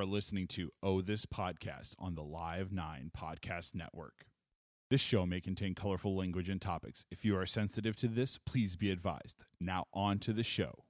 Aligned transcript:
are 0.00 0.06
listening 0.06 0.46
to 0.46 0.72
Oh 0.82 1.02
This 1.02 1.26
Podcast 1.26 1.94
on 1.98 2.14
the 2.14 2.22
Live 2.22 2.72
9 2.72 3.10
Podcast 3.14 3.74
Network. 3.74 4.24
This 4.88 5.02
show 5.02 5.26
may 5.26 5.42
contain 5.42 5.74
colorful 5.74 6.16
language 6.16 6.48
and 6.48 6.58
topics. 6.58 7.04
If 7.10 7.22
you 7.22 7.36
are 7.36 7.44
sensitive 7.44 7.96
to 7.96 8.08
this, 8.08 8.38
please 8.38 8.76
be 8.76 8.90
advised. 8.90 9.44
Now, 9.60 9.84
on 9.92 10.18
to 10.20 10.32
the 10.32 10.42
show. 10.42 10.84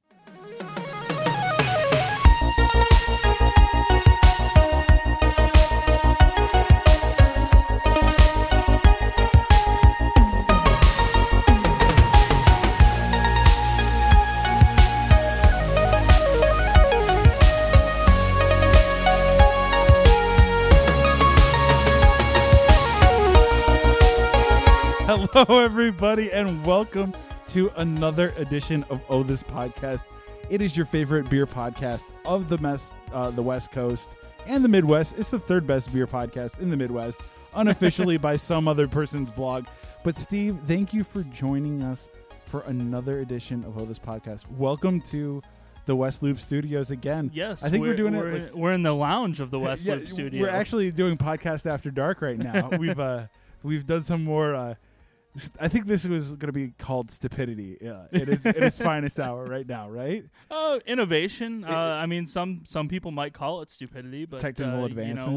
Hello, 25.33 25.61
everybody, 25.61 26.33
and 26.33 26.67
welcome 26.67 27.15
to 27.47 27.71
another 27.77 28.35
edition 28.37 28.85
of 28.91 29.01
Oh 29.09 29.23
This 29.23 29.45
Podcast. 29.45 30.03
It 30.49 30.61
is 30.61 30.77
your 30.77 30.87
favorite 30.87 31.31
beer 31.31 31.47
podcast 31.47 32.07
of 32.27 32.49
the 32.49 32.59
mess, 32.59 32.95
uh, 33.13 33.31
the 33.31 33.41
West 33.41 33.71
Coast 33.71 34.11
and 34.47 34.65
the 34.65 34.69
Midwest. 34.69 35.15
It's 35.17 35.31
the 35.31 35.39
third 35.39 35.69
best 35.69 35.93
beer 35.93 36.09
podcast 36.09 36.59
in 36.59 36.69
the 36.69 36.77
Midwest, 36.77 37.23
unofficially 37.55 38.17
by 38.19 38.35
some 38.35 38.67
other 38.67 38.89
person's 38.89 39.31
blog. 39.31 39.67
But 40.03 40.19
Steve, 40.19 40.59
thank 40.67 40.93
you 40.93 41.05
for 41.05 41.23
joining 41.23 41.85
us 41.85 42.09
for 42.47 42.63
another 42.63 43.21
edition 43.21 43.65
of 43.65 43.79
Oh 43.79 43.85
This 43.85 44.01
Podcast. 44.01 44.51
Welcome 44.51 45.01
to 45.03 45.41
the 45.87 45.95
West 45.95 46.25
Loop 46.25 46.41
Studios 46.41 46.91
again. 46.91 47.31
Yes, 47.33 47.63
I 47.63 47.71
think 47.71 47.83
we're, 47.83 47.95
doing 47.95 48.17
we're, 48.17 48.31
it. 48.33 48.43
Like, 48.47 48.55
we're 48.57 48.73
in 48.73 48.83
the 48.83 48.97
lounge 48.97 49.39
of 49.39 49.53
the 49.53 49.59
West 49.61 49.87
yeah, 49.87 49.95
Loop 49.95 50.09
studio. 50.09 50.43
We're 50.43 50.51
actually 50.51 50.91
doing 50.91 51.17
podcast 51.17 51.67
after 51.67 51.93
dark 51.93 52.21
right 52.21 52.37
now. 52.37 52.69
we've 52.79 52.99
uh, 52.99 53.27
we've 53.63 53.87
done 53.87 54.03
some 54.03 54.25
more. 54.25 54.57
Uh, 54.57 54.75
I 55.61 55.69
think 55.69 55.87
this 55.87 56.07
was 56.07 56.31
going 56.33 56.49
to 56.49 56.53
be 56.53 56.73
called 56.79 57.11
stupidity. 57.11 57.79
Yeah, 57.81 58.07
it 58.11 58.29
is 58.29 58.45
in 58.45 58.63
its 58.63 58.79
finest 58.91 59.19
hour 59.21 59.45
right 59.45 59.67
now, 59.67 59.89
right? 59.89 60.25
oh 60.51 60.81
innovation. 60.87 61.65
Uh, 61.65 61.71
I 61.71 62.07
mean, 62.07 62.27
some 62.27 62.63
some 62.65 62.89
people 62.89 63.11
might 63.11 63.33
call 63.33 63.63
it 63.63 63.71
stupidity, 63.71 64.25
but 64.25 64.41
Technical 64.41 64.83
uh, 64.83 64.87
advancements. 64.87 65.23
You 65.23 65.31
know 65.31 65.37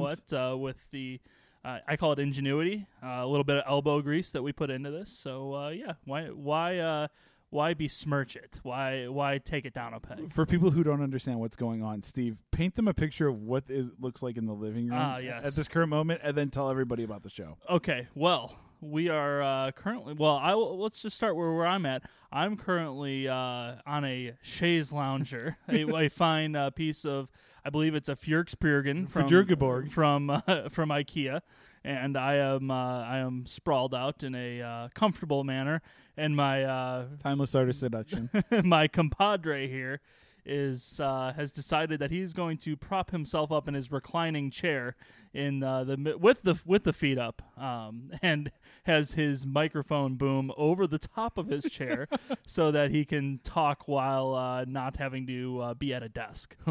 what? 0.49 0.53
Uh, 0.53 0.57
with 0.57 0.77
the 0.91 1.19
uh, 1.63 1.79
I 1.87 1.95
call 1.95 2.11
it 2.13 2.19
ingenuity. 2.19 2.87
Uh, 3.03 3.07
a 3.21 3.27
little 3.27 3.43
bit 3.43 3.57
of 3.57 3.63
elbow 3.67 4.01
grease 4.01 4.31
that 4.31 4.41
we 4.41 4.51
put 4.51 4.69
into 4.69 4.89
this. 4.91 5.11
So 5.11 5.53
uh, 5.53 5.69
yeah, 5.69 5.93
why 6.05 6.25
why 6.25 6.79
uh, 6.79 7.07
why 7.51 7.75
besmirch 7.75 8.35
it? 8.35 8.59
Why 8.63 9.07
why 9.07 9.37
take 9.37 9.65
it 9.65 9.75
down 9.75 9.93
a 9.93 9.99
peg? 9.99 10.33
For 10.33 10.45
people 10.47 10.71
who 10.71 10.83
don't 10.83 11.03
understand 11.03 11.39
what's 11.39 11.55
going 11.55 11.83
on, 11.83 12.01
Steve, 12.01 12.39
paint 12.51 12.75
them 12.75 12.87
a 12.87 12.93
picture 12.95 13.27
of 13.27 13.43
what 13.43 13.65
is 13.69 13.91
looks 13.99 14.23
like 14.23 14.37
in 14.37 14.47
the 14.47 14.53
living 14.53 14.87
room 14.89 14.97
Ah, 14.99 15.17
yes. 15.19 15.45
at 15.45 15.53
this 15.53 15.67
current 15.67 15.89
moment, 15.89 16.21
and 16.23 16.35
then 16.35 16.49
tell 16.49 16.69
everybody 16.71 17.03
about 17.03 17.21
the 17.21 17.29
show. 17.29 17.57
Okay, 17.69 18.07
well, 18.15 18.55
we 18.83 19.09
are 19.09 19.41
uh, 19.41 19.71
currently. 19.71 20.13
Well, 20.13 20.35
I 20.35 20.55
will, 20.55 20.77
let's 20.77 20.99
just 21.01 21.15
start 21.15 21.35
where, 21.35 21.51
where 21.51 21.65
I'm 21.65 21.85
at. 21.85 22.03
I'm 22.31 22.57
currently 22.57 23.27
uh, 23.27 23.75
on 23.85 24.05
a 24.05 24.33
chaise 24.41 24.91
lounger, 24.91 25.57
a, 25.69 25.83
a 25.95 26.09
fine 26.09 26.55
uh, 26.55 26.69
piece 26.71 27.05
of, 27.05 27.29
I 27.63 27.69
believe 27.69 27.95
it's 27.95 28.09
a 28.09 28.15
Fjörksbjergen 28.15 29.09
from 29.09 29.29
Fjörgeborg. 29.29 29.91
from 29.91 30.29
uh, 30.29 30.41
from 30.69 30.89
IKEA, 30.89 31.41
and 31.83 32.17
I 32.17 32.35
am 32.35 32.71
uh, 32.71 33.03
I 33.03 33.17
am 33.19 33.45
sprawled 33.45 33.93
out 33.93 34.23
in 34.23 34.35
a 34.35 34.61
uh, 34.61 34.87
comfortable 34.93 35.43
manner, 35.43 35.81
and 36.17 36.35
my 36.35 36.63
uh, 36.63 37.05
Timeless 37.21 37.55
artist 37.55 37.79
seduction. 37.79 38.29
my 38.63 38.87
compadre 38.87 39.67
here 39.67 40.01
is 40.45 40.99
uh, 40.99 41.33
has 41.35 41.51
decided 41.51 41.99
that 41.99 42.11
he's 42.11 42.33
going 42.33 42.57
to 42.59 42.75
prop 42.75 43.11
himself 43.11 43.51
up 43.51 43.67
in 43.67 43.73
his 43.73 43.91
reclining 43.91 44.51
chair 44.51 44.95
in 45.33 45.63
uh, 45.63 45.83
the 45.83 46.17
with 46.19 46.41
the 46.43 46.59
with 46.65 46.83
the 46.83 46.93
feet 46.93 47.17
up, 47.17 47.41
um, 47.57 48.11
and 48.21 48.51
has 48.83 49.13
his 49.13 49.45
microphone 49.45 50.15
boom 50.15 50.51
over 50.57 50.85
the 50.87 50.99
top 50.99 51.37
of 51.37 51.47
his 51.47 51.65
chair 51.65 52.07
so 52.45 52.71
that 52.71 52.91
he 52.91 53.05
can 53.05 53.39
talk 53.43 53.87
while 53.87 54.35
uh, 54.35 54.65
not 54.65 54.97
having 54.97 55.25
to 55.27 55.59
uh, 55.59 55.73
be 55.73 55.93
at 55.93 56.03
a 56.03 56.09
desk. 56.09 56.55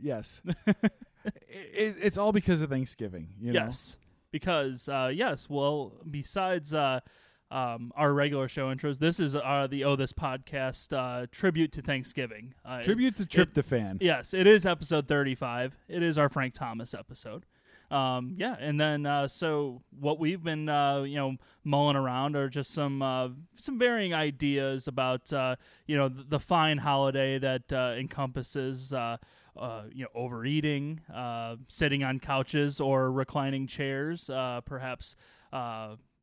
Yes, 0.00 0.42
it, 1.48 1.96
it's 2.00 2.18
all 2.18 2.32
because 2.32 2.62
of 2.62 2.70
Thanksgiving. 2.70 3.28
You 3.40 3.52
know? 3.52 3.64
Yes, 3.64 3.98
because 4.30 4.88
uh, 4.88 5.10
yes, 5.12 5.48
well, 5.48 5.92
besides 6.10 6.72
uh, 6.72 7.00
um, 7.50 7.92
our 7.96 8.12
regular 8.12 8.48
show 8.48 8.74
intros, 8.74 8.98
this 8.98 9.20
is 9.20 9.36
uh, 9.36 9.66
the 9.70 9.84
Oh 9.84 9.96
This 9.96 10.12
podcast 10.12 10.92
uh, 10.96 11.26
tribute 11.30 11.72
to 11.72 11.82
Thanksgiving. 11.82 12.54
Uh, 12.64 12.82
Tribute 12.82 13.16
to 13.16 13.24
Tryptophan. 13.24 13.98
Yes, 14.00 14.34
it 14.34 14.46
is 14.46 14.66
episode 14.66 15.06
35. 15.06 15.76
It 15.88 16.02
is 16.02 16.18
our 16.18 16.28
Frank 16.28 16.54
Thomas 16.54 16.94
episode. 16.94 17.46
Um, 17.90 18.34
yeah, 18.36 18.56
and 18.58 18.80
then 18.80 19.06
uh, 19.06 19.28
so 19.28 19.82
what 20.00 20.18
we've 20.18 20.42
been 20.42 20.68
uh, 20.68 21.02
you 21.02 21.14
know 21.14 21.36
mulling 21.62 21.94
around 21.94 22.34
are 22.34 22.48
just 22.48 22.72
some 22.72 23.00
uh, 23.00 23.28
some 23.56 23.78
varying 23.78 24.12
ideas 24.12 24.88
about 24.88 25.32
uh, 25.32 25.54
you 25.86 25.96
know 25.96 26.08
the, 26.08 26.24
the 26.24 26.40
fine 26.40 26.78
holiday 26.78 27.38
that 27.38 27.72
uh, 27.72 27.94
encompasses 27.96 28.92
uh, 28.92 29.18
uh, 29.56 29.82
you 29.92 30.02
know 30.02 30.10
overeating, 30.16 31.00
uh, 31.14 31.56
sitting 31.68 32.02
on 32.02 32.18
couches 32.18 32.80
or 32.80 33.10
reclining 33.12 33.66
chairs, 33.66 34.28
uh, 34.30 34.60
perhaps. 34.64 35.14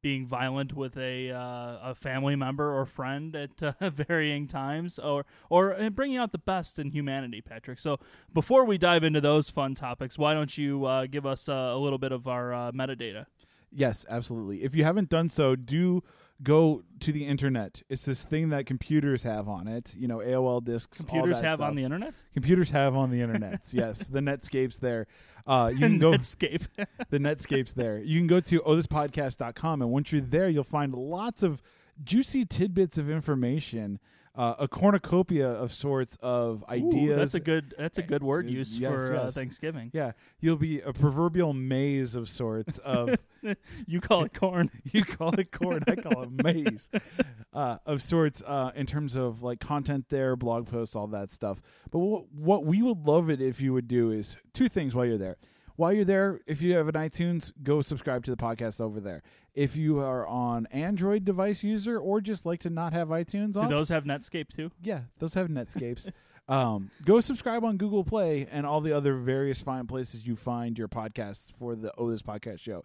Being 0.04 0.28
violent 0.28 0.74
with 0.74 0.98
a 0.98 1.32
uh, 1.32 1.92
a 1.92 1.96
family 1.96 2.36
member 2.36 2.78
or 2.78 2.86
friend 2.86 3.36
at 3.36 3.64
uh, 3.64 3.90
varying 3.90 4.46
times, 4.46 5.00
or 5.00 5.26
or 5.50 5.74
uh, 5.74 5.90
bringing 5.90 6.18
out 6.18 6.32
the 6.32 6.38
best 6.38 6.78
in 6.78 6.92
humanity, 6.92 7.42
Patrick. 7.42 7.80
So 7.80 8.00
before 8.34 8.66
we 8.66 8.78
dive 8.78 9.04
into 9.04 9.22
those 9.22 9.50
fun 9.50 9.74
topics, 9.74 10.18
why 10.18 10.36
don't 10.36 10.56
you 10.58 10.86
uh, 10.86 11.08
give 11.08 11.26
us 11.26 11.50
uh, 11.50 11.54
a 11.54 11.78
little 11.78 11.98
bit 11.98 12.12
of 12.12 12.28
our 12.28 12.54
uh, 12.54 12.72
metadata? 12.74 13.26
Yes, 13.72 14.06
absolutely. 14.08 14.64
If 14.64 14.76
you 14.76 14.84
haven't 14.84 15.10
done 15.10 15.30
so, 15.30 15.56
do 15.56 16.04
go 16.44 16.84
to 17.00 17.12
the 17.12 17.26
internet. 17.26 17.82
It's 17.90 18.06
this 18.06 18.24
thing 18.24 18.50
that 18.50 18.66
computers 18.66 19.24
have 19.24 19.48
on 19.48 19.68
it. 19.68 19.96
You 19.98 20.08
know, 20.08 20.18
AOL 20.18 20.64
discs. 20.64 20.98
Computers 20.98 21.40
have 21.42 21.62
on 21.62 21.76
the 21.76 21.84
internet. 21.84 22.22
computers 22.34 22.70
have 22.72 22.96
on 22.96 23.10
the 23.10 23.22
internet. 23.22 23.62
yes, 23.72 24.08
the 24.08 24.20
Netscape's 24.20 24.80
there. 24.80 25.08
Uh, 25.46 25.72
you 25.74 25.80
can 25.88 26.00
go. 26.00 26.12
Netscape. 26.12 26.68
the 27.10 27.20
Netscape's 27.20 27.74
there. 27.74 28.00
You 28.00 28.20
can 28.20 28.28
go 28.28 28.40
to 28.40 28.60
ohthispodcast.com, 28.62 29.82
and 29.82 29.92
once 29.92 30.12
you're 30.12 30.22
there, 30.22 30.50
you'll 30.50 30.64
find 30.64 30.94
lots 30.94 31.44
of 31.44 31.62
juicy 32.04 32.46
tidbits 32.46 32.98
of 32.98 33.10
information, 33.10 34.00
uh, 34.36 34.56
a 34.58 34.68
cornucopia 34.68 35.48
of 35.48 35.72
sorts 35.72 36.18
of 36.22 36.64
ideas. 36.68 37.10
Ooh, 37.12 37.16
that's 37.16 37.34
a 37.36 37.40
good. 37.40 37.76
That's 37.78 38.00
a 38.00 38.02
good 38.02 38.24
word 38.24 38.46
Yes, 38.48 38.54
use 38.56 38.80
yes, 38.80 38.92
for 38.92 39.16
Uh. 39.16 39.30
Thanksgiving. 39.32 39.92
yeah, 39.94 40.14
you'll 40.40 40.56
be 40.58 40.82
a 40.82 40.92
proverbial 40.92 41.54
maze 41.54 42.16
of 42.16 42.28
sorts 42.28 42.80
of 42.80 43.16
You 43.88 44.00
call 44.02 44.24
it 44.24 44.34
corn. 44.34 44.72
you 44.92 45.06
call 45.06 45.38
it 45.40 45.52
corn, 45.52 45.84
I 45.88 45.96
call 45.98 46.24
it 46.24 46.44
maze 46.44 46.90
uh, 47.54 47.78
of 47.86 48.02
sorts 48.02 48.42
uh, 48.46 48.72
in 48.76 48.86
terms 48.88 49.16
of 49.16 49.44
like 49.44 49.60
content 49.60 50.06
there, 50.10 50.36
blog 50.36 50.66
posts, 50.68 50.96
all 50.96 51.08
that 51.08 51.32
stuff. 51.32 51.62
But 51.92 52.00
what, 52.00 52.32
what 52.34 52.66
we 52.66 52.82
would 52.82 53.06
love 53.06 53.30
it 53.30 53.40
if 53.42 53.62
you 53.62 53.72
would 53.74 53.88
do 53.88 54.10
is 54.12 54.36
two 54.54 54.68
things 54.70 54.96
while 54.96 55.06
you're 55.06 55.18
there. 55.20 55.38
While 55.76 55.92
you're 55.94 56.06
there, 56.06 56.40
if 56.48 56.62
you 56.62 56.76
have 56.76 56.88
an 56.88 56.94
iTunes, 56.94 57.52
go 57.64 57.82
subscribe 57.82 58.24
to 58.26 58.32
the 58.32 58.38
podcast 58.38 58.80
over 58.80 59.00
there. 59.00 59.24
If 59.54 59.76
you 59.76 60.00
are 60.00 60.26
on 60.26 60.66
Android 60.72 61.26
device 61.26 61.64
user 61.64 62.00
or 62.00 62.22
just 62.22 62.46
like 62.46 62.62
to 62.62 62.70
not 62.70 62.94
have 62.94 63.10
iTunes 63.10 63.56
on, 63.56 63.70
Do 63.70 63.76
those 63.76 63.90
have 63.90 64.04
Netscape 64.04 64.50
too? 64.50 64.72
yeah, 64.82 65.02
those 65.20 65.36
have 65.36 65.48
Netscapes. 65.48 66.10
um, 66.48 66.90
go 67.06 67.20
subscribe 67.22 67.64
on 67.64 67.78
Google 67.78 68.04
Play 68.04 68.48
and 68.52 68.66
all 68.66 68.82
the 68.82 68.94
other 68.94 69.16
various 69.16 69.62
fine 69.62 69.86
places 69.86 70.26
you 70.26 70.36
find 70.36 70.78
your 70.78 70.88
podcasts 70.88 71.52
for 71.52 71.76
the 71.76 71.94
Oh 71.98 72.10
This 72.10 72.22
Podcast 72.24 72.60
Show. 72.60 72.84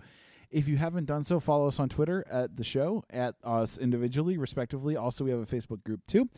If 0.50 0.68
you 0.68 0.76
haven't 0.76 1.06
done 1.06 1.24
so, 1.24 1.40
follow 1.40 1.68
us 1.68 1.78
on 1.78 1.88
Twitter 1.88 2.24
at 2.30 2.56
the 2.56 2.64
show, 2.64 3.04
at 3.10 3.34
us 3.44 3.76
individually, 3.78 4.38
respectively. 4.38 4.96
Also, 4.96 5.24
we 5.24 5.30
have 5.30 5.40
a 5.40 5.46
Facebook 5.46 5.82
group 5.84 6.00
too. 6.06 6.28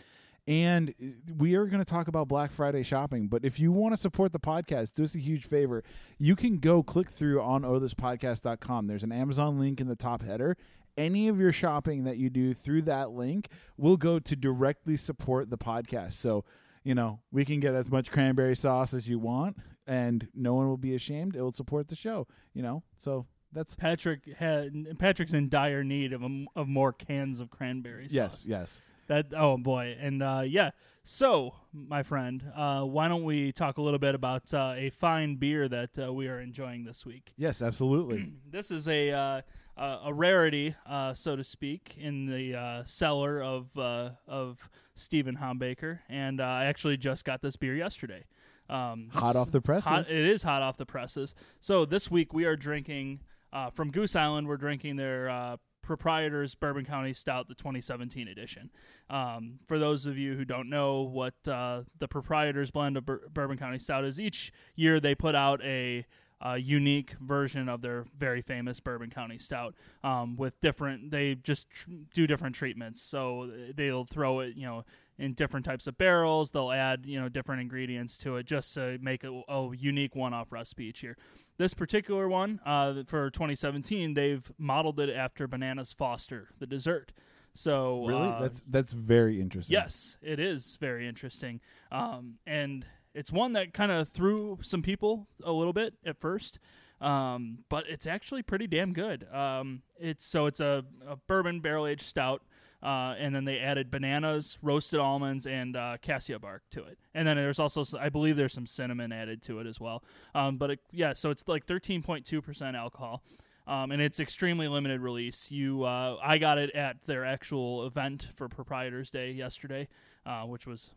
And 0.46 0.94
uh, 1.02 1.32
we 1.36 1.54
are 1.54 1.66
going 1.66 1.82
to 1.82 1.90
talk 1.90 2.08
about 2.08 2.28
Black 2.28 2.50
Friday 2.50 2.82
shopping. 2.82 3.28
But 3.28 3.44
if 3.44 3.58
you 3.58 3.72
want 3.72 3.94
to 3.94 4.00
support 4.00 4.32
the 4.32 4.40
podcast, 4.40 4.94
do 4.94 5.04
us 5.04 5.14
a 5.14 5.18
huge 5.18 5.46
favor. 5.46 5.82
You 6.18 6.36
can 6.36 6.58
go 6.58 6.82
click 6.82 7.08
through 7.08 7.40
on 7.42 7.62
ohthispodcast.com. 7.62 8.86
There's 8.86 9.04
an 9.04 9.12
Amazon 9.12 9.58
link 9.58 9.80
in 9.80 9.86
the 9.86 9.96
top 9.96 10.22
header. 10.22 10.56
Any 10.96 11.28
of 11.28 11.38
your 11.38 11.52
shopping 11.52 12.04
that 12.04 12.18
you 12.18 12.30
do 12.30 12.52
through 12.52 12.82
that 12.82 13.10
link 13.10 13.48
will 13.76 13.96
go 13.96 14.18
to 14.18 14.36
directly 14.36 14.96
support 14.96 15.48
the 15.48 15.58
podcast. 15.58 16.14
So, 16.14 16.44
you 16.84 16.94
know, 16.94 17.20
we 17.30 17.44
can 17.44 17.60
get 17.60 17.74
as 17.74 17.90
much 17.90 18.10
cranberry 18.10 18.56
sauce 18.56 18.92
as 18.92 19.08
you 19.08 19.18
want, 19.18 19.56
and 19.86 20.26
no 20.34 20.54
one 20.54 20.68
will 20.68 20.76
be 20.76 20.94
ashamed. 20.94 21.36
It 21.36 21.42
will 21.42 21.52
support 21.52 21.88
the 21.88 21.94
show, 21.94 22.26
you 22.54 22.62
know? 22.62 22.82
So 22.96 23.26
that's. 23.52 23.74
Patrick 23.76 24.26
had 24.36 24.98
Patrick's 24.98 25.32
in 25.32 25.48
dire 25.48 25.84
need 25.84 26.12
of 26.12 26.22
a, 26.22 26.44
of 26.56 26.68
more 26.68 26.92
cans 26.92 27.40
of 27.40 27.50
cranberry 27.50 28.08
sauce. 28.08 28.14
Yes, 28.14 28.46
yes. 28.46 28.82
That 29.10 29.32
oh 29.36 29.56
boy, 29.56 29.96
and 30.00 30.22
uh, 30.22 30.44
yeah. 30.46 30.70
So, 31.02 31.54
my 31.72 32.04
friend, 32.04 32.44
uh, 32.54 32.82
why 32.82 33.08
don't 33.08 33.24
we 33.24 33.50
talk 33.50 33.78
a 33.78 33.82
little 33.82 33.98
bit 33.98 34.14
about 34.14 34.54
uh, 34.54 34.74
a 34.76 34.90
fine 34.90 35.34
beer 35.34 35.68
that 35.68 35.98
uh, 35.98 36.12
we 36.12 36.28
are 36.28 36.38
enjoying 36.38 36.84
this 36.84 37.04
week? 37.04 37.32
Yes, 37.36 37.60
absolutely. 37.60 38.32
This 38.52 38.70
is 38.70 38.86
a 38.86 39.10
uh, 39.10 39.40
uh, 39.76 39.98
a 40.04 40.14
rarity, 40.14 40.76
uh, 40.86 41.14
so 41.14 41.34
to 41.34 41.42
speak, 41.42 41.96
in 41.98 42.26
the 42.26 42.54
uh, 42.54 42.84
cellar 42.84 43.42
of 43.42 43.76
uh, 43.76 44.10
of 44.28 44.70
Stephen 44.94 45.36
Hombaker, 45.36 45.98
and 46.08 46.40
uh, 46.40 46.44
I 46.44 46.66
actually 46.66 46.96
just 46.96 47.24
got 47.24 47.42
this 47.42 47.56
beer 47.56 47.74
yesterday. 47.74 48.26
Um, 48.68 49.08
Hot 49.12 49.34
off 49.34 49.50
the 49.50 49.60
presses. 49.60 49.88
Hot, 49.88 50.08
it 50.08 50.24
is 50.24 50.44
hot 50.44 50.62
off 50.62 50.76
the 50.76 50.86
presses. 50.86 51.34
So 51.58 51.84
this 51.84 52.12
week 52.12 52.32
we 52.32 52.44
are 52.44 52.54
drinking 52.54 53.22
uh, 53.52 53.70
from 53.70 53.90
Goose 53.90 54.14
Island. 54.14 54.46
We're 54.46 54.56
drinking 54.56 54.94
their 54.94 55.28
uh, 55.28 55.56
proprietor's 55.90 56.54
Bourbon 56.54 56.84
County 56.84 57.12
Stout, 57.12 57.48
the 57.48 57.54
2017 57.56 58.28
edition. 58.28 58.70
Um, 59.10 59.58
for 59.66 59.76
those 59.76 60.06
of 60.06 60.16
you 60.16 60.36
who 60.36 60.44
don't 60.44 60.70
know 60.70 61.00
what 61.00 61.34
uh, 61.48 61.82
the 61.98 62.06
proprietor's 62.06 62.70
blend 62.70 62.96
of 62.96 63.04
Bur- 63.04 63.22
Bourbon 63.34 63.58
County 63.58 63.80
Stout 63.80 64.04
is, 64.04 64.20
each 64.20 64.52
year 64.76 65.00
they 65.00 65.16
put 65.16 65.34
out 65.34 65.60
a 65.64 66.06
uh, 66.44 66.54
unique 66.54 67.14
version 67.20 67.68
of 67.68 67.82
their 67.82 68.04
very 68.18 68.40
famous 68.42 68.80
Bourbon 68.80 69.10
County 69.10 69.38
Stout 69.38 69.74
um, 70.02 70.36
with 70.36 70.58
different. 70.60 71.10
They 71.10 71.34
just 71.34 71.68
tr- 71.70 71.90
do 72.14 72.26
different 72.26 72.54
treatments. 72.54 73.02
So 73.02 73.50
they'll 73.74 74.06
throw 74.06 74.40
it, 74.40 74.56
you 74.56 74.66
know, 74.66 74.84
in 75.18 75.34
different 75.34 75.66
types 75.66 75.86
of 75.86 75.98
barrels. 75.98 76.50
They'll 76.50 76.72
add, 76.72 77.04
you 77.04 77.20
know, 77.20 77.28
different 77.28 77.60
ingredients 77.60 78.16
to 78.18 78.36
it 78.36 78.46
just 78.46 78.74
to 78.74 78.98
make 79.02 79.22
a, 79.22 79.42
a 79.48 79.76
unique 79.76 80.16
one-off 80.16 80.50
recipe 80.50 80.86
each 80.86 81.02
year. 81.02 81.16
This 81.58 81.74
particular 81.74 82.26
one 82.26 82.60
uh, 82.64 83.02
for 83.06 83.28
2017, 83.30 84.14
they've 84.14 84.50
modeled 84.56 84.98
it 84.98 85.10
after 85.10 85.46
Bananas 85.46 85.92
Foster, 85.92 86.48
the 86.58 86.66
dessert. 86.66 87.12
So 87.52 88.06
really, 88.06 88.28
uh, 88.28 88.40
that's 88.40 88.62
that's 88.68 88.92
very 88.92 89.40
interesting. 89.40 89.74
Yes, 89.74 90.16
it 90.22 90.38
is 90.38 90.78
very 90.80 91.08
interesting. 91.08 91.60
Um, 91.90 92.38
and 92.46 92.86
it's 93.14 93.32
one 93.32 93.52
that 93.52 93.72
kind 93.72 93.92
of 93.92 94.08
threw 94.08 94.58
some 94.62 94.82
people 94.82 95.26
a 95.42 95.52
little 95.52 95.72
bit 95.72 95.94
at 96.04 96.20
first. 96.20 96.58
Um, 97.00 97.60
but 97.70 97.88
it's 97.88 98.06
actually 98.06 98.42
pretty 98.42 98.66
damn 98.66 98.92
good. 98.92 99.26
Um, 99.32 99.82
it's 99.98 100.24
so 100.24 100.46
it's 100.46 100.60
a, 100.60 100.84
a 101.06 101.16
bourbon 101.16 101.60
barrel 101.60 101.86
aged 101.86 102.02
stout. 102.02 102.42
Uh, 102.82 103.14
and 103.18 103.34
then 103.34 103.44
they 103.44 103.58
added 103.58 103.90
bananas, 103.90 104.56
roasted 104.62 105.00
almonds, 105.00 105.46
and 105.46 105.76
uh, 105.76 105.98
cassia 106.00 106.38
bark 106.38 106.62
to 106.70 106.82
it. 106.82 106.98
And 107.14 107.28
then 107.28 107.36
there's 107.36 107.58
also, 107.58 107.84
I 107.98 108.08
believe, 108.08 108.36
there's 108.36 108.54
some 108.54 108.66
cinnamon 108.66 109.12
added 109.12 109.42
to 109.42 109.58
it 109.60 109.66
as 109.66 109.78
well. 109.78 110.02
Um, 110.34 110.56
but 110.56 110.70
it, 110.70 110.80
yeah, 110.90 111.12
so 111.12 111.28
it's 111.30 111.46
like 111.46 111.66
13.2 111.66 112.42
percent 112.42 112.76
alcohol, 112.76 113.22
um, 113.66 113.90
and 113.90 114.00
it's 114.00 114.18
extremely 114.18 114.66
limited 114.66 115.02
release. 115.02 115.50
You, 115.50 115.84
uh, 115.84 116.16
I 116.22 116.38
got 116.38 116.56
it 116.56 116.74
at 116.74 117.04
their 117.04 117.24
actual 117.24 117.86
event 117.86 118.28
for 118.34 118.48
Proprietors 118.48 119.10
Day 119.10 119.32
yesterday, 119.32 119.86
uh, 120.24 120.44
which 120.44 120.66
was 120.66 120.90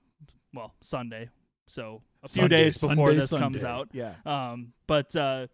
well 0.54 0.76
Sunday, 0.80 1.28
so 1.68 2.02
a 2.24 2.28
few 2.28 2.44
Sunday, 2.44 2.64
days 2.64 2.78
before 2.78 3.10
Sunday, 3.10 3.20
this 3.20 3.32
comes 3.32 3.64
out. 3.64 3.90
Yeah. 3.92 4.14
Um, 4.26 4.74
but 4.88 5.16
uh, 5.16 5.48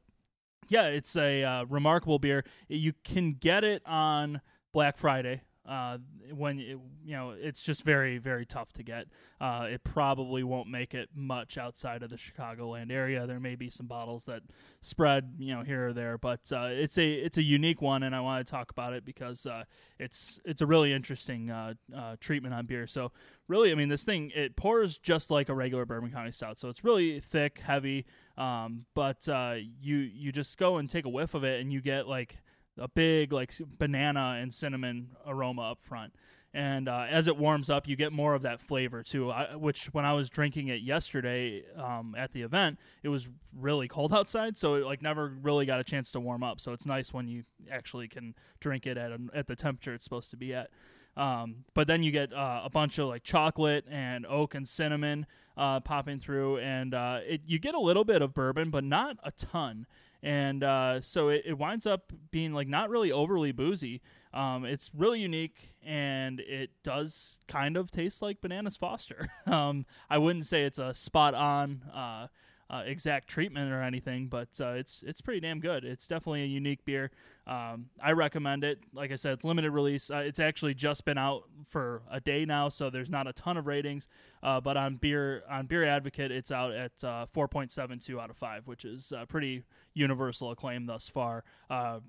yeah, 0.68 0.86
it's 0.88 1.16
a 1.16 1.44
uh, 1.44 1.66
remarkable 1.66 2.20
beer. 2.20 2.44
You 2.68 2.94
can 3.04 3.32
get 3.32 3.64
it 3.64 3.82
on 3.86 4.42
Black 4.72 4.98
Friday. 4.98 5.42
Uh, 5.70 6.00
when 6.36 6.60
it, 6.60 6.80
you 7.06 7.16
know 7.16 7.36
it's 7.38 7.62
just 7.62 7.84
very 7.84 8.18
very 8.18 8.44
tough 8.44 8.74
to 8.74 8.82
get. 8.82 9.06
Uh, 9.40 9.68
it 9.70 9.84
probably 9.84 10.44
won't 10.44 10.68
make 10.68 10.96
it 10.96 11.10
much 11.14 11.60
outside 11.60 12.02
of 12.02 12.10
the 12.10 12.16
Chicagoland 12.16 12.92
area. 12.92 13.28
There 13.28 13.40
may 13.40 13.56
be 13.56 13.70
some 13.70 13.86
bottles 13.86 14.26
that 14.26 14.42
spread 14.82 15.36
you 15.38 15.54
know 15.54 15.62
here 15.62 15.90
or 15.90 15.94
there, 15.94 16.18
but 16.18 16.40
uh, 16.52 16.70
it's 16.72 16.98
a 16.98 17.08
it's 17.08 17.38
a 17.38 17.44
unique 17.44 17.84
one, 17.84 18.02
and 18.02 18.16
I 18.16 18.22
want 18.22 18.44
to 18.46 18.50
talk 18.50 18.72
about 18.72 18.94
it 18.94 19.06
because 19.06 19.46
uh, 19.46 19.66
it's 20.00 20.40
it's 20.44 20.62
a 20.62 20.66
really 20.66 20.92
interesting 20.92 21.52
uh, 21.52 21.76
uh, 21.96 22.16
treatment 22.20 22.56
on 22.56 22.66
beer. 22.66 22.88
So 22.88 23.12
really, 23.48 23.72
I 23.72 23.76
mean, 23.76 23.90
this 23.90 24.04
thing 24.04 24.32
it 24.34 24.56
pours 24.56 24.98
just 24.98 25.30
like 25.30 25.50
a 25.50 25.54
regular 25.54 25.86
Bourbon 25.86 26.10
County 26.10 26.32
Stout, 26.32 26.58
so 26.58 26.70
it's 26.70 26.84
really 26.84 27.20
thick, 27.20 27.60
heavy. 27.60 28.08
Um, 28.40 28.86
but 28.96 29.28
you 29.28 29.98
you 29.98 30.32
just 30.32 30.58
go 30.58 30.78
and 30.78 30.90
take 30.90 31.06
a 31.06 31.10
whiff 31.10 31.36
of 31.36 31.44
it, 31.44 31.62
and 31.62 31.72
you 31.72 31.80
get 31.80 32.08
like 32.08 32.40
a 32.80 32.88
big 32.88 33.32
like 33.32 33.54
banana 33.78 34.38
and 34.42 34.54
cinnamon 34.54 35.10
aroma 35.26 35.72
up 35.72 35.80
front. 35.82 36.14
And 36.52 36.90
uh, 36.90 37.06
as 37.08 37.28
it 37.28 37.38
warms 37.38 37.70
up, 37.70 37.88
you 37.88 37.96
get 37.96 38.12
more 38.12 38.34
of 38.34 38.42
that 38.42 38.60
flavor 38.60 39.04
too. 39.04 39.30
I, 39.30 39.56
which 39.56 39.94
when 39.94 40.04
I 40.04 40.14
was 40.14 40.30
drinking 40.30 40.70
it 40.70 40.82
yesterday 40.82 41.64
um, 41.76 42.16
at 42.18 42.32
the 42.32 42.42
event, 42.42 42.80
it 43.04 43.10
was 43.10 43.30
really 43.56 43.88
cold 43.88 44.12
outside, 44.14 44.58
so 44.58 44.74
it 44.74 44.84
like 44.84 45.02
never 45.04 45.32
really 45.44 45.68
got 45.68 45.80
a 45.80 45.84
chance 45.84 46.12
to 46.14 46.20
warm 46.20 46.44
up. 46.44 46.60
So 46.60 46.74
it's 46.74 46.88
nice 46.88 47.14
when 47.14 47.28
you 47.28 47.44
actually 47.72 48.08
can 48.08 48.34
drink 48.60 48.88
it 48.88 48.98
at 48.98 49.12
a, 49.12 49.20
at 49.36 49.46
the 49.46 49.56
temperature 49.56 49.94
it's 49.94 50.04
supposed 50.04 50.32
to 50.32 50.38
be 50.38 50.56
at. 50.56 50.72
Um, 51.16 51.66
but 51.76 51.86
then 51.86 52.02
you 52.02 52.12
get 52.12 52.34
uh, 52.34 52.62
a 52.64 52.70
bunch 52.70 52.98
of 52.98 53.10
like 53.10 53.24
chocolate 53.24 53.86
and 53.90 54.26
oak 54.26 54.56
and 54.56 54.68
cinnamon 54.68 55.28
uh, 55.56 55.82
popping 55.82 56.20
through, 56.20 56.58
and 56.60 56.96
uh, 56.96 57.20
it, 57.28 57.42
you 57.46 57.60
get 57.60 57.76
a 57.76 57.80
little 57.80 58.06
bit 58.06 58.24
of 58.24 58.34
bourbon, 58.34 58.72
but 58.72 58.84
not 58.84 59.18
a 59.24 59.32
ton. 59.32 59.86
And 60.22 60.64
uh, 60.64 61.02
so 61.02 61.30
it, 61.30 61.44
it 61.46 61.58
winds 61.58 61.86
up 61.86 62.12
being 62.32 62.54
like 62.54 62.68
not 62.68 62.90
really 62.90 63.12
overly 63.12 63.52
boozy. 63.52 64.02
Um, 64.34 64.66
it's 64.66 64.92
really 64.94 65.22
unique, 65.22 65.76
and 65.84 66.40
it 66.42 66.70
does 66.84 67.40
kind 67.48 67.78
of 67.78 67.90
taste 67.90 68.22
like 68.22 68.42
Bananas 68.42 68.78
Foster. 68.78 69.28
um, 69.48 69.86
I 70.10 70.18
wouldn't 70.18 70.46
say 70.46 70.64
it's 70.64 70.80
a 70.80 70.94
spot 70.94 71.34
on. 71.34 71.84
Uh, 71.94 72.28
uh, 72.72 72.84
exact 72.86 73.28
treatment 73.28 73.72
or 73.72 73.82
anything, 73.82 74.28
but 74.28 74.50
uh, 74.62 74.74
it's 74.74 75.04
it's 75.06 75.22
pretty 75.22 75.40
damn 75.40 75.60
good. 75.60 75.84
It's 75.84 76.08
definitely 76.08 76.44
a 76.44 76.48
unique 76.48 76.86
beer. 76.86 77.10
Um, 77.50 77.88
I 78.00 78.12
recommend 78.12 78.64
it. 78.64 78.78
Like 78.94 79.12
I 79.12 79.16
said, 79.16 79.34
it's 79.34 79.44
limited 79.44 79.72
release. 79.72 80.12
Uh, 80.12 80.18
it's 80.18 80.40
actually 80.40 80.76
just 80.76 81.04
been 81.04 81.18
out 81.18 81.46
for 81.68 82.04
a 82.12 82.20
day 82.20 82.46
now, 82.46 82.70
so 82.70 82.92
there's 82.92 83.10
not 83.10 83.28
a 83.28 83.34
ton 83.34 83.58
of 83.58 83.66
ratings. 83.66 84.08
Uh, 84.44 84.62
but 84.62 84.78
on 84.78 84.98
beer 84.98 85.42
on 85.50 85.66
Beer 85.66 85.84
Advocate, 85.84 86.32
it's 86.32 86.52
out 86.52 86.72
at 86.74 86.92
uh, 87.04 87.26
4.72 87.36 88.22
out 88.22 88.30
of 88.30 88.38
five, 88.38 88.68
which 88.68 88.86
is 88.86 89.12
uh, 89.12 89.26
pretty 89.26 89.64
universal 89.96 90.52
acclaim 90.52 90.86
thus 90.86 91.10
far. 91.10 91.44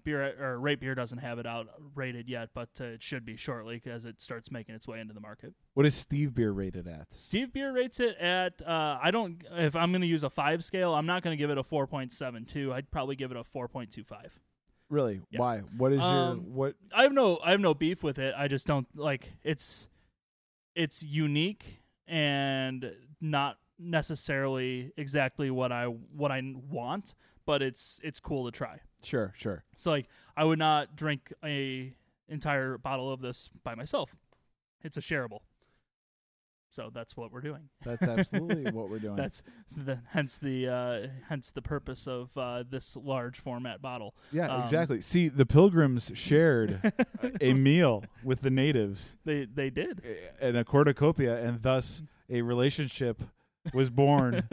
beer 0.04 0.34
or 0.38 0.60
Rate 0.60 0.78
Beer 0.78 0.94
doesn't 0.94 1.18
have 1.18 1.38
it 1.38 1.46
out 1.46 1.68
rated 1.94 2.28
yet, 2.28 2.50
but 2.52 2.68
it 2.78 3.02
should 3.02 3.24
be 3.24 3.36
shortly 3.36 3.80
as 3.86 4.04
it 4.04 4.20
starts 4.20 4.50
making 4.50 4.74
its 4.74 4.86
way 4.86 5.00
into 5.00 5.14
the 5.14 5.20
market. 5.20 5.54
What 5.72 5.86
is 5.86 5.94
Steve 5.94 6.34
Beer 6.34 6.52
rated 6.52 6.86
at? 6.86 7.14
Steve 7.14 7.50
Beer 7.50 7.72
rates 7.72 7.98
it 7.98 8.18
at 8.18 8.60
I 8.68 9.10
don't. 9.10 9.42
If 9.52 9.74
I'm 9.74 9.90
going 9.90 10.02
to 10.02 10.06
use 10.06 10.22
a 10.22 10.30
five 10.30 10.62
scale, 10.62 10.94
I'm 10.94 11.06
not 11.06 11.22
going 11.22 11.32
to 11.32 11.38
give 11.42 11.48
it 11.48 11.56
a 11.56 11.62
4.72. 11.62 12.74
I'd 12.74 12.90
probably 12.90 13.16
give 13.16 13.30
it 13.30 13.38
a 13.38 13.44
4.25. 13.44 14.28
Really? 14.90 15.20
Yeah. 15.30 15.38
Why? 15.38 15.58
What 15.76 15.92
is 15.92 16.00
Um, 16.00 16.08
your 16.08 16.36
what? 16.52 16.74
I 16.92 17.04
have 17.04 17.12
no 17.12 17.38
I 17.42 17.52
have 17.52 17.60
no 17.60 17.72
beef 17.72 18.02
with 18.02 18.18
it. 18.18 18.34
I 18.36 18.48
just 18.48 18.66
don't 18.66 18.86
like 18.94 19.32
it's 19.42 19.88
it's 20.74 21.02
unique 21.02 21.80
and 22.06 22.92
not 23.20 23.58
necessarily 23.78 24.92
exactly 24.96 25.50
what 25.50 25.72
I 25.72 25.86
what 25.86 26.30
I 26.32 26.42
want, 26.68 27.14
but 27.46 27.62
it's 27.62 28.00
it's 28.02 28.20
cool 28.20 28.44
to 28.46 28.50
try. 28.50 28.80
Sure, 29.02 29.32
sure. 29.36 29.64
So 29.76 29.90
like 29.92 30.08
I 30.36 30.44
would 30.44 30.58
not 30.58 30.96
drink 30.96 31.32
a 31.44 31.94
entire 32.28 32.76
bottle 32.76 33.12
of 33.12 33.20
this 33.20 33.48
by 33.62 33.74
myself. 33.74 34.14
It's 34.82 34.96
a 34.96 35.00
shareable. 35.00 35.40
So 36.70 36.88
that's 36.94 37.16
what 37.16 37.32
we're 37.32 37.40
doing. 37.40 37.68
That's 37.84 38.02
absolutely 38.06 38.70
what 38.72 38.88
we're 38.90 39.00
doing. 39.00 39.16
That's 39.16 39.42
so 39.66 39.80
the, 39.82 39.98
hence 40.10 40.38
the 40.38 40.68
uh, 40.68 41.06
hence 41.28 41.50
the 41.50 41.62
purpose 41.62 42.06
of 42.06 42.30
uh, 42.36 42.62
this 42.70 42.96
large 42.96 43.38
format 43.40 43.82
bottle. 43.82 44.14
yeah, 44.32 44.46
um, 44.54 44.62
exactly. 44.62 45.00
See, 45.00 45.28
the 45.28 45.46
pilgrims 45.46 46.12
shared 46.14 46.92
a 47.40 47.52
meal 47.54 48.04
with 48.22 48.42
the 48.42 48.50
natives 48.50 49.16
They 49.24 49.46
they 49.46 49.70
did. 49.70 50.00
and 50.40 50.56
a 50.56 50.64
cornucopia, 50.64 51.42
and 51.44 51.60
thus 51.62 52.02
a 52.28 52.42
relationship 52.42 53.20
was 53.74 53.90
born. 53.90 54.48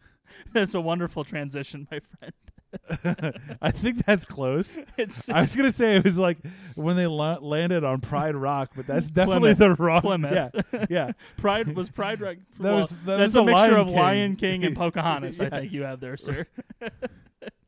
That's 0.52 0.74
a 0.74 0.80
wonderful 0.80 1.24
transition, 1.24 1.88
my 1.90 2.00
friend. 2.18 2.32
I 3.62 3.70
think 3.70 4.04
that's 4.04 4.26
close. 4.26 4.78
It's 4.96 5.28
I 5.30 5.42
was 5.42 5.56
gonna 5.56 5.72
say 5.72 5.96
it 5.96 6.04
was 6.04 6.18
like 6.18 6.38
when 6.74 6.96
they 6.96 7.06
la- 7.06 7.38
landed 7.40 7.84
on 7.84 8.00
Pride 8.00 8.34
Rock, 8.36 8.70
but 8.76 8.86
that's 8.86 9.10
definitely 9.10 9.54
Plymouth. 9.54 9.78
the 9.78 9.82
wrong. 9.82 10.00
Plymouth. 10.00 10.32
Yeah, 10.72 10.84
yeah. 10.90 11.12
Pride 11.36 11.74
was 11.74 11.90
Pride. 11.90 12.20
Rock. 12.20 12.36
That 12.58 12.62
well, 12.62 12.76
was- 12.76 12.90
that 12.90 13.04
that's 13.18 13.20
was 13.20 13.36
a 13.36 13.38
the 13.38 13.44
mixture 13.44 13.62
Lion 13.72 13.80
of 13.80 13.86
King. 13.88 13.96
Lion 13.96 14.36
King 14.36 14.64
and 14.64 14.76
Pocahontas. 14.76 15.40
I 15.40 15.48
think 15.50 15.72
you 15.72 15.82
have 15.82 16.00
there, 16.00 16.16
sir. 16.16 16.46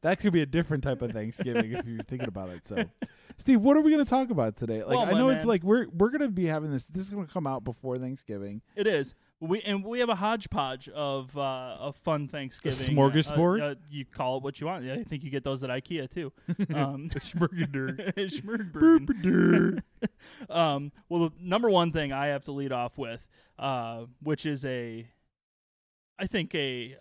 That 0.03 0.21
could 0.21 0.33
be 0.33 0.43
a 0.43 0.47
different 0.47 0.85
type 0.85 1.01
of 1.03 1.13
Thanksgiving 1.13 1.73
if 1.73 1.87
you're 1.87 2.03
thinking 2.05 2.29
about 2.29 2.51
it. 2.51 2.67
So, 2.67 2.85
Steve, 3.37 3.61
what 3.61 3.77
are 3.77 3.81
we 3.81 3.91
going 3.91 4.05
to 4.05 4.09
talk 4.09 4.31
about 4.31 4.57
today? 4.57 4.85
Like, 4.85 4.97
Well, 4.97 5.07
I 5.07 5.13
know 5.13 5.29
it's 5.29 5.45
like 5.45 5.63
we're 5.63 5.87
we're 5.89 6.11
going 6.11 6.23
to 6.23 6.29
be 6.29 6.47
having 6.47 6.71
this. 6.71 6.85
This 6.85 7.03
is 7.03 7.11
going 7.11 7.27
to 7.27 7.33
come 7.33 7.47
out 7.47 7.65
before 7.65 7.99
Thanksgiving. 7.99 8.63
It 8.77 8.87
is. 8.87 9.15
We 9.41 9.61
and 9.63 9.85
we 9.85 9.99
have 9.99 10.09
a 10.09 10.15
hodgepodge 10.15 10.89
of 10.89 11.37
uh, 11.37 11.77
of 11.79 11.97
fun 11.97 12.29
Thanksgiving. 12.29 12.97
smorgasbord? 12.97 13.61
Uh, 13.61 13.65
uh, 13.65 13.75
you 13.91 14.05
call 14.05 14.39
it 14.39 14.43
what 14.43 14.61
you 14.61 14.67
want. 14.67 14.85
Yeah, 14.85 14.95
I 14.95 15.05
think 15.05 15.25
you 15.25 15.31
get 15.31 15.45
those 15.45 15.65
at 15.65 15.71
IKEA 15.71 16.09
too. 16.09 16.33
Um. 16.75 17.11
Schmurgbergen. 17.11 19.83
um, 20.51 20.93
well, 21.09 21.29
the 21.29 21.33
number 21.41 21.69
one 21.69 21.93
thing 21.93 22.13
I 22.13 22.29
have 22.29 22.45
to 22.45 22.53
lead 22.53 22.73
off 22.73 22.97
with, 22.97 23.21
uh, 23.59 24.05
which 24.23 24.47
is 24.47 24.65
a, 24.65 25.07
I 26.19 26.27
think 26.27 26.55
a 26.55 26.97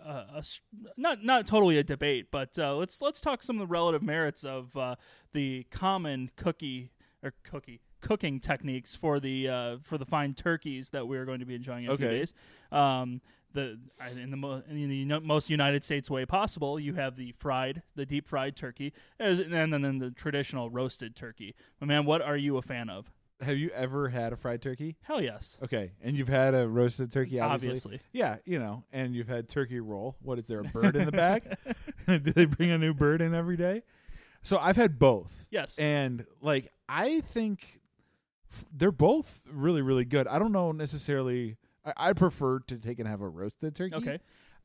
not 0.97 1.23
not 1.23 1.45
totally 1.45 1.77
a 1.77 1.83
debate, 1.83 2.27
but 2.31 2.57
uh, 2.57 2.75
let's 2.75 3.01
let's 3.01 3.21
talk 3.21 3.43
some 3.43 3.57
of 3.57 3.59
the 3.59 3.71
relative 3.71 4.01
merits 4.01 4.43
of 4.43 4.75
uh, 4.75 4.95
the 5.33 5.65
common 5.71 6.31
cookie 6.35 6.91
or 7.21 7.33
cookie 7.43 7.79
cooking 8.01 8.39
techniques 8.39 8.95
for 8.95 9.19
the 9.19 9.47
uh, 9.47 9.77
for 9.83 9.97
the 9.97 10.05
fine 10.05 10.33
turkeys 10.33 10.89
that 10.89 11.07
we're 11.07 11.25
going 11.25 11.39
to 11.39 11.45
be 11.45 11.55
enjoying 11.55 11.85
in 11.85 11.91
a 11.91 11.97
few 11.97 12.07
Okay. 12.07 12.17
days. 12.19 12.33
Um, 12.71 13.21
the 13.53 13.77
in 14.19 14.31
the 14.31 14.37
mo- 14.37 14.63
in 14.67 14.89
the 14.89 14.95
uni- 14.95 15.19
most 15.19 15.47
United 15.47 15.83
States 15.83 16.09
way 16.09 16.25
possible, 16.25 16.79
you 16.79 16.95
have 16.95 17.15
the 17.15 17.33
fried, 17.37 17.83
the 17.95 18.05
deep 18.05 18.27
fried 18.27 18.55
turkey, 18.55 18.93
and 19.19 19.37
then 19.53 19.69
then 19.69 19.99
the 19.99 20.09
traditional 20.09 20.71
roasted 20.71 21.15
turkey. 21.15 21.53
But 21.79 21.87
man, 21.87 22.05
what 22.05 22.23
are 22.23 22.35
you 22.37 22.57
a 22.57 22.63
fan 22.63 22.89
of? 22.89 23.11
Have 23.43 23.57
you 23.57 23.69
ever 23.71 24.09
had 24.09 24.33
a 24.33 24.35
fried 24.35 24.61
turkey? 24.61 24.95
Hell 25.01 25.21
yes. 25.21 25.57
Okay, 25.63 25.91
and 26.03 26.15
you've 26.17 26.27
had 26.27 26.53
a 26.55 26.67
roasted 26.67 27.11
turkey, 27.11 27.39
obviously. 27.39 27.69
Obviously. 27.95 27.99
Yeah, 28.11 28.37
you 28.45 28.59
know, 28.59 28.83
and 28.91 29.13
you've 29.15 29.27
had 29.27 29.47
turkey 29.49 29.79
roll. 29.79 30.15
What 30.21 30.39
is 30.39 30.45
there 30.45 30.59
a 30.59 30.63
bird 30.63 30.95
in 30.95 31.05
the 31.05 31.11
back? 31.11 31.43
Do 32.07 32.19
they 32.19 32.45
bring 32.45 32.71
a 32.71 32.77
new 32.77 32.93
bird 32.93 33.21
in 33.21 33.33
every 33.33 33.57
day? 33.57 33.83
So 34.41 34.57
I've 34.57 34.75
had 34.75 34.99
both, 34.99 35.47
Yes. 35.51 35.77
and 35.79 36.25
like 36.41 36.71
I 36.89 37.21
think 37.21 37.79
f- 38.51 38.65
they're 38.75 38.91
both 38.91 39.41
really, 39.49 39.81
really 39.81 40.03
good. 40.05 40.27
I 40.27 40.37
don't 40.39 40.51
know 40.51 40.71
necessarily. 40.73 41.55
I, 41.85 42.09
I 42.09 42.13
prefer 42.13 42.59
to 42.59 42.77
take 42.77 42.99
and 42.99 43.07
have 43.07 43.21
a 43.21 43.27
roasted 43.29 43.75
turkey. 43.75 43.95
okay. 43.95 44.19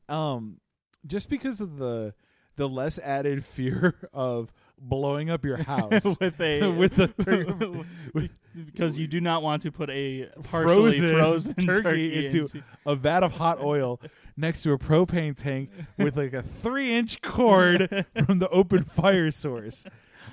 Um, 0.09 0.59
just 1.07 1.29
because 1.29 1.61
of 1.61 1.77
the 1.77 2.13
the 2.59 2.69
less 2.69 2.99
added 2.99 3.43
fear 3.43 3.95
of 4.13 4.53
blowing 4.77 5.29
up 5.29 5.43
your 5.43 5.57
house 5.63 6.03
with 6.19 6.39
a 6.39 6.67
with 6.69 6.95
tur- 7.17 7.83
with 8.13 8.29
because 8.65 8.97
you 8.99 9.07
do 9.07 9.21
not 9.21 9.41
want 9.43 9.61
to 9.61 9.71
put 9.71 9.89
a 9.89 10.27
partially 10.43 10.99
Frozen 10.99 11.13
frozen, 11.15 11.53
turkey 11.55 12.25
into- 12.25 12.41
into 12.41 12.63
a 12.85 12.95
vat 12.95 13.23
of 13.23 13.33
hot 13.33 13.61
oil 13.61 13.99
next 14.35 14.63
to 14.63 14.71
a 14.73 14.77
propane 14.77 15.35
tank 15.35 15.69
with 15.97 16.17
like 16.17 16.33
a 16.33 16.41
three 16.43 16.93
inch 16.93 17.21
cord 17.21 18.05
from 18.25 18.39
the 18.39 18.49
open 18.49 18.83
fire 18.83 19.31
source. 19.31 19.85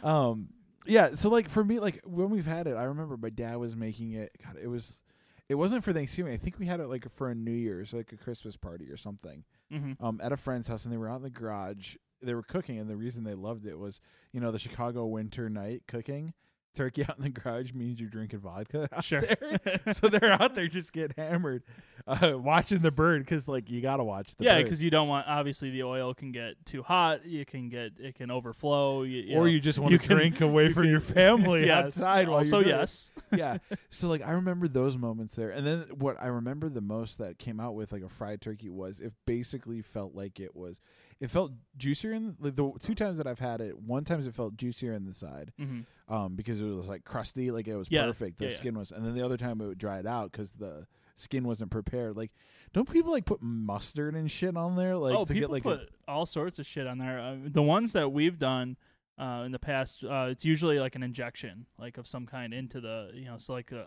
Um, 0.02 0.48
yeah, 0.86 1.14
so 1.14 1.28
like 1.30 1.48
for 1.48 1.64
me, 1.64 1.78
like 1.80 2.00
when 2.04 2.30
we've 2.30 2.46
had 2.46 2.66
it, 2.66 2.74
I 2.76 2.84
remember 2.84 3.16
my 3.16 3.30
dad 3.30 3.56
was 3.56 3.74
making 3.76 4.12
it. 4.12 4.30
God, 4.44 4.56
it 4.62 4.68
was, 4.68 5.00
it 5.48 5.56
wasn't 5.56 5.82
for 5.84 5.92
Thanksgiving. 5.92 6.32
I 6.32 6.36
think 6.36 6.58
we 6.58 6.66
had 6.66 6.78
it 6.80 6.86
like 6.86 7.10
for 7.16 7.28
a 7.28 7.34
New 7.34 7.50
Year's, 7.52 7.92
like 7.92 8.12
a 8.12 8.16
Christmas 8.16 8.56
party 8.56 8.88
or 8.90 8.96
something. 8.96 9.44
hmm 9.70 9.92
Um, 10.00 10.20
at 10.22 10.32
a 10.32 10.36
friend's 10.36 10.68
house, 10.68 10.84
and 10.84 10.92
they 10.94 10.96
were 10.98 11.08
out 11.10 11.16
in 11.16 11.22
the 11.22 11.30
garage. 11.30 11.96
They 12.22 12.34
were 12.34 12.42
cooking, 12.42 12.78
and 12.78 12.88
the 12.88 12.96
reason 12.96 13.24
they 13.24 13.34
loved 13.34 13.66
it 13.66 13.78
was, 13.78 14.00
you 14.32 14.40
know, 14.40 14.50
the 14.50 14.58
Chicago 14.58 15.06
winter 15.06 15.48
night 15.48 15.82
cooking. 15.86 16.32
Turkey 16.74 17.04
out 17.08 17.16
in 17.16 17.22
the 17.24 17.30
garage 17.30 17.72
means 17.72 17.98
you're 17.98 18.10
drinking 18.10 18.40
vodka. 18.40 18.86
Out 18.92 19.02
Sure. 19.02 19.22
there. 19.22 19.80
so 19.94 20.08
they're 20.08 20.30
out 20.32 20.54
there 20.54 20.68
just 20.68 20.92
getting 20.92 21.14
hammered, 21.16 21.62
uh, 22.06 22.34
watching 22.36 22.80
the 22.80 22.90
bird 22.90 23.22
because 23.22 23.48
like 23.48 23.70
you 23.70 23.80
gotta 23.80 24.04
watch 24.04 24.34
the 24.36 24.44
yeah, 24.44 24.62
because 24.62 24.82
you 24.82 24.90
don't 24.90 25.08
want. 25.08 25.26
Obviously, 25.26 25.70
the 25.70 25.84
oil 25.84 26.12
can 26.12 26.32
get 26.32 26.54
too 26.66 26.82
hot. 26.82 27.24
You 27.24 27.46
can 27.46 27.70
get 27.70 27.92
it 27.98 28.14
can 28.14 28.30
overflow. 28.30 29.04
You, 29.04 29.22
you 29.22 29.36
or 29.36 29.40
know. 29.40 29.44
you 29.46 29.58
just 29.58 29.78
want 29.78 29.92
you 29.92 29.96
to 29.98 30.06
can- 30.06 30.16
drink 30.18 30.40
away 30.42 30.70
from 30.70 30.84
your 30.84 31.00
family 31.00 31.70
outside 31.70 32.28
while 32.28 32.38
also 32.38 32.56
you're 32.58 32.64
doing 32.64 32.74
it. 32.76 32.78
yes. 32.80 33.10
yeah. 33.34 33.58
So 33.88 34.08
like 34.08 34.20
I 34.20 34.32
remember 34.32 34.68
those 34.68 34.98
moments 34.98 35.34
there. 35.34 35.48
And 35.48 35.66
then 35.66 35.80
what 35.98 36.20
I 36.22 36.26
remember 36.26 36.68
the 36.68 36.82
most 36.82 37.16
that 37.18 37.38
came 37.38 37.58
out 37.58 37.74
with 37.74 37.90
like 37.90 38.02
a 38.02 38.10
fried 38.10 38.42
turkey 38.42 38.68
was 38.68 39.00
it 39.00 39.14
basically 39.24 39.80
felt 39.80 40.14
like 40.14 40.40
it 40.40 40.54
was 40.54 40.82
it 41.20 41.30
felt 41.30 41.52
juicier 41.76 42.12
in 42.12 42.36
like 42.40 42.56
the 42.56 42.72
two 42.80 42.94
times 42.94 43.18
that 43.18 43.26
I've 43.26 43.38
had 43.38 43.60
it, 43.60 43.78
one 43.78 44.04
times 44.04 44.26
it 44.26 44.34
felt 44.34 44.56
juicier 44.56 44.92
in 44.92 45.04
the 45.06 45.14
side. 45.14 45.52
hmm 45.58 45.80
Um, 46.08 46.34
because 46.36 46.60
it 46.60 46.64
was 46.64 46.88
like 46.88 47.04
crusty, 47.04 47.50
like 47.50 47.66
it 47.68 47.76
was 47.76 47.88
Yeah. 47.90 48.04
perfect. 48.04 48.38
The 48.38 48.44
Yeah, 48.46 48.50
yeah. 48.50 48.56
skin 48.56 48.78
was, 48.78 48.92
and 48.92 49.04
then 49.04 49.14
the 49.14 49.22
other 49.24 49.36
time 49.36 49.60
it 49.60 49.66
would 49.66 49.78
dry 49.78 49.98
it 49.98 50.06
out 50.06 50.30
because 50.32 50.52
the 50.52 50.86
skin 51.16 51.44
wasn't 51.44 51.70
prepared. 51.70 52.16
Like, 52.16 52.32
don't 52.74 52.88
people 52.90 53.10
like 53.10 53.24
put 53.24 53.40
mustard 53.42 54.14
and 54.14 54.30
shit 54.30 54.56
on 54.56 54.76
there, 54.76 54.96
like 54.96 55.16
oh, 55.16 55.24
to 55.24 55.32
people 55.32 55.48
get 55.48 55.52
like 55.52 55.62
put 55.62 55.80
a, 55.80 56.10
all 56.10 56.26
sorts 56.26 56.58
of 56.58 56.66
shit 56.66 56.86
on 56.86 56.98
there. 56.98 57.18
Uh, 57.18 57.36
the 57.46 57.62
ones 57.62 57.92
that 57.94 58.12
we've 58.12 58.38
done 58.38 58.76
uh, 59.18 59.42
in 59.46 59.50
the 59.52 59.58
past, 59.58 60.04
uh, 60.04 60.26
it's 60.30 60.44
usually 60.44 60.78
like 60.78 60.94
an 60.94 61.02
injection, 61.02 61.64
like 61.78 61.96
of 61.96 62.06
some 62.06 62.26
kind 62.26 62.52
into 62.52 62.80
the, 62.82 63.10
you 63.14 63.24
know, 63.24 63.38
so 63.38 63.54
like 63.54 63.72
uh, 63.72 63.84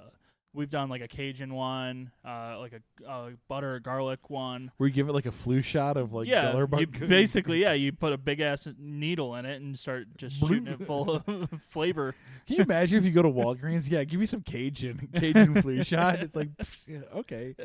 we've 0.54 0.70
done 0.70 0.90
like 0.90 1.02
a 1.02 1.08
Cajun 1.08 1.54
one, 1.54 2.12
uh, 2.26 2.58
like 2.60 2.74
a 2.74 3.10
uh, 3.10 3.30
butter 3.48 3.80
garlic 3.80 4.30
one. 4.30 4.72
where 4.78 4.88
you 4.88 4.94
give 4.94 5.10
it 5.10 5.14
like 5.14 5.26
a 5.26 5.32
flu 5.32 5.62
shot 5.62 5.98
of 5.98 6.14
like 6.14 6.28
yeah, 6.28 6.58
you 6.58 6.88
basically, 6.88 7.62
yeah, 7.62 7.74
you 7.74 7.92
put 7.92 8.14
a 8.14 8.18
big 8.18 8.40
ass 8.40 8.68
needle 8.78 9.36
in 9.36 9.46
it 9.46 9.62
and 9.62 9.78
start 9.78 10.08
just 10.18 10.40
shooting 10.40 10.68
it 10.68 10.86
full 10.86 11.12
of 11.12 11.50
flavor. 11.70 12.16
Can 12.48 12.58
you 12.58 12.64
imagine 12.64 12.98
if 12.98 13.06
you 13.06 13.12
go 13.12 13.22
to 13.22 13.30
Walgreens? 13.30 13.90
Yeah, 13.90 14.04
give 14.04 14.20
me 14.20 14.26
some 14.26 14.42
Cajun 14.42 15.10
Cajun 15.16 15.62
flu 15.62 15.84
shot. 15.84 16.20
It's 16.20 16.36
like 16.36 16.50
yeah, 16.88 17.00
okay. 17.16 17.56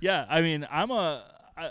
Yeah, 0.00 0.26
I 0.28 0.42
mean, 0.42 0.66
I'm 0.70 0.92
a, 0.92 1.24
I, 1.56 1.70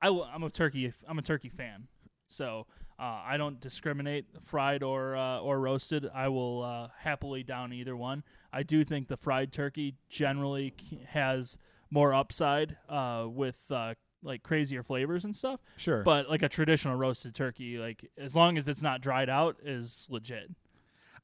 I, 0.00 0.34
am 0.34 0.42
a 0.42 0.48
turkey, 0.50 0.92
I'm 1.06 1.18
a 1.18 1.22
turkey 1.22 1.50
fan. 1.50 1.86
So 2.28 2.66
uh, 2.98 3.22
I 3.24 3.36
don't 3.36 3.60
discriminate, 3.60 4.26
fried 4.42 4.82
or 4.82 5.16
uh, 5.16 5.40
or 5.40 5.60
roasted. 5.60 6.08
I 6.14 6.28
will 6.28 6.62
uh, 6.62 6.88
happily 6.98 7.42
down 7.42 7.72
either 7.72 7.96
one. 7.96 8.22
I 8.52 8.62
do 8.62 8.84
think 8.84 9.08
the 9.08 9.16
fried 9.16 9.52
turkey 9.52 9.96
generally 10.08 10.74
has 11.08 11.58
more 11.90 12.14
upside 12.14 12.76
uh, 12.88 13.26
with 13.28 13.58
uh, 13.70 13.94
like 14.22 14.42
crazier 14.42 14.82
flavors 14.82 15.24
and 15.24 15.34
stuff. 15.34 15.60
Sure. 15.76 16.02
But 16.02 16.28
like 16.30 16.42
a 16.42 16.48
traditional 16.48 16.96
roasted 16.96 17.34
turkey, 17.34 17.78
like 17.78 18.08
as 18.16 18.36
long 18.36 18.56
as 18.56 18.68
it's 18.68 18.82
not 18.82 19.00
dried 19.00 19.28
out, 19.28 19.56
is 19.64 20.06
legit. 20.08 20.50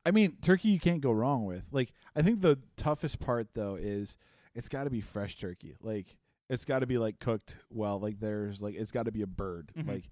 I 0.06 0.10
mean, 0.10 0.36
turkey 0.42 0.68
you 0.68 0.80
can't 0.80 1.00
go 1.00 1.10
wrong 1.12 1.44
with. 1.44 1.64
Like, 1.70 1.92
I 2.16 2.22
think 2.22 2.40
the 2.40 2.58
toughest 2.76 3.20
part 3.20 3.48
though 3.54 3.76
is 3.76 4.16
it's 4.54 4.68
got 4.68 4.84
to 4.84 4.90
be 4.90 5.00
fresh 5.00 5.36
turkey. 5.36 5.76
Like, 5.82 6.16
it's 6.48 6.64
got 6.64 6.78
to 6.78 6.86
be 6.86 6.98
like 6.98 7.18
cooked 7.18 7.56
well. 7.70 8.00
Like, 8.00 8.18
there's 8.20 8.62
like 8.62 8.74
it's 8.74 8.90
got 8.92 9.04
to 9.04 9.12
be 9.12 9.22
a 9.22 9.26
bird. 9.26 9.70
Mhm. 9.76 9.88
Like, 9.88 10.04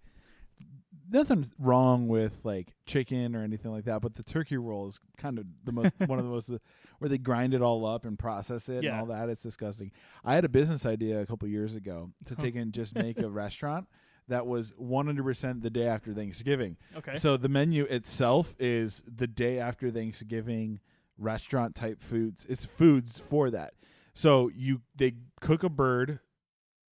nothing 1.11 1.47
wrong 1.59 2.09
with 2.09 2.41
like 2.45 2.75
chicken 2.87 3.35
or 3.37 3.43
anything 3.43 3.71
like 3.73 3.85
that. 3.85 4.01
But 4.03 4.15
the 4.15 4.23
turkey 4.23 4.57
roll 4.57 4.87
is 4.89 4.99
kind 5.17 5.39
of 5.39 5.47
the 5.65 5.73
most 5.73 5.93
one 6.07 6.19
of 6.19 6.25
the 6.25 6.31
most 6.31 6.51
uh, 6.51 6.59
where 6.99 7.09
they 7.09 7.19
grind 7.19 7.55
it 7.55 7.63
all 7.63 7.85
up 7.87 8.05
and 8.05 8.19
process 8.19 8.69
it 8.69 8.83
Yeah. 8.85 8.93
and 8.93 9.01
all 9.01 9.07
that. 9.07 9.29
It's 9.29 9.43
disgusting. 9.43 9.93
I 10.25 10.35
had 10.35 10.45
a 10.45 10.49
business 10.49 10.85
idea 10.87 11.21
a 11.21 11.27
couple 11.27 11.49
years 11.49 11.75
ago 11.75 12.11
to 12.27 12.35
take 12.37 12.57
and 12.57 12.73
just 12.73 12.95
make 12.95 13.19
a 13.19 13.29
restaurant 13.29 13.87
that 14.29 14.47
was 14.47 14.73
100% 14.73 15.63
the 15.63 15.71
day 15.71 15.87
after 15.87 16.13
Thanksgiving. 16.13 16.77
Okay. 16.97 17.15
So 17.17 17.37
the 17.37 17.49
menu 17.49 17.85
itself 17.85 18.57
is 18.59 19.03
the 19.07 19.29
day 19.29 19.61
after 19.61 19.91
Thanksgiving 19.91 20.81
restaurant 21.19 21.75
type 21.77 22.03
foods. 22.03 22.45
It's 22.49 22.65
foods 22.65 23.19
for 23.21 23.51
that. 23.51 23.75
So 24.15 24.51
you 24.55 24.81
they 24.97 25.15
cook 25.41 25.63
a 25.63 25.69
bird 25.69 26.19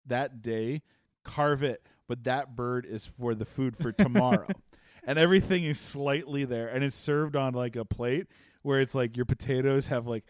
that 0.07 0.42
day, 0.42 0.83
carve 1.25 1.62
it, 1.62 1.87
but 2.12 2.25
that 2.25 2.54
bird 2.54 2.85
is 2.85 3.07
for 3.07 3.35
the 3.35 3.47
food 3.47 3.75
for 3.75 3.90
tomorrow. 3.90 4.47
and 5.04 5.19
everything 5.19 5.64
is 5.64 5.81
slightly 5.81 6.45
there 6.45 6.69
and 6.69 6.85
it's 6.85 6.95
served 6.95 7.37
on 7.37 7.54
like 7.54 7.75
a 7.75 7.87
plate 7.87 8.26
where 8.61 8.83
it's 8.83 8.95
like 8.95 9.16
your 9.16 9.25
potatoes 9.25 9.87
have 9.87 10.07
like 10.07 10.23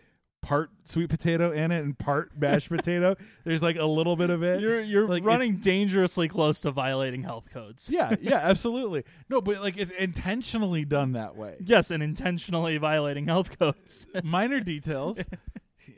part 0.43 0.71
sweet 0.85 1.11
potato 1.11 1.51
in 1.51 1.73
it 1.73 1.83
and 1.83 1.99
part 1.99 2.39
mashed 2.39 2.69
potato. 2.77 3.17
There's 3.43 3.65
like 3.65 3.75
a 3.75 3.85
little 3.85 4.15
bit 4.15 4.31
of 4.31 4.45
it. 4.45 4.61
you're 4.61 4.81
you're 4.81 5.09
like, 5.09 5.25
running 5.25 5.57
dangerously 5.57 6.29
close 6.29 6.61
to 6.61 6.71
violating 6.71 7.25
health 7.25 7.49
codes. 7.53 7.91
yeah, 7.91 8.15
yeah, 8.21 8.37
absolutely. 8.45 9.03
No, 9.29 9.41
but 9.41 9.61
like 9.61 9.77
it's 9.77 9.91
intentionally 9.99 10.85
done 10.85 11.15
that 11.15 11.35
way. 11.35 11.57
Yes, 11.65 11.91
and 11.91 12.01
intentionally 12.01 12.77
violating 12.77 13.27
health 13.27 13.59
codes. 13.59 14.07
minor 14.23 14.61
details. 14.61 15.19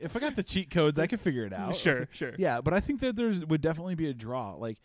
if 0.00 0.16
I 0.16 0.20
got 0.20 0.34
the 0.34 0.42
cheat 0.42 0.70
codes, 0.70 0.98
I 0.98 1.08
could 1.08 1.20
figure 1.20 1.44
it 1.44 1.52
out. 1.52 1.76
sure, 1.76 2.08
sure. 2.10 2.32
Yeah, 2.38 2.62
but 2.62 2.72
I 2.72 2.80
think 2.80 3.00
that 3.00 3.16
there's 3.16 3.44
would 3.44 3.60
definitely 3.60 3.96
be 3.96 4.08
a 4.08 4.14
draw. 4.14 4.54
Like, 4.54 4.78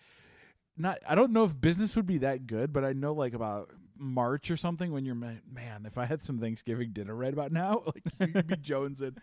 not 0.80 0.98
I 1.08 1.14
don't 1.16 1.32
know 1.32 1.44
if 1.44 1.60
business 1.60 1.96
would 1.96 2.08
be 2.08 2.18
that 2.20 2.48
good, 2.48 2.74
but 2.74 2.84
I 2.84 2.94
know 2.94 3.14
like 3.14 3.34
about 3.34 3.70
March 3.98 4.50
or 4.50 4.56
something 4.58 4.92
when 4.94 5.04
you're 5.06 5.14
man, 5.16 5.42
if 5.86 5.98
I 5.98 6.06
had 6.06 6.22
some 6.22 6.40
Thanksgiving 6.40 6.92
dinner 6.94 7.14
right 7.14 7.34
about 7.34 7.52
now, 7.52 7.84
like 8.20 8.34
you'd 8.36 8.48
be 8.48 8.56
jonesing. 8.58 9.18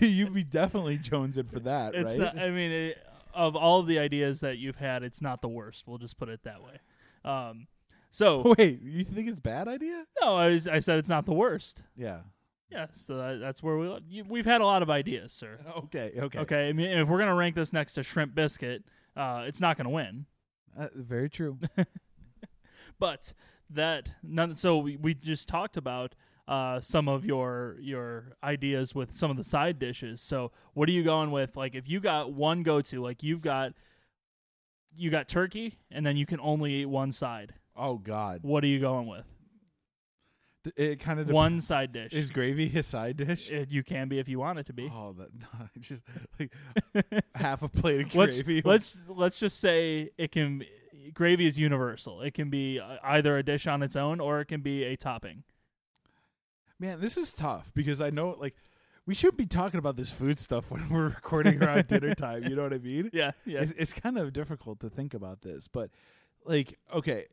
You- 0.00 0.08
You'd 0.08 0.34
be 0.34 0.44
definitely 0.44 0.98
jonesing 0.98 1.50
for 1.50 1.60
that, 1.60 1.94
It's 1.94 2.12
right? 2.18 2.34
not. 2.34 2.38
I 2.38 2.50
mean, 2.50 2.70
it, 2.70 2.98
of 3.32 3.56
all 3.56 3.82
the 3.82 3.98
ideas 3.98 4.40
that 4.40 4.58
you've 4.58 4.76
had, 4.76 5.02
it's 5.02 5.22
not 5.22 5.40
the 5.40 5.48
worst. 5.48 5.84
We'll 5.86 5.98
just 5.98 6.18
put 6.18 6.28
it 6.28 6.40
that 6.44 6.62
way. 6.62 6.80
Um, 7.24 7.66
so 8.10 8.54
Wait, 8.58 8.82
you 8.82 9.04
think 9.04 9.28
it's 9.28 9.38
a 9.38 9.42
bad 9.42 9.68
idea? 9.68 10.04
no, 10.20 10.36
I, 10.36 10.48
was, 10.48 10.66
I 10.68 10.80
said 10.80 10.98
it's 10.98 11.08
not 11.08 11.24
the 11.26 11.32
worst. 11.34 11.82
Yeah. 11.96 12.18
Yeah, 12.70 12.86
so 12.92 13.16
that, 13.16 13.40
that's 13.40 13.62
where 13.64 13.76
we 13.78 13.98
you, 14.08 14.24
we've 14.28 14.44
had 14.46 14.60
a 14.60 14.64
lot 14.64 14.82
of 14.82 14.90
ideas, 14.90 15.32
sir. 15.32 15.58
Okay. 15.78 16.12
Okay. 16.18 16.38
Okay, 16.40 16.68
I 16.68 16.72
mean, 16.72 16.88
if 16.98 17.08
we're 17.08 17.18
gonna 17.18 17.34
rank 17.34 17.54
this 17.56 17.72
next 17.72 17.94
to 17.94 18.02
shrimp 18.04 18.34
biscuit, 18.34 18.84
uh, 19.16 19.42
it's 19.46 19.60
not 19.60 19.76
gonna 19.76 19.90
win. 19.90 20.26
Uh, 20.78 20.88
very 20.94 21.28
true. 21.28 21.58
But 22.98 23.32
that 23.70 24.10
none. 24.22 24.54
So 24.54 24.78
we, 24.78 24.96
we 24.96 25.14
just 25.14 25.48
talked 25.48 25.76
about 25.76 26.14
uh, 26.46 26.80
some 26.80 27.08
of 27.08 27.24
your 27.24 27.76
your 27.80 28.32
ideas 28.44 28.94
with 28.94 29.12
some 29.12 29.30
of 29.30 29.36
the 29.36 29.44
side 29.44 29.78
dishes. 29.78 30.20
So 30.20 30.52
what 30.74 30.88
are 30.88 30.92
you 30.92 31.02
going 31.02 31.30
with? 31.30 31.56
Like, 31.56 31.74
if 31.74 31.88
you 31.88 31.98
got 32.00 32.32
one 32.32 32.62
go 32.62 32.80
to, 32.82 33.02
like 33.02 33.22
you've 33.22 33.40
got 33.40 33.72
you 34.94 35.10
got 35.10 35.28
turkey, 35.28 35.78
and 35.90 36.04
then 36.04 36.16
you 36.16 36.26
can 36.26 36.40
only 36.40 36.74
eat 36.74 36.86
one 36.86 37.10
side. 37.12 37.54
oh 37.76 37.96
God. 37.96 38.40
What 38.42 38.62
are 38.64 38.68
you 38.68 38.80
going 38.80 39.06
with? 39.06 39.24
D- 40.64 40.72
It 40.76 41.00
kind 41.00 41.18
of 41.20 41.28
One 41.28 41.60
side 41.60 41.92
dish. 41.92 42.12
is 42.12 42.30
gravy 42.30 42.70
a 42.78 42.82
side 42.82 43.16
dish. 43.16 43.50
It- 43.50 43.70
you 43.70 43.82
can 43.82 44.08
be 44.08 44.18
if 44.18 44.28
you 44.28 44.38
want 44.38 44.58
it 44.58 44.66
to 44.66 44.72
be. 44.72 44.90
Oh, 44.92 45.14
that 45.18 45.30
just 45.80 46.02
like 46.38 46.52
half 47.34 47.62
a 47.62 47.68
plate 47.68 48.00
of 48.06 48.14
let's 48.14 48.34
gravy. 48.42 48.62
let's 48.64 48.96
let's 49.08 49.38
just 49.38 49.58
say 49.60 50.10
it 50.18 50.32
can 50.32 50.64
gravy 51.14 51.46
is 51.46 51.58
universal. 51.58 52.20
It 52.20 52.34
can 52.34 52.50
be 52.50 52.78
uh, 52.78 52.96
either 53.02 53.38
a 53.38 53.42
dish 53.42 53.66
on 53.66 53.82
its 53.82 53.96
own 53.96 54.20
or 54.20 54.40
it 54.40 54.46
can 54.46 54.60
be 54.60 54.84
a 54.84 54.96
topping. 54.96 55.44
Man, 56.78 57.00
this 57.00 57.16
is 57.16 57.32
tough 57.32 57.70
because 57.74 58.00
I 58.00 58.10
know 58.10 58.36
like 58.38 58.54
we 59.06 59.14
shouldn't 59.14 59.38
be 59.38 59.46
talking 59.46 59.78
about 59.78 59.96
this 59.96 60.10
food 60.10 60.38
stuff 60.38 60.70
when 60.70 60.88
we're 60.88 61.08
recording 61.08 61.62
around 61.62 61.86
dinner 61.88 62.14
time. 62.14 62.44
You 62.44 62.54
know 62.56 62.62
what 62.62 62.72
I 62.72 62.78
mean? 62.78 63.10
Yeah, 63.12 63.32
yeah. 63.44 63.60
It's, 63.60 63.72
it's 63.76 63.92
kind 63.92 64.16
of 64.18 64.32
difficult 64.32 64.80
to 64.80 64.90
think 64.90 65.14
about 65.14 65.40
this, 65.42 65.68
but 65.68 65.90
like, 66.44 66.78
okay, 66.94 67.24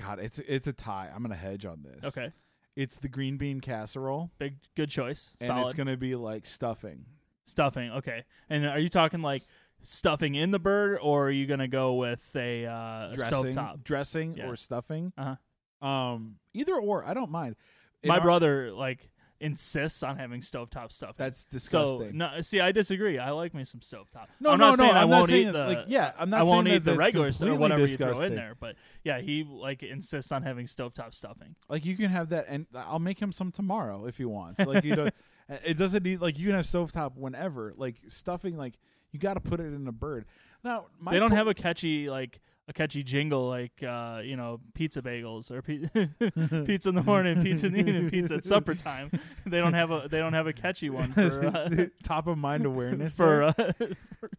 God, 0.00 0.18
it's 0.20 0.38
it's 0.40 0.66
a 0.68 0.72
tie. 0.72 1.10
I'm 1.14 1.22
gonna 1.22 1.34
hedge 1.34 1.64
on 1.64 1.82
this. 1.82 2.04
Okay. 2.04 2.32
It's 2.74 2.98
the 2.98 3.08
green 3.08 3.38
bean 3.38 3.60
casserole, 3.60 4.30
Big 4.38 4.56
good 4.74 4.90
choice. 4.90 5.34
and 5.40 5.46
Solid 5.46 5.64
it's 5.66 5.74
gonna 5.74 5.96
be 5.96 6.14
like 6.14 6.44
stuffing. 6.46 7.06
stuffing. 7.44 7.90
Okay. 7.92 8.24
And 8.50 8.66
are 8.66 8.78
you 8.78 8.88
talking 8.90 9.22
like 9.22 9.44
stuffing 9.82 10.34
in 10.34 10.50
the 10.50 10.58
bird, 10.58 10.98
or 11.00 11.28
are 11.28 11.30
you 11.30 11.46
gonna 11.46 11.68
go 11.68 11.94
with 11.94 12.22
a, 12.36 12.66
uh, 12.66 13.14
dressing, 13.14 13.44
stovetop? 13.54 13.84
dressing 13.84 14.36
Yeah. 14.36 14.48
or 14.48 14.56
stuffing. 14.56 15.12
Uh-huh. 15.16 15.86
Um, 15.86 16.36
either 16.54 16.74
or, 16.74 17.04
I 17.04 17.14
don't 17.14 17.30
mind. 17.30 17.56
In 18.02 18.08
My 18.08 18.16
our- 18.16 18.22
brother 18.22 18.72
like 18.72 19.10
insists 19.40 20.02
on 20.02 20.16
having 20.16 20.40
stovetop 20.40 20.92
stuffing. 20.92 21.14
That's 21.18 21.40
so 21.42 21.46
disgusting. 21.50 22.16
no, 22.16 22.40
see, 22.40 22.60
I 22.60 22.72
disagree. 22.72 23.18
I 23.18 23.30
like 23.30 23.54
me 23.54 23.64
some 23.64 23.80
stovetop. 23.80 24.26
no, 24.40 24.50
I'm 24.50 24.58
no, 24.58 24.70
not 24.70 24.78
no. 24.78 24.84
saying 24.84 24.96
I 24.96 25.02
I'm 25.02 25.10
won't 25.10 25.22
not 25.22 25.28
saying 25.28 25.48
eat 25.48 25.52
the. 25.52 25.66
like, 25.66 25.84
yeah, 25.88 26.12
I'm 26.18 26.30
not 26.30 26.40
I 26.40 26.42
won't 26.42 26.68
eat 26.68 26.84
the 26.84 26.94
regular 26.94 27.32
stuff 27.32 27.48
or 27.50 27.54
whatever 27.56 27.86
you 27.86 27.96
throw 27.96 28.20
in 28.20 28.34
there, 28.34 28.54
but 28.58 28.76
yeah, 29.04 29.20
he 29.20 29.44
like 29.44 29.82
insists 29.82 30.32
on 30.32 30.42
having 30.42 30.66
stovetop 30.66 31.14
stuffing. 31.14 31.54
Like 31.68 31.84
you 31.84 31.96
can 31.96 32.10
have 32.10 32.30
that, 32.30 32.46
and 32.48 32.66
I'll 32.74 32.98
make 32.98 33.20
him 33.20 33.32
some 33.32 33.52
tomorrow 33.52 34.06
if 34.06 34.18
he 34.18 34.24
wants. 34.24 34.60
Like 34.60 34.84
you 34.84 34.94
don't. 34.96 35.14
It 35.64 35.78
doesn't 35.78 36.02
need 36.02 36.20
like 36.20 36.40
you 36.40 36.46
can 36.46 36.56
have 36.56 36.64
stovetop 36.64 37.12
whenever. 37.14 37.72
Like 37.76 38.00
stuffing, 38.08 38.56
like 38.56 38.74
you 39.12 39.20
got 39.20 39.34
to 39.34 39.40
put 39.40 39.60
it 39.60 39.72
in 39.72 39.86
a 39.86 39.92
bird. 39.92 40.24
Now 40.64 40.86
my 40.98 41.12
they 41.12 41.20
don't 41.20 41.30
po- 41.30 41.36
have 41.36 41.46
a 41.46 41.54
catchy 41.54 42.10
like 42.10 42.40
a 42.68 42.72
catchy 42.72 43.02
jingle 43.02 43.48
like 43.48 43.82
uh, 43.82 44.20
you 44.24 44.36
know 44.36 44.60
pizza 44.74 45.00
bagels 45.00 45.50
or 45.50 45.62
pi- 45.62 45.88
pizza 46.66 46.88
in 46.88 46.94
the 46.94 47.02
morning, 47.02 47.42
pizza 47.42 47.66
in 47.66 47.72
the 47.72 47.78
evening, 47.78 48.10
pizza 48.10 48.34
at 48.34 48.44
supper 48.44 48.74
time. 48.74 49.10
They 49.44 49.58
don't 49.58 49.74
have 49.74 49.90
a 49.90 50.08
they 50.10 50.18
don't 50.18 50.32
have 50.32 50.46
a 50.46 50.52
catchy 50.52 50.90
one 50.90 51.12
for 51.12 51.46
uh, 51.54 51.86
top 52.02 52.26
of 52.26 52.38
mind 52.38 52.66
awareness 52.66 53.14
for, 53.14 53.44
uh, 53.44 53.52
for 53.52 54.30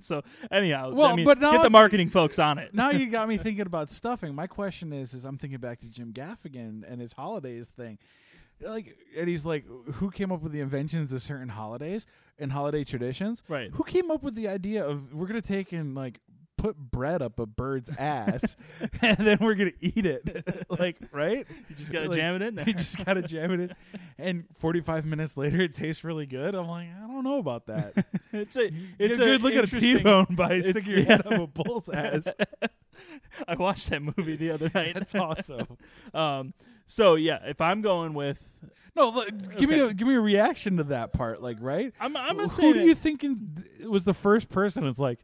so 0.00 0.22
anyhow. 0.50 0.92
Well, 0.92 1.08
I 1.08 1.16
mean, 1.16 1.24
but 1.24 1.38
now- 1.38 1.52
get 1.52 1.62
the 1.62 1.70
marketing 1.70 2.10
folks 2.10 2.38
on 2.38 2.58
it. 2.58 2.74
now 2.74 2.90
you 2.90 3.08
got 3.08 3.28
me 3.28 3.38
thinking 3.38 3.66
about 3.66 3.90
stuffing. 3.90 4.34
My 4.34 4.46
question 4.46 4.92
is, 4.92 5.14
is 5.14 5.24
I'm 5.24 5.38
thinking 5.38 5.58
back 5.60 5.80
to 5.80 5.86
Jim 5.86 6.12
Gaffigan 6.12 6.82
and 6.90 7.00
his 7.00 7.12
holidays 7.12 7.68
thing. 7.68 7.98
Like, 8.62 8.94
and 9.16 9.26
he's 9.26 9.46
like, 9.46 9.64
who 9.94 10.10
came 10.10 10.30
up 10.30 10.42
with 10.42 10.52
the 10.52 10.60
inventions 10.60 11.14
of 11.14 11.22
certain 11.22 11.48
holidays 11.48 12.06
and 12.38 12.52
holiday 12.52 12.84
traditions? 12.84 13.42
Right. 13.48 13.70
Who 13.72 13.84
came 13.84 14.10
up 14.10 14.22
with 14.22 14.34
the 14.34 14.48
idea 14.48 14.84
of 14.84 15.14
we're 15.14 15.26
gonna 15.26 15.40
take 15.40 15.72
and 15.72 15.94
like 15.94 16.20
put 16.60 16.76
bread 16.76 17.22
up 17.22 17.38
a 17.38 17.46
bird's 17.46 17.90
ass 17.98 18.56
and 19.02 19.16
then 19.18 19.38
we're 19.40 19.54
gonna 19.54 19.72
eat 19.80 20.06
it? 20.06 20.64
like, 20.70 20.96
right? 21.12 21.46
You 21.68 21.74
just 21.76 21.92
gotta 21.92 22.08
Like, 22.08 22.16
jam 22.16 22.36
it 22.36 22.42
in 22.42 22.54
there. 22.54 22.66
You 22.66 22.74
just 22.74 23.04
gotta 23.04 23.22
jam 23.22 23.52
it 23.52 23.60
in, 23.60 23.74
and 24.18 24.44
45 24.58 25.06
minutes 25.06 25.36
later, 25.36 25.60
it 25.62 25.74
tastes 25.74 26.04
really 26.04 26.26
good. 26.26 26.54
I'm 26.54 26.68
like, 26.68 26.88
I 26.96 27.06
don't 27.06 27.24
know 27.24 27.38
about 27.38 27.66
that. 27.66 28.06
it's 28.32 28.56
a 28.56 28.70
it's 28.98 29.18
a 29.18 29.24
good 29.24 29.42
look 29.42 29.52
at 29.52 29.58
a 29.58 29.62
interesting- 29.62 29.98
T-bone 29.98 30.26
by 30.30 30.60
sticking 30.60 30.92
your 30.92 31.04
head 31.04 31.26
up 31.26 31.32
a 31.40 31.46
bull's 31.46 31.88
ass. 31.88 32.28
I 33.48 33.54
watched 33.54 33.90
that 33.90 34.02
movie 34.02 34.36
the 34.36 34.50
other 34.50 34.70
night. 34.74 34.94
That's 34.94 35.14
awesome. 35.14 35.78
Um. 36.14 36.54
So 36.86 37.14
yeah, 37.14 37.38
if 37.46 37.60
I'm 37.60 37.82
going 37.82 38.14
with, 38.14 38.38
No, 38.96 39.10
look, 39.10 39.28
give 39.56 39.70
me 39.70 39.78
a 39.78 39.94
give 39.94 40.06
me 40.08 40.14
a 40.14 40.20
reaction 40.20 40.76
to 40.78 40.84
that 40.84 41.12
part. 41.12 41.40
Like, 41.42 41.56
right? 41.60 41.92
I'm 42.00 42.16
I'm 42.16 42.36
Who 42.36 42.42
not 42.42 42.52
saying 42.52 42.72
do 42.74 42.80
you 42.80 42.94
think 42.94 43.24
in- 43.24 43.64
was 43.88 44.04
the 44.04 44.12
first 44.14 44.48
person? 44.50 44.84
It's 44.86 44.98
like, 44.98 45.20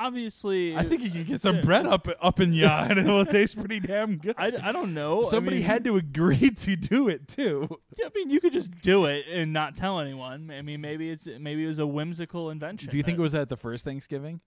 obviously. 0.00 0.76
I 0.76 0.82
think 0.82 1.02
you 1.02 1.10
can 1.10 1.24
get 1.24 1.42
some 1.42 1.60
bread 1.60 1.86
up 1.86 2.08
up 2.20 2.40
in 2.40 2.52
ya, 2.52 2.86
and 2.88 2.98
it 2.98 3.06
will 3.06 3.26
taste 3.26 3.58
pretty 3.58 3.80
damn 3.80 4.16
good. 4.16 4.34
I, 4.38 4.52
I 4.62 4.72
don't 4.72 4.94
know. 4.94 5.22
Somebody 5.22 5.58
I 5.58 5.60
mean, 5.60 5.68
had 5.68 5.84
to 5.84 5.96
agree 5.96 6.50
to 6.50 6.76
do 6.76 7.08
it 7.08 7.28
too. 7.28 7.68
Yeah, 7.98 8.06
I 8.06 8.10
mean, 8.14 8.30
you 8.30 8.40
could 8.40 8.52
just 8.52 8.70
do 8.80 9.04
it 9.04 9.26
and 9.30 9.52
not 9.52 9.74
tell 9.74 10.00
anyone. 10.00 10.50
I 10.50 10.62
mean, 10.62 10.80
maybe 10.80 11.10
it's 11.10 11.28
maybe 11.38 11.64
it 11.64 11.68
was 11.68 11.78
a 11.78 11.86
whimsical 11.86 12.50
invention. 12.50 12.90
Do 12.90 12.96
you 12.96 13.02
think 13.02 13.18
it 13.18 13.22
was 13.22 13.34
at 13.34 13.48
the 13.48 13.56
first 13.56 13.84
Thanksgiving? 13.84 14.40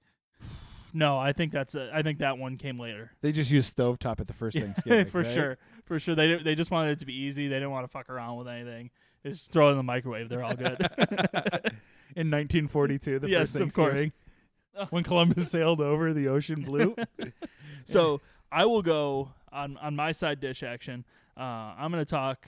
No, 0.96 1.18
I 1.18 1.34
think 1.34 1.52
that's 1.52 1.74
a, 1.74 1.90
I 1.92 2.04
think 2.04 2.20
that 2.20 2.38
one 2.38 2.58
came 2.58 2.80
later. 2.80 3.12
They 3.22 3.32
just 3.32 3.50
used 3.50 3.76
stovetop 3.76 4.20
at 4.20 4.28
the 4.28 4.34
first 4.34 4.58
Thanksgiving, 4.60 5.08
for 5.08 5.22
right? 5.22 5.32
sure, 5.32 5.58
for 5.86 6.00
sure. 6.00 6.16
They 6.16 6.36
they 6.36 6.56
just 6.56 6.72
wanted 6.72 6.92
it 6.92 7.00
to 7.00 7.06
be 7.06 7.16
easy. 7.16 7.48
They 7.48 7.56
didn't 7.56 7.72
want 7.72 7.86
to 7.86 7.92
fuck 7.92 8.10
around 8.10 8.38
with 8.38 8.48
anything. 8.48 8.92
They 9.24 9.32
just 9.32 9.52
throw 9.52 9.70
it 9.70 9.72
in 9.72 9.78
the 9.78 9.84
microwave. 9.84 10.30
They're 10.30 10.44
all 10.44 10.56
good. 10.56 10.78
In 12.16 12.30
1942, 12.30 13.20
the 13.20 13.30
Yes, 13.30 13.54
first 13.54 13.56
of 13.56 13.74
course. 13.74 13.94
Thanksgiving, 13.94 14.12
when 14.90 15.04
Columbus 15.04 15.50
sailed 15.50 15.82
over 15.82 16.14
the 16.14 16.28
ocean 16.28 16.62
blue. 16.62 16.96
so 17.86 18.22
I 18.52 18.66
will 18.66 18.82
go 18.82 19.32
on 19.52 19.78
on 19.78 19.96
my 19.96 20.12
side 20.12 20.40
dish 20.40 20.64
action. 20.64 21.06
Uh, 21.38 21.74
I'm 21.78 21.92
gonna 21.92 22.06
talk. 22.06 22.48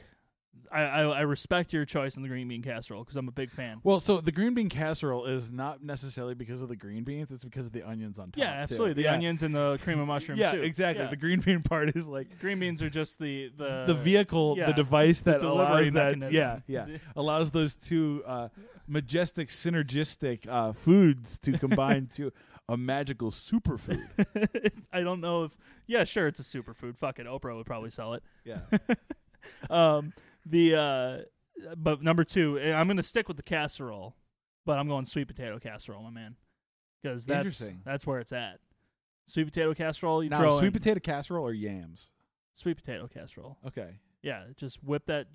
I, 0.72 0.82
I 0.82 1.02
I 1.04 1.22
respect 1.22 1.72
your 1.74 1.86
choice 1.86 2.18
in 2.18 2.24
the 2.24 2.30
green 2.30 2.48
bean 2.48 2.62
casserole 2.62 3.04
because 3.04 3.16
I'm 3.16 3.28
a 3.28 3.32
big 3.32 3.52
fan. 3.52 3.80
Well, 3.84 4.00
so 4.00 4.20
the 4.20 4.32
green 4.32 4.54
bean 4.54 4.68
casserole 4.70 5.26
is 5.26 5.52
not 5.52 5.84
necessarily 5.84 6.34
because 6.34 6.62
of 6.62 6.70
the 6.70 6.76
green 6.76 7.04
beans; 7.04 7.32
it's 7.32 7.44
because 7.44 7.68
of 7.68 7.72
the 7.72 7.84
onions 7.84 8.20
on 8.20 8.32
top. 8.32 8.38
Yeah, 8.38 8.52
too. 8.54 8.60
absolutely. 8.62 8.94
The 8.94 9.02
Yeah. 9.04 9.14
onions 9.14 9.44
and 9.44 9.56
the 9.56 9.80
cream 9.84 10.00
of 10.00 10.08
mushroom 10.08 10.38
Yeah, 10.38 10.52
soup. 10.52 10.64
exactly. 10.64 11.04
Yeah. 11.04 11.10
The 11.10 11.16
green 11.16 11.40
bean 11.40 11.62
part 11.62 11.96
is 11.96 12.08
like 12.08 12.40
green 12.40 12.60
beans 12.60 12.82
are 12.82 12.90
just 12.90 13.20
the 13.20 13.52
the 13.58 13.86
the 13.88 13.94
vehicle, 13.94 14.56
yeah, 14.58 14.66
the 14.68 14.74
device 14.74 15.22
that 15.22 15.40
delivery 15.40 15.90
allows 15.90 15.92
that. 15.92 16.18
mechanism. 16.20 16.34
Yeah, 16.68 16.86
yeah, 16.88 16.98
allows 17.16 17.52
those 17.52 17.76
two 17.76 18.24
uh, 18.26 18.50
majestic, 18.88 19.50
synergistic 19.50 20.48
uh, 20.48 20.74
foods 20.74 21.38
to 21.40 21.58
combine 21.58 22.08
to 22.16 22.32
a 22.70 22.76
magical 22.76 23.30
superfood. 23.32 24.04
I 24.94 25.02
don't 25.02 25.22
know 25.22 25.44
if 25.46 25.52
yeah, 25.88 26.04
sure, 26.04 26.28
it's 26.28 26.40
a 26.40 26.44
superfood. 26.44 26.98
Fuck 26.98 27.20
it, 27.20 27.28
Oprah 27.28 27.56
would 27.56 27.66
probably 27.68 27.92
sell 27.92 28.14
it. 28.16 28.24
Yeah, 28.44 28.62
Um, 29.70 30.12
the 30.46 30.76
uh, 30.76 31.18
but 31.78 32.02
number 32.04 32.24
two, 32.24 32.60
eh, 32.60 32.74
I'm 32.74 32.88
gonna 32.88 33.04
stick 33.04 33.28
with 33.28 33.38
the 33.38 33.44
casserole, 33.44 34.16
but 34.66 34.78
I'm 34.78 34.88
going 34.88 35.06
sweet 35.06 35.28
potato 35.28 35.60
casserole, 35.60 36.04
my 36.04 36.10
man, 36.10 36.36
because 37.02 37.26
that's 37.26 37.40
Interesting. 37.40 37.82
that's 37.86 38.06
where 38.06 38.20
it's 38.20 38.32
at. 38.32 38.60
Sweet 39.28 39.46
potato 39.46 39.74
casserole, 39.74 40.24
you 40.24 40.30
now 40.30 40.40
throw 40.40 40.58
sweet 40.60 40.68
in 40.68 40.74
potato 40.74 41.00
casserole 41.00 41.46
or 41.48 41.54
yams. 41.54 42.12
sweet 42.54 42.78
potato 42.78 43.08
casserole. 43.08 43.58
Okay, 43.68 43.96
Yeah, 44.22 44.44
just 44.56 44.84
whip 44.84 45.06
that 45.08 45.28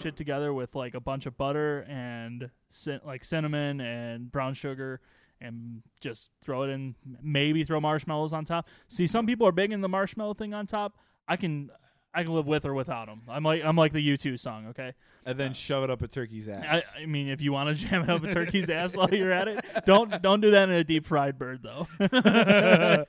shit 0.00 0.16
together 0.16 0.54
with 0.54 0.74
like 0.74 0.94
a 0.94 1.00
bunch 1.00 1.26
of 1.26 1.36
butter 1.36 1.80
and 1.88 2.50
cin- 2.70 3.00
like 3.04 3.24
cinnamon 3.24 3.80
and 3.80 4.30
brown 4.32 4.54
sugar 4.54 5.00
and 5.40 5.82
just 6.00 6.30
throw 6.40 6.62
it 6.62 6.70
in 6.70 6.94
maybe 7.20 7.64
throw 7.64 7.80
marshmallows 7.80 8.32
on 8.32 8.44
top. 8.44 8.68
See, 8.88 9.06
some 9.08 9.26
people 9.26 9.46
are 9.46 9.52
big 9.52 9.72
in 9.72 9.80
the 9.80 9.88
marshmallow 9.88 10.34
thing 10.34 10.54
on 10.54 10.66
top. 10.68 10.96
I 11.26 11.36
can 11.36 11.70
I 12.14 12.24
can 12.24 12.32
live 12.34 12.46
with 12.46 12.64
or 12.64 12.74
without 12.74 13.06
them. 13.06 13.22
I'm 13.28 13.42
like 13.42 13.64
I'm 13.64 13.76
like 13.76 13.92
the 13.92 14.06
U2 14.06 14.38
song, 14.38 14.68
okay? 14.68 14.94
and 15.24 15.38
then 15.38 15.54
shove 15.54 15.84
it 15.84 15.90
up 15.90 16.02
a 16.02 16.08
turkey's 16.08 16.48
ass. 16.48 16.64
I, 16.68 17.02
I 17.02 17.06
mean, 17.06 17.28
if 17.28 17.40
you 17.40 17.52
want 17.52 17.68
to 17.68 17.74
jam 17.88 18.02
it 18.02 18.10
up 18.10 18.24
a 18.24 18.32
turkey's 18.32 18.68
ass 18.70 18.96
while 18.96 19.12
you're 19.12 19.32
at 19.32 19.48
it, 19.48 19.64
don't 19.86 20.20
don't 20.22 20.40
do 20.40 20.50
that 20.52 20.68
in 20.68 20.74
a 20.74 20.84
deep 20.84 21.06
fried 21.06 21.38
bird 21.38 21.62
though. 21.62 21.86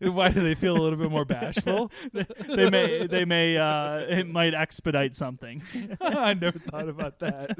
Why 0.00 0.30
do 0.30 0.42
they 0.42 0.54
feel 0.54 0.76
a 0.76 0.80
little 0.80 0.98
bit 0.98 1.10
more 1.10 1.24
bashful? 1.24 1.90
they 2.12 2.70
may 2.70 3.06
they 3.06 3.24
may 3.24 3.56
uh 3.56 3.98
it 3.98 4.28
might 4.28 4.54
expedite 4.54 5.14
something. 5.14 5.62
I 6.00 6.34
never 6.34 6.58
thought 6.58 6.88
about 6.88 7.18
that. 7.20 7.56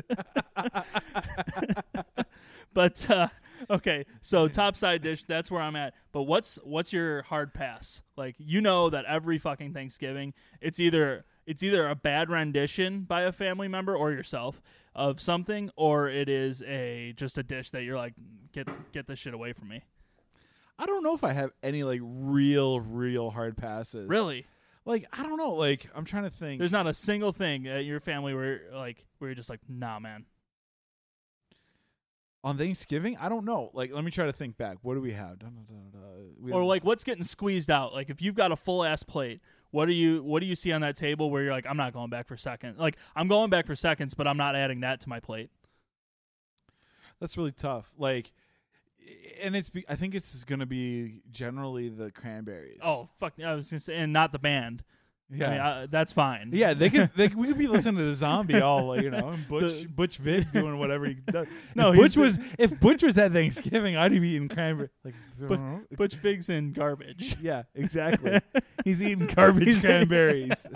But 2.76 3.10
uh, 3.10 3.28
okay, 3.70 4.04
so 4.20 4.48
top 4.48 4.76
side 4.76 5.02
dish, 5.02 5.24
that's 5.24 5.50
where 5.50 5.62
I'm 5.62 5.76
at. 5.76 5.94
But 6.12 6.22
what's 6.22 6.56
what's 6.62 6.92
your 6.92 7.22
hard 7.22 7.54
pass? 7.54 8.02
Like 8.16 8.36
you 8.38 8.60
know 8.60 8.90
that 8.90 9.04
every 9.06 9.38
fucking 9.38 9.72
Thanksgiving, 9.72 10.34
it's 10.60 10.80
either 10.80 11.24
it's 11.46 11.62
either 11.62 11.88
a 11.88 11.94
bad 11.94 12.30
rendition 12.30 13.02
by 13.02 13.22
a 13.22 13.32
family 13.32 13.68
member 13.68 13.94
or 13.96 14.10
yourself 14.12 14.60
of 14.94 15.20
something, 15.20 15.70
or 15.76 16.08
it 16.08 16.28
is 16.28 16.62
a 16.62 17.14
just 17.16 17.38
a 17.38 17.42
dish 17.42 17.70
that 17.70 17.82
you're 17.82 17.96
like 17.96 18.14
get 18.52 18.68
get 18.92 19.06
this 19.06 19.18
shit 19.18 19.34
away 19.34 19.52
from 19.52 19.68
me. 19.68 19.82
I 20.78 20.86
don't 20.86 21.02
know 21.02 21.14
if 21.14 21.24
I 21.24 21.32
have 21.32 21.50
any 21.62 21.84
like 21.84 22.00
real, 22.02 22.80
real 22.80 23.30
hard 23.30 23.56
passes. 23.56 24.08
Really, 24.08 24.46
Like 24.84 25.06
I 25.12 25.22
don't 25.22 25.38
know. 25.38 25.54
Like 25.54 25.88
I'm 25.94 26.04
trying 26.04 26.24
to 26.24 26.30
think. 26.30 26.58
there's 26.58 26.72
not 26.72 26.86
a 26.86 26.94
single 26.94 27.32
thing 27.32 27.66
at 27.66 27.84
your 27.84 28.00
family 28.00 28.34
where 28.34 28.62
like 28.74 29.04
where 29.18 29.30
you're 29.30 29.34
just 29.34 29.50
like 29.50 29.60
nah, 29.68 29.98
man. 29.98 30.24
On 32.44 32.58
Thanksgiving, 32.58 33.16
I 33.18 33.28
don't 33.28 33.44
know. 33.44 33.70
Like, 33.72 33.92
let 33.92 34.04
me 34.04 34.10
try 34.10 34.26
to 34.26 34.32
think 34.32 34.56
back. 34.56 34.78
What 34.82 34.94
do 34.94 35.00
we 35.00 35.12
have? 35.12 35.38
Dun, 35.38 35.52
dun, 35.66 35.90
dun. 35.92 36.02
We 36.40 36.52
Or 36.52 36.64
like 36.64 36.84
what's 36.84 37.02
getting 37.04 37.24
squeezed 37.24 37.70
out? 37.70 37.92
Like 37.92 38.10
if 38.10 38.22
you've 38.22 38.34
got 38.34 38.52
a 38.52 38.56
full 38.56 38.84
ass 38.84 39.02
plate, 39.02 39.40
what 39.70 39.86
do 39.86 39.92
you 39.92 40.22
what 40.22 40.40
do 40.40 40.46
you 40.46 40.54
see 40.54 40.72
on 40.72 40.80
that 40.82 40.96
table 40.96 41.30
where 41.30 41.42
you're 41.42 41.52
like, 41.52 41.66
I'm 41.68 41.76
not 41.76 41.92
going 41.92 42.10
back 42.10 42.28
for 42.28 42.36
second. 42.36 42.78
Like 42.78 42.96
I'm 43.14 43.28
going 43.28 43.50
back 43.50 43.66
for 43.66 43.74
seconds, 43.74 44.14
but 44.14 44.26
I'm 44.26 44.36
not 44.36 44.54
adding 44.54 44.80
that 44.80 45.00
to 45.00 45.08
my 45.08 45.20
plate. 45.20 45.50
that's 47.20 47.36
really 47.36 47.52
tough. 47.52 47.92
Like, 47.98 48.32
and 49.42 49.56
it's. 49.56 49.68
Be, 49.68 49.84
I 49.88 49.96
think 49.96 50.14
it's 50.14 50.44
going 50.44 50.60
to 50.60 50.66
be 50.66 51.22
generally 51.30 51.88
the 51.88 52.10
cranberries. 52.10 52.78
Oh 52.82 53.08
fuck! 53.18 53.34
I 53.44 53.54
was 53.54 53.70
gonna 53.70 53.80
say, 53.80 53.96
and 53.96 54.12
not 54.12 54.32
the 54.32 54.38
band. 54.38 54.82
Yeah. 55.28 55.46
I 55.46 55.50
mean, 55.50 55.60
uh, 55.60 55.86
that's 55.90 56.12
fine. 56.12 56.50
yeah, 56.52 56.72
they 56.74 56.88
could. 56.88 57.10
They, 57.16 57.26
we 57.28 57.48
could 57.48 57.58
be 57.58 57.66
listening 57.68 57.96
to 57.96 58.04
the 58.04 58.14
zombie 58.14 58.60
all, 58.60 58.86
like, 58.86 59.02
you 59.02 59.10
know, 59.10 59.30
and 59.30 59.48
Butch 59.48 59.82
The- 59.82 59.86
Butch 59.88 60.16
Vig 60.18 60.52
doing 60.52 60.78
whatever 60.78 61.06
he 61.06 61.14
does. 61.14 61.48
No, 61.74 61.90
if 61.90 61.96
Butch 61.96 62.14
he's- 62.14 62.38
was 62.38 62.46
if 62.58 62.78
Butch 62.78 63.02
was 63.02 63.18
at 63.18 63.32
Thanksgiving, 63.32 63.96
I'd 63.96 64.12
be 64.12 64.18
eating 64.28 64.48
cranberry. 64.48 64.88
Like, 65.04 65.14
Butch 65.96 66.14
Vig's 66.14 66.48
in 66.48 66.72
garbage. 66.72 67.36
yeah, 67.40 67.64
exactly. 67.74 68.40
He's 68.84 69.02
eating 69.02 69.26
garbage 69.26 69.66
He's- 69.66 69.80
cranberries. 69.80 70.66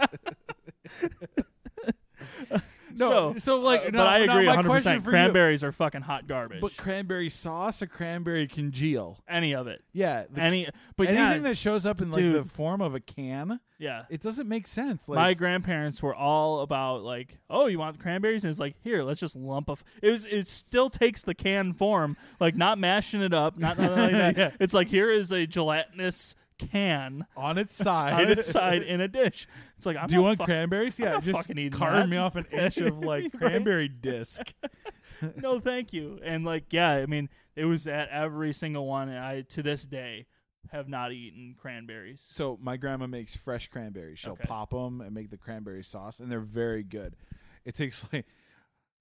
No, 3.01 3.33
so, 3.35 3.39
so, 3.39 3.61
like, 3.61 3.81
uh, 3.81 3.85
no, 3.87 3.99
but 3.99 4.07
I 4.07 4.19
agree 4.21 4.47
100. 4.47 4.69
question 4.69 4.93
percent 4.93 5.05
for 5.05 5.11
you- 5.11 5.13
Cranberries 5.13 5.65
are 5.65 5.73
fucking 5.73 6.03
hot 6.03 6.27
garbage. 6.29 6.61
But 6.61 6.77
cranberry 6.77 7.31
sauce 7.31 7.83
or 7.83 7.87
cranberry 7.87 8.47
congeal? 8.47 9.19
any 9.29 9.55
of 9.55 9.67
it, 9.67 9.83
Yeah, 9.93 10.25
the, 10.31 10.41
any, 10.41 10.69
but 10.97 11.09
anything 11.09 11.43
yeah, 11.43 11.49
that 11.51 11.57
shows 11.57 11.87
up 11.87 12.01
in 12.01 12.11
like 12.11 12.21
dude. 12.21 12.35
the 12.37 12.49
form 12.49 12.81
of 12.81 12.95
a 12.95 13.01
can, 13.01 13.61
yeah. 13.79 14.05
it 14.11 14.21
doesn't 14.23 14.49
make 14.49 14.67
sense. 14.67 15.03
Like, 15.09 15.17
my 15.17 15.35
grandparents 15.35 16.03
were 16.03 16.15
all 16.15 16.61
about 16.61 17.03
like, 17.03 17.39
oh, 17.49 17.67
you 17.67 17.79
want 17.79 17.99
cranberries? 17.99 18.45
And 18.45 18.51
it's 18.51 18.61
like, 18.61 18.77
here, 18.83 19.03
let's 19.03 19.21
just 19.21 19.35
lump 19.37 19.69
of. 19.71 19.83
It 20.03 20.11
was. 20.11 20.27
It 20.27 20.47
still 20.47 20.91
takes 20.91 21.23
the 21.23 21.35
can 21.35 21.73
form, 21.73 22.17
like 22.39 22.55
not 22.57 22.79
mashing 22.79 23.23
it 23.23 23.33
up, 23.33 23.59
not 23.59 23.79
nothing 23.79 23.97
like 23.97 24.13
that. 24.13 24.37
Yeah. 24.37 24.51
It's 24.61 24.75
like 24.75 24.89
here 24.89 25.11
is 25.11 25.33
a 25.33 25.47
gelatinous 25.47 26.35
can 26.71 27.27
on 27.37 27.59
its 27.59 27.75
side, 27.85 28.13
on 28.13 28.31
its 28.31 28.47
side 28.47 28.83
in 28.83 29.01
a 29.01 29.09
dish. 29.09 29.47
It's 29.77 29.87
like, 29.87 29.97
I'm 29.97 30.07
Do 30.09 30.15
you 30.15 30.23
want 30.23 30.39
fuck- 30.39 30.47
cranberries? 30.47 30.99
I'm 31.01 31.05
Yeah, 31.07 31.13
not 31.13 31.23
just 31.25 31.37
fucking 31.39 31.59
eating 31.59 31.79
carve 31.79 31.95
that. 31.95 32.09
me 32.09 32.17
off 32.17 32.37
an 32.37 32.47
inch 32.53 32.77
of 32.79 32.99
like 32.99 33.25
Right. 33.25 33.33
cranberry 33.33 33.89
disc. 33.89 34.53
no, 35.37 35.61
thank 35.61 35.93
you. 35.93 36.19
And 36.25 36.45
like, 36.45 36.73
yeah, 36.73 36.91
I 36.91 37.07
mean, 37.07 37.29
it 37.57 37.65
was 37.65 37.87
at 37.87 38.09
every 38.11 38.53
single 38.53 38.87
one. 38.87 39.09
And 39.09 39.19
I 39.19 39.43
to 39.43 39.63
this 39.63 39.85
day 39.85 40.27
have 40.71 40.89
not 40.89 41.13
eaten 41.13 41.55
cranberries. 41.59 42.25
So 42.31 42.59
my 42.63 42.77
grandma 42.77 43.07
makes 43.07 43.35
fresh 43.37 43.69
cranberries. 43.69 44.19
She'll 44.19 44.33
Okay. 44.33 44.45
pop 44.47 44.71
them 44.71 45.01
and 45.01 45.13
make 45.15 45.31
the 45.31 45.37
cranberry 45.39 45.83
sauce, 45.83 46.21
and 46.21 46.31
they're 46.31 46.41
very 46.41 46.83
good. 46.83 47.17
It 47.65 47.75
takes 47.77 48.07
like. 48.13 48.27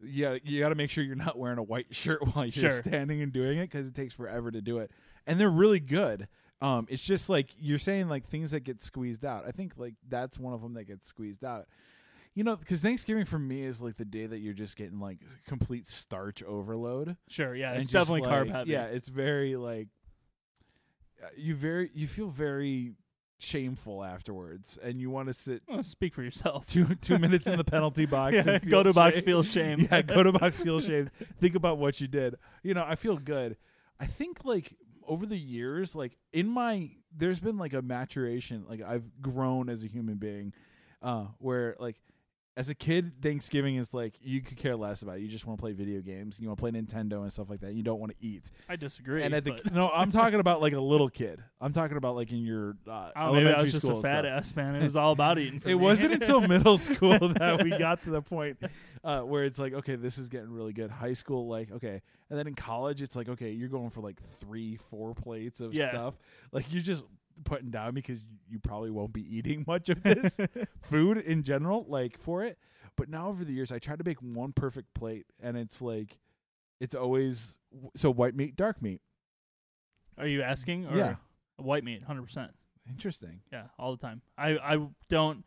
Yeah, 0.02 0.38
you 0.45 0.62
got 0.62 0.69
to 0.69 0.76
make 0.76 0.89
sure 0.89 1.04
you're 1.04 1.15
not 1.17 1.38
wearing 1.38 1.58
a 1.58 1.63
white 1.63 1.93
shirt 1.93 2.22
while 2.34 2.45
you're 2.45 2.72
Sure. 2.72 2.82
standing 2.82 3.22
and 3.22 3.34
doing 3.34 3.58
it 3.58 3.63
because 3.69 3.86
it 3.86 3.93
takes 3.93 4.13
forever 4.13 4.50
to 4.50 4.62
do 4.62 4.78
it, 4.78 4.91
and 5.28 5.38
they're 5.38 5.50
really 5.50 5.82
good. 5.82 6.30
Um, 6.62 6.88
it's 6.89 7.04
just 7.04 7.30
like 7.30 7.50
you're 7.58 7.80
saying, 7.80 8.10
like 8.10 8.28
things 8.28 8.52
that 8.52 8.62
get 8.62 8.84
squeezed 8.84 9.24
out. 9.24 9.45
I 9.48 9.52
think 9.52 9.74
like 9.78 9.93
that's 10.08 10.38
one 10.38 10.54
of 10.54 10.62
them 10.62 10.74
that 10.74 10.86
gets 10.86 11.08
squeezed 11.08 11.43
out. 11.45 11.67
You 12.36 12.43
know, 12.43 12.56
because 12.56 12.82
Thanksgiving 12.82 13.26
for 13.26 13.39
me 13.39 13.63
is 13.63 13.82
like 13.82 13.98
the 13.98 14.06
day 14.06 14.26
that 14.26 14.39
you're 14.39 14.54
just 14.54 14.78
getting 14.78 15.00
like 15.00 15.19
complete 15.48 15.88
starch 15.88 16.43
overload. 16.43 17.17
Sure, 17.28 17.56
yeah, 17.56 17.72
and 17.72 17.80
it's 17.80 17.89
just, 17.89 18.10
definitely 18.10 18.30
carb 18.30 18.52
heavy. 18.52 18.72
Yeah, 18.72 18.86
it's 18.86 19.08
very 19.08 19.56
like 19.56 19.88
uh, 21.24 21.28
you 21.36 21.56
very 21.56 21.89
you 21.93 22.08
feel 22.08 22.30
very 22.30 22.93
shameful 23.39 24.04
afterwards, 24.04 24.78
and 24.82 25.00
you 25.00 25.10
want 25.10 25.28
to 25.28 25.34
sit 25.34 25.63
Well, 25.67 25.82
speak 25.84 26.13
for 26.13 26.24
yourself. 26.24 26.67
two 26.67 26.95
two 26.95 27.17
minutes 27.17 27.48
in 27.48 27.58
the 27.58 27.63
penalty 27.76 28.06
box. 28.06 28.36
Yeah, 28.36 28.60
and 28.62 28.69
go 28.69 28.84
to 28.84 28.93
box, 28.93 29.19
feel 29.22 29.43
shame. 29.43 29.80
Yeah, 29.91 30.02
go 30.02 30.24
to 30.24 30.32
box, 30.32 30.60
feel 30.60 30.80
shame. 30.82 31.10
Think 31.39 31.56
about 31.56 31.78
what 31.78 32.00
you 32.00 32.08
did. 32.08 32.36
You 32.63 32.74
know, 32.74 32.86
I 32.88 32.95
feel 32.95 33.17
good. 33.17 33.58
I 34.00 34.06
think 34.06 34.45
like 34.45 34.76
over 35.10 35.26
the 35.26 35.38
years, 35.38 35.95
like 35.95 36.15
in 36.32 36.48
my, 36.48 36.91
there's 37.13 37.39
been 37.39 37.58
like 37.58 37.74
a 37.74 37.82
maturation. 37.82 38.63
Like 38.69 38.82
I've 38.82 39.10
grown 39.22 39.67
as 39.67 39.84
a 39.84 39.88
human 39.88 40.15
being, 40.15 40.54
uh, 41.02 41.26
where 41.39 41.76
like 41.80 41.98
as 42.60 42.69
a 42.69 42.76
kid, 42.76 43.13
Thanksgiving 43.22 43.78
is 43.78 43.93
like 43.93 44.15
you 44.22 44.41
could 44.41 44.58
care 44.58 44.76
less 44.76 45.02
about. 45.02 45.15
It. 45.17 45.22
You 45.22 45.30
just 45.30 45.48
want 45.48 45.58
to 45.58 45.62
play 45.62 45.72
video 45.72 46.02
games. 46.02 46.41
You 46.41 46.50
want 46.50 46.58
to 46.58 46.62
play 46.62 46.72
Nintendo 46.72 47.22
and 47.22 47.32
stuff 47.32 47.50
like 47.50 47.62
that. 47.62 47.74
You 47.74 47.84
don't 47.84 48.02
want 48.02 48.12
to 48.12 48.17
eat. 48.28 48.52
I 48.67 48.76
disagree. 48.76 49.24
and 49.24 49.34
at 49.34 49.45
the 49.45 49.52
but- 49.54 49.72
no, 49.74 49.89
I'm 49.89 50.12
talking 50.12 50.41
about 50.41 50.60
like 50.62 50.74
a 50.74 50.80
little 50.82 51.10
kid. 51.10 51.41
I'm 51.62 51.72
talking 51.72 51.95
about 51.95 52.15
like 52.17 52.32
in 52.32 52.39
your 52.43 52.76
uh, 52.86 53.12
Oh, 53.15 53.32
maybe 53.34 53.48
I 53.48 53.52
elementary 53.54 53.63
was 53.63 53.72
just 53.72 53.88
a 53.88 54.02
fat 54.02 54.26
ass 54.26 54.54
man. 54.58 54.76
It 54.76 54.84
was 54.84 54.98
all 54.98 55.13
about 55.13 55.39
eating. 55.39 55.62
For 55.62 55.69
It 55.69 55.76
me. 55.78 55.82
wasn't 55.84 56.12
until 56.13 56.41
middle 56.41 56.78
school 56.89 57.17
that 57.30 57.63
we 57.63 57.69
got 57.78 58.04
to 58.04 58.10
the 58.10 58.22
point 58.22 58.58
uh, 59.06 59.22
where 59.22 59.45
it's 59.45 59.58
like, 59.58 59.74
okay, 59.74 59.95
this 59.95 60.17
is 60.17 60.28
getting 60.28 60.52
really 60.52 60.74
good. 60.74 60.91
High 60.91 61.13
school, 61.13 61.48
like, 61.48 61.72
okay, 61.72 62.02
and 62.30 62.38
then 62.38 62.45
in 62.48 62.56
college, 62.56 63.02
it's 63.02 63.15
like, 63.15 63.30
okay, 63.30 63.52
you're 63.52 63.69
going 63.69 63.89
for 63.89 64.02
like 64.02 64.22
three, 64.22 64.78
four 64.89 65.13
plates 65.15 65.62
of 65.62 65.74
Yeah. 65.74 65.91
stuff. 65.91 66.15
Like 66.52 66.65
you're 66.74 66.82
just 66.84 67.04
putting 67.43 67.69
down 67.71 67.93
because 67.93 68.21
you 68.49 68.60
probably 68.60 68.91
won't 68.91 69.13
be 69.13 69.21
eating 69.38 69.63
much 69.67 69.89
of 69.89 70.02
this 70.04 70.39
food 70.82 71.17
in 71.17 71.43
general, 71.43 71.86
like 71.88 72.17
for 72.19 72.43
it. 72.43 72.58
But 72.95 73.10
now 73.10 73.30
over 73.30 73.45
the 73.45 73.54
years, 73.54 73.71
I 73.71 73.80
try 73.80 73.95
to 73.95 74.04
make 74.04 74.17
one 74.21 74.52
perfect 74.52 74.93
plate, 74.93 75.25
and 75.41 75.56
it's 75.58 75.82
like, 75.82 76.17
it's 76.80 76.95
always 76.95 77.58
so 77.95 78.10
white 78.12 78.36
meat, 78.36 78.56
dark 78.56 78.82
meat. 78.82 79.02
Are 80.17 80.28
you 80.28 80.41
asking? 80.41 80.86
Or 80.88 80.97
Yeah. 80.97 81.15
white 81.58 81.84
meat, 81.84 82.04
hundred 82.04 82.23
percent. 82.23 82.52
Interesting. 82.89 83.41
Yeah, 83.54 83.65
all 83.78 83.91
the 83.95 84.02
time. 84.02 84.21
I 84.38 84.58
I 84.58 84.78
don't 85.08 85.45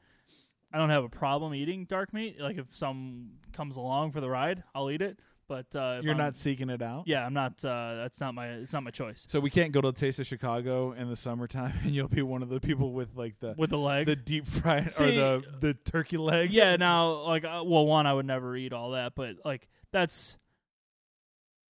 I 0.73 0.79
don't 0.79 0.91
have 0.91 1.05
a 1.05 1.09
problem 1.11 1.55
eating 1.55 1.85
dark 1.85 2.13
meat. 2.15 2.41
Like 2.41 2.57
if 2.57 2.67
some 2.75 3.33
comes 3.53 3.77
along 3.77 4.13
for 4.13 4.21
the 4.21 4.31
ride, 4.31 4.63
I'll 4.75 4.91
eat 4.91 5.03
it. 5.03 5.19
But 5.49 5.67
uh, 5.75 6.01
You're 6.03 6.13
I'm- 6.15 6.19
not 6.19 6.37
seeking 6.37 6.71
it 6.71 6.81
out. 6.83 7.05
Yeah, 7.07 7.27
I'm 7.27 7.35
not. 7.35 7.63
Uh, 7.65 7.97
that's 7.97 8.21
not 8.21 8.35
my. 8.35 8.47
It's 8.49 8.73
not 8.73 8.83
my 8.85 8.91
choice. 8.91 9.25
So 9.29 9.39
we 9.41 9.51
can't 9.51 9.73
go 9.73 9.81
to 9.81 9.91
the 9.93 9.99
Taste 9.99 10.19
of 10.19 10.27
Chicago 10.27 10.93
in 10.93 11.11
the 11.11 11.17
summertime, 11.17 11.75
and 11.83 11.95
you'll 11.95 12.09
be 12.09 12.23
one 12.23 12.43
of 12.43 12.49
the 12.49 12.61
people 12.61 12.93
with 12.93 13.17
like 13.17 13.39
the 13.41 13.55
With 13.59 13.71
the 13.71 13.79
leg. 13.79 14.07
the 14.07 14.17
deep 14.17 14.47
fried 14.47 14.87
or 15.01 15.11
the 15.11 15.43
the 15.61 15.75
turkey 15.75 16.17
leg. 16.17 16.53
yeah. 16.53 16.77
Now, 16.77 17.23
like, 17.27 17.45
uh, 17.45 17.63
well, 17.67 17.85
one, 17.87 18.07
I 18.07 18.15
would 18.15 18.25
never 18.27 18.57
eat 18.57 18.73
all 18.73 18.93
that, 18.93 19.15
but 19.15 19.37
like 19.45 19.69
that's 19.91 20.39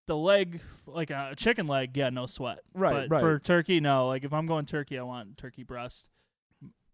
the 0.06 0.16
leg, 0.16 0.60
like 0.86 1.10
a 1.10 1.34
chicken 1.36 1.66
leg. 1.66 1.96
Yeah, 1.96 2.10
no 2.10 2.26
sweat. 2.26 2.60
Right, 2.74 3.08
But 3.08 3.10
right. 3.10 3.20
For 3.20 3.38
turkey, 3.38 3.80
no. 3.80 4.06
Like 4.08 4.24
if 4.24 4.32
I'm 4.32 4.46
going 4.46 4.66
turkey, 4.66 4.98
I 4.98 5.02
want 5.02 5.38
turkey 5.38 5.62
breast 5.64 6.08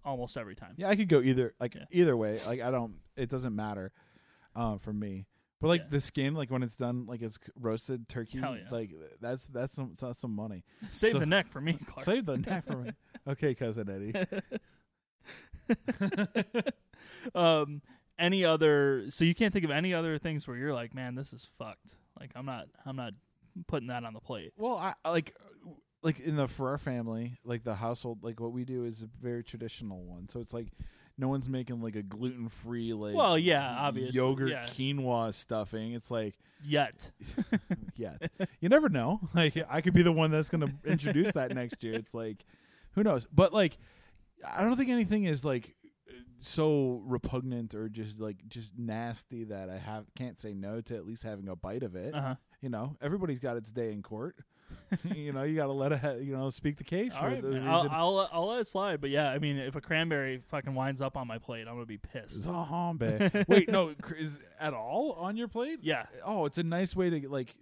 almost 0.04 0.36
every 0.38 0.54
time. 0.54 0.74
Yeah, 0.76 0.88
I 0.88 0.96
could 0.96 1.08
go 1.08 1.20
either 1.20 1.54
like 1.60 1.74
Yeah. 1.74 1.84
either 1.90 2.16
way. 2.16 2.40
Like 2.46 2.60
I 2.60 2.70
don't, 2.70 2.94
it 3.16 3.28
doesn't 3.28 3.54
matter, 3.54 3.92
um, 4.54 4.78
for 4.78 4.92
me. 4.92 5.26
But 5.60 5.68
like 5.68 5.80
Yeah. 5.82 5.86
the 5.90 6.00
skin, 6.00 6.34
like 6.34 6.50
when 6.50 6.62
it's 6.62 6.76
done, 6.76 7.06
like 7.06 7.20
it's 7.20 7.38
roasted 7.58 8.08
turkey, 8.08 8.38
yeah. 8.38 8.56
like 8.70 8.90
that's 9.20 9.46
that's 9.46 9.74
some 9.74 9.94
that's 10.00 10.20
some 10.20 10.34
money. 10.34 10.64
Save 10.92 11.12
So- 11.12 11.18
the 11.18 11.26
neck 11.26 11.48
for 11.50 11.60
me, 11.60 11.72
Clark. 11.86 12.04
Save 12.04 12.26
the 12.26 12.36
neck 12.38 12.66
for 12.66 12.76
me. 12.76 12.90
Okay, 13.26 13.54
cousin 13.54 13.90
Eddie. 13.90 14.14
um, 17.34 17.82
any 18.18 18.44
other? 18.44 19.06
So 19.10 19.24
you 19.24 19.34
can't 19.34 19.52
think 19.52 19.64
of 19.64 19.70
any 19.70 19.92
other 19.94 20.18
things 20.18 20.46
where 20.48 20.56
you're 20.56 20.72
like, 20.74 20.94
man, 20.94 21.14
this 21.14 21.32
is 21.32 21.46
fucked. 21.58 21.96
Like 22.18 22.30
I'm 22.34 22.46
not. 22.46 22.66
I'm 22.86 22.96
not 22.96 23.12
putting 23.66 23.88
that 23.88 24.04
on 24.04 24.14
the 24.14 24.20
plate. 24.20 24.52
Well, 24.56 24.76
I 24.76 24.94
I 25.04 25.10
like 25.10 25.34
like 26.02 26.20
in 26.20 26.36
the 26.36 26.48
for 26.48 26.70
our 26.70 26.78
family, 26.78 27.38
like 27.44 27.64
the 27.64 27.74
household, 27.74 28.22
like 28.22 28.40
what 28.40 28.52
we 28.52 28.64
do 28.64 28.84
is 28.84 29.02
a 29.02 29.08
very 29.20 29.44
traditional 29.44 30.04
one. 30.04 30.28
So 30.28 30.40
it's 30.40 30.54
like 30.54 30.68
no 31.18 31.28
one's 31.28 31.48
making 31.48 31.82
like 31.82 31.96
a 31.96 32.02
gluten 32.02 32.48
free 32.48 32.94
like 32.94 33.14
Well, 33.14 33.36
yeah, 33.38 33.76
obviously, 33.78 34.16
yogurt 34.16 34.50
yeah. 34.50 34.66
quinoa 34.66 35.34
stuffing. 35.34 35.92
It's 35.92 36.10
like 36.10 36.38
Yet. 36.64 37.10
yet. 37.96 38.30
you 38.60 38.68
never 38.68 38.88
know. 38.88 39.20
Like 39.34 39.56
I 39.68 39.80
could 39.80 39.94
be 39.94 40.02
the 40.02 40.12
one 40.12 40.30
that's 40.30 40.48
going 40.48 40.62
to 40.62 40.72
introduce 40.90 41.32
that 41.32 41.54
next 41.54 41.82
year. 41.84 41.94
It's 41.94 42.14
like 42.14 42.44
who 42.92 43.02
knows. 43.02 43.26
But 43.32 43.52
like 43.52 43.76
I 44.46 44.62
don't 44.62 44.76
think 44.76 44.90
anything 44.90 45.24
is 45.24 45.44
like 45.44 45.74
so 46.40 47.02
repugnant 47.04 47.74
or 47.74 47.88
just 47.88 48.20
like 48.20 48.36
just 48.48 48.78
nasty 48.78 49.44
that 49.44 49.68
I 49.70 49.76
have 49.76 50.06
can't 50.16 50.38
say 50.38 50.54
no 50.54 50.80
to 50.82 50.96
at 50.96 51.06
least 51.06 51.22
having 51.24 51.48
a 51.48 51.56
bite 51.56 51.82
of 51.82 51.96
it. 51.96 52.14
Uh 52.14 52.20
huh. 52.20 52.34
You 52.60 52.68
know, 52.68 52.96
everybody's 53.00 53.38
got 53.40 53.56
its 53.56 53.70
day 53.70 53.92
in 53.92 54.02
court. 54.02 54.36
you 55.14 55.32
know, 55.32 55.42
you 55.42 55.54
got 55.56 55.66
to 55.66 55.72
let 55.72 55.92
it, 55.92 56.22
you 56.22 56.36
know, 56.36 56.48
speak 56.50 56.76
the 56.76 56.84
case 56.84 57.14
All 57.14 57.20
for 57.22 57.26
right, 57.28 57.42
the 57.42 57.48
reason. 57.48 57.66
I'll, 57.68 57.88
I'll 57.90 58.28
I'll 58.32 58.46
let 58.48 58.60
it 58.60 58.68
slide. 58.68 59.00
But 59.00 59.10
yeah, 59.10 59.30
I 59.30 59.38
mean, 59.38 59.58
if 59.58 59.76
a 59.76 59.80
cranberry 59.80 60.42
fucking 60.48 60.74
winds 60.74 61.00
up 61.02 61.16
on 61.16 61.26
my 61.26 61.38
plate, 61.38 61.66
I'm 61.68 61.74
gonna 61.74 61.86
be 61.86 61.98
pissed. 61.98 62.42
Zombie. 62.42 63.30
Wait, 63.48 63.68
no, 63.70 63.94
is 64.18 64.32
at 64.58 64.74
all 64.74 65.12
on 65.18 65.36
your 65.36 65.48
plate? 65.48 65.80
Yeah. 65.82 66.06
Oh, 66.24 66.44
it's 66.46 66.58
a 66.58 66.62
nice 66.62 66.96
way 66.96 67.10
to 67.10 67.28
like. 67.28 67.54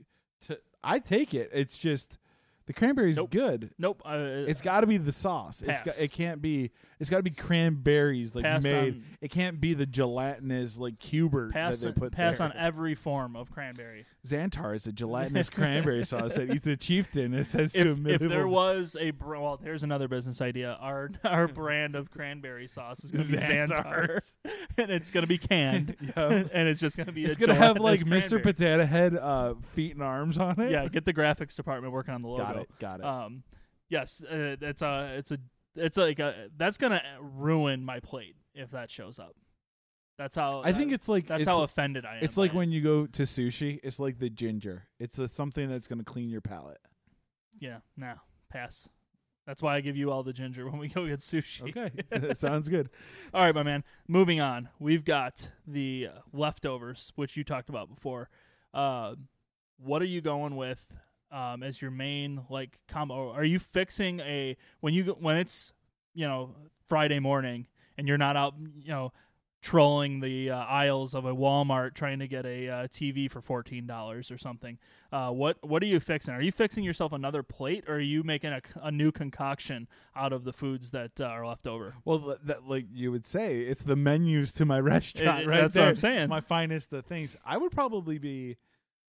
To 0.48 0.58
I 0.84 0.98
take 1.00 1.34
it. 1.34 1.50
It's 1.52 1.78
just 1.78 2.18
the 2.66 2.72
cranberry's 2.72 3.16
Nope. 3.16 3.30
good. 3.30 3.70
Nope. 3.78 4.02
Uh, 4.04 4.44
It's 4.48 4.60
got 4.60 4.80
to 4.80 4.86
be 4.88 4.96
the 4.98 5.12
sauce. 5.12 5.62
It's 5.66 5.82
got, 5.82 5.98
it 6.00 6.10
can't 6.12 6.42
be. 6.42 6.70
It's 6.98 7.08
got 7.10 7.18
to 7.18 7.22
be 7.22 7.30
cranberries 7.30 8.34
like 8.34 8.44
Pass 8.44 8.62
made. 8.64 8.94
on- 8.94 9.04
It 9.20 9.30
can't 9.30 9.60
be 9.60 9.74
the 9.74 9.86
gelatinous 9.86 10.76
like 10.78 10.98
cubert 10.98 11.52
pass 11.52 11.78
that 11.80 11.94
they 11.94 12.00
put 12.00 12.12
pass 12.12 12.38
there. 12.38 12.46
on 12.48 12.52
every 12.56 12.94
form 12.94 13.36
of 13.36 13.50
cranberry. 13.50 14.04
Xantar 14.26 14.74
is 14.74 14.86
a 14.86 14.92
gelatinous 14.92 15.48
cranberry 15.50 16.04
sauce 16.04 16.34
that 16.34 16.50
eats 16.50 16.66
a 16.66 16.76
chieftain. 16.76 17.34
It 17.34 17.46
says 17.46 17.72
to 17.74 17.90
a 17.90 17.92
If, 17.92 18.22
if 18.22 18.28
there 18.28 18.48
was 18.48 18.96
a 19.00 19.10
br- 19.10 19.36
well, 19.36 19.58
there's 19.62 19.82
another 19.82 20.08
business 20.08 20.40
idea. 20.40 20.76
Our 20.80 21.10
our 21.24 21.48
brand 21.48 21.94
of 21.94 22.10
cranberry 22.10 22.68
sauce 22.68 23.04
is 23.04 23.12
going 23.12 23.24
to 23.26 23.32
be 23.32 23.38
Xantar, 23.38 24.08
Xantars. 24.08 24.36
and 24.78 24.90
it's 24.90 25.10
going 25.10 25.22
to 25.22 25.28
be 25.28 25.38
canned, 25.38 25.96
Yeah. 26.16 26.44
and 26.52 26.68
it's 26.68 26.80
just 26.80 26.96
going 26.96 27.06
to 27.06 27.12
be. 27.12 27.24
It's 27.24 27.36
gonna 27.36 27.54
have 27.54 27.78
like 27.78 28.00
Mr. 28.00 28.42
Potato 28.42 28.84
Head 28.84 29.16
uh, 29.16 29.54
feet 29.74 29.92
and 29.94 30.02
arms 30.02 30.38
on 30.38 30.60
it. 30.60 30.70
Yeah, 30.70 30.88
get 30.88 31.04
the 31.04 31.14
graphics 31.14 31.54
department 31.56 31.92
working 31.92 32.14
on 32.14 32.22
the 32.22 32.28
logo. 32.28 32.42
got 32.44 32.56
it. 32.56 32.68
Got 32.78 33.00
it. 33.00 33.06
Um, 33.06 33.42
yes, 33.88 34.22
uh, 34.24 34.56
it's 34.60 34.82
a 34.82 35.14
it's 35.18 35.30
a 35.32 35.38
it's 35.76 35.96
like 35.96 36.18
a, 36.18 36.48
that's 36.56 36.78
gonna 36.78 37.02
ruin 37.20 37.84
my 37.84 38.00
plate 38.00 38.36
if 38.54 38.70
that 38.70 38.90
shows 38.90 39.18
up. 39.18 39.34
That's 40.18 40.36
how 40.36 40.62
I 40.64 40.72
think 40.72 40.92
it's 40.92 41.08
like 41.08 41.26
that's 41.26 41.42
it's, 41.42 41.48
how 41.48 41.62
offended 41.62 42.06
I 42.06 42.16
am. 42.18 42.24
it's 42.24 42.38
like 42.38 42.54
when 42.54 42.70
you 42.70 42.80
go 42.80 43.06
to 43.06 43.22
sushi. 43.22 43.80
It's 43.82 43.98
like 43.98 44.18
the 44.18 44.30
ginger. 44.30 44.84
It's 44.98 45.18
a, 45.18 45.28
something 45.28 45.68
that's 45.68 45.88
gonna 45.88 46.04
clean 46.04 46.30
your 46.30 46.40
palate. 46.40 46.80
yeah, 47.60 47.78
nah, 47.96 48.14
pass. 48.48 48.88
That's 49.46 49.62
why 49.62 49.76
I 49.76 49.80
give 49.80 49.96
you 49.96 50.10
all 50.10 50.22
the 50.22 50.32
ginger 50.32 50.66
when 50.70 50.78
we 50.78 50.88
go 50.88 51.06
get 51.06 51.20
sushi. 51.20 51.70
Okay, 51.70 52.32
sounds 52.34 52.68
good. 52.68 52.88
All 53.32 53.42
right, 53.42 53.54
my 53.54 53.62
man. 53.62 53.84
Moving 54.08 54.40
on, 54.40 54.68
we've 54.78 55.04
got 55.04 55.48
the 55.66 56.08
uh, 56.14 56.20
leftovers, 56.32 57.12
which 57.16 57.36
you 57.36 57.44
talked 57.44 57.68
about 57.68 57.94
before. 57.94 58.28
Uh, 58.74 59.14
what 59.78 60.02
are 60.02 60.06
you 60.06 60.20
going 60.20 60.56
with 60.56 60.84
um, 61.30 61.62
as 61.62 61.80
your 61.80 61.90
main 61.90 62.42
like 62.48 62.78
combo? 62.88 63.30
Are 63.32 63.44
you 63.44 63.58
fixing 63.58 64.20
a 64.20 64.56
when 64.80 64.94
you 64.94 65.04
go, 65.04 65.12
when 65.12 65.36
it's 65.36 65.72
you 66.14 66.26
know 66.26 66.54
Friday 66.88 67.18
morning 67.18 67.66
and 67.98 68.08
you're 68.08 68.18
not 68.18 68.36
out 68.36 68.54
you 68.78 68.90
know 68.90 69.12
trolling 69.66 70.20
the 70.20 70.48
uh, 70.48 70.56
aisles 70.56 71.12
of 71.12 71.24
a 71.24 71.34
Walmart 71.34 71.94
trying 71.94 72.20
to 72.20 72.28
get 72.28 72.46
a 72.46 72.68
uh, 72.68 72.86
TV 72.86 73.28
for 73.28 73.40
fourteen 73.40 73.84
dollars 73.84 74.30
or 74.30 74.38
something. 74.38 74.78
Uh, 75.10 75.30
what 75.30 75.56
what 75.66 75.82
are 75.82 75.86
you 75.86 75.98
fixing? 75.98 76.32
Are 76.34 76.40
you 76.40 76.52
fixing 76.52 76.84
yourself 76.84 77.12
another 77.12 77.42
plate, 77.42 77.82
or 77.88 77.96
are 77.96 78.00
you 78.00 78.22
making 78.22 78.52
a, 78.52 78.60
a 78.82 78.92
new 78.92 79.10
concoction 79.10 79.88
out 80.14 80.32
of 80.32 80.44
the 80.44 80.52
foods 80.52 80.92
that 80.92 81.20
uh, 81.20 81.24
are 81.24 81.44
left 81.44 81.66
over? 81.66 81.96
Well, 82.04 82.38
that 82.44 82.68
like 82.68 82.84
you 82.92 83.10
would 83.10 83.26
say, 83.26 83.58
it's 83.62 83.82
the 83.82 83.96
menus 83.96 84.52
to 84.52 84.64
my 84.64 84.78
restaurant, 84.94 85.42
It- 85.42 85.48
right 85.48 85.62
that's 85.62 85.74
what. 85.76 85.88
I'm 85.88 85.96
saying. 85.96 86.28
My 86.28 86.40
finest 86.40 86.92
of 86.92 87.04
things. 87.04 87.36
I 87.44 87.56
would 87.56 87.72
probably 87.72 88.18
be 88.18 88.56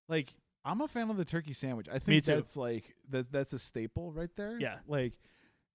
like, 0.09 0.33
I'm 0.65 0.81
a 0.81 0.87
fan 0.87 1.11
of 1.11 1.17
the 1.17 1.25
turkey 1.25 1.53
sandwich. 1.53 1.87
I 1.87 1.99
think 1.99 2.23
that's 2.23 2.57
like 2.57 2.95
that. 3.11 3.31
That's 3.31 3.53
a 3.53 3.59
staple 3.59 4.11
right 4.11 4.35
there. 4.35 4.57
Yeah. 4.59 4.77
like 4.87 5.13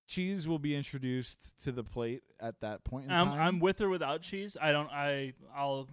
cheese 0.07 0.47
will 0.47 0.59
be 0.59 0.75
introduced 0.77 1.53
to 1.63 1.73
the 1.73 1.85
plate 1.85 2.23
at 2.41 2.61
that 2.61 2.85
point 2.85 3.07
in 3.07 3.13
I'm 3.13 3.27
time. 3.29 3.41
I'm 3.41 3.61
with 3.61 3.81
or 3.81 3.89
without 3.89 4.23
cheese. 4.23 4.57
I 4.61 4.73
don't. 4.73 4.91
I 4.91 5.33
I'll. 5.55 5.89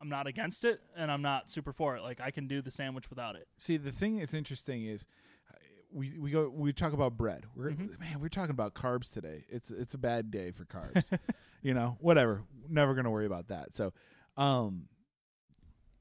I'm 0.00 0.08
not 0.08 0.26
against 0.26 0.64
it, 0.64 0.80
and 0.96 1.10
I'm 1.10 1.22
not 1.22 1.50
super 1.50 1.72
for 1.72 1.96
it. 1.96 2.02
Like 2.02 2.20
I 2.20 2.30
can 2.30 2.46
do 2.46 2.60
the 2.60 2.70
sandwich 2.70 3.08
without 3.08 3.36
it. 3.36 3.48
See, 3.58 3.76
the 3.78 3.92
thing 3.92 4.18
that's 4.18 4.34
interesting 4.34 4.84
is 4.84 5.06
uh, 5.50 5.56
we 5.92 6.18
we 6.18 6.30
go 6.30 6.48
we 6.54 6.72
talk 6.72 6.92
about 6.92 7.16
bread. 7.16 7.46
We're 7.56 7.70
Mhm. 7.70 7.98
man, 7.98 8.20
we're 8.20 8.28
talking 8.28 8.50
about 8.50 8.74
carbs 8.74 9.12
today. 9.12 9.44
It's 9.48 9.70
it's 9.70 9.94
a 9.94 9.98
bad 9.98 10.30
day 10.30 10.50
for 10.50 10.64
carbs. 10.66 11.16
you 11.62 11.72
know, 11.74 11.96
whatever. 12.00 12.42
Never 12.68 12.92
going 12.94 13.04
to 13.04 13.10
worry 13.10 13.26
about 13.26 13.48
that. 13.48 13.74
So, 13.74 13.92
um 14.36 14.88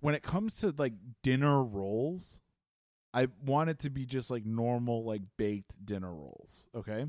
when 0.02 0.16
it 0.16 0.22
comes 0.24 0.58
to 0.58 0.74
like 0.78 0.92
dinner 1.22 1.64
rolls, 1.64 2.42
I 3.14 3.30
want 3.46 3.70
it 3.70 3.80
to 3.80 3.90
be 3.90 4.06
just 4.06 4.30
like 4.30 4.46
normal 4.46 5.06
like 5.06 5.22
baked 5.38 5.74
dinner 5.86 6.14
rolls, 6.14 6.68
okay? 6.76 7.06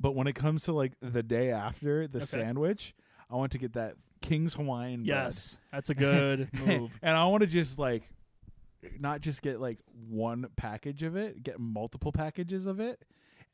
But 0.00 0.14
when 0.14 0.26
it 0.26 0.34
comes 0.34 0.64
to 0.64 0.72
like 0.72 0.92
the 1.00 1.22
day 1.22 1.50
after 1.50 2.06
the 2.06 2.18
Okay. 2.18 2.26
sandwich, 2.26 2.94
I 3.30 3.36
want 3.36 3.52
to 3.52 3.58
get 3.58 3.72
that 3.74 3.94
King's 4.20 4.54
Hawaiian 4.54 5.04
bread 5.04 5.24
Yes, 5.24 5.60
that's 5.72 5.90
a 5.90 5.94
good 5.94 6.48
move. 6.52 6.90
and 7.02 7.16
I 7.16 7.24
want 7.26 7.40
to 7.42 7.46
just 7.46 7.78
like 7.78 8.02
not 9.00 9.20
just 9.20 9.42
get 9.42 9.60
like 9.60 9.78
one 10.08 10.46
package 10.56 11.02
of 11.02 11.16
it, 11.16 11.42
get 11.42 11.58
multiple 11.58 12.12
packages 12.12 12.66
of 12.66 12.78
it, 12.80 13.02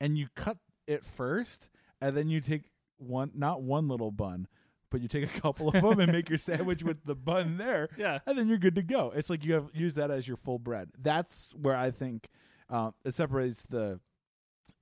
and 0.00 0.18
you 0.18 0.26
cut 0.34 0.58
it 0.86 1.04
first, 1.04 1.68
and 2.00 2.16
then 2.16 2.28
you 2.28 2.40
take 2.40 2.64
one, 2.98 3.30
not 3.34 3.62
one 3.62 3.88
little 3.88 4.10
bun, 4.10 4.46
but 4.90 5.00
you 5.00 5.08
take 5.08 5.24
a 5.24 5.40
couple 5.40 5.68
of 5.68 5.74
them 5.74 6.00
and 6.00 6.12
make 6.12 6.28
your 6.28 6.38
sandwich 6.38 6.82
with 6.82 7.04
the 7.04 7.14
bun 7.14 7.56
there, 7.58 7.88
Yeah. 7.96 8.18
and 8.26 8.36
then 8.36 8.48
you're 8.48 8.58
good 8.58 8.74
to 8.74 8.82
go. 8.82 9.12
It's 9.14 9.30
like 9.30 9.44
you 9.44 9.54
have 9.54 9.70
use 9.72 9.94
that 9.94 10.10
as 10.10 10.26
your 10.28 10.36
full 10.36 10.58
bread. 10.58 10.90
That's 11.00 11.52
where 11.60 11.76
I 11.76 11.90
think 11.92 12.28
um, 12.68 12.94
it 13.04 13.14
separates 13.14 13.62
the 13.62 14.00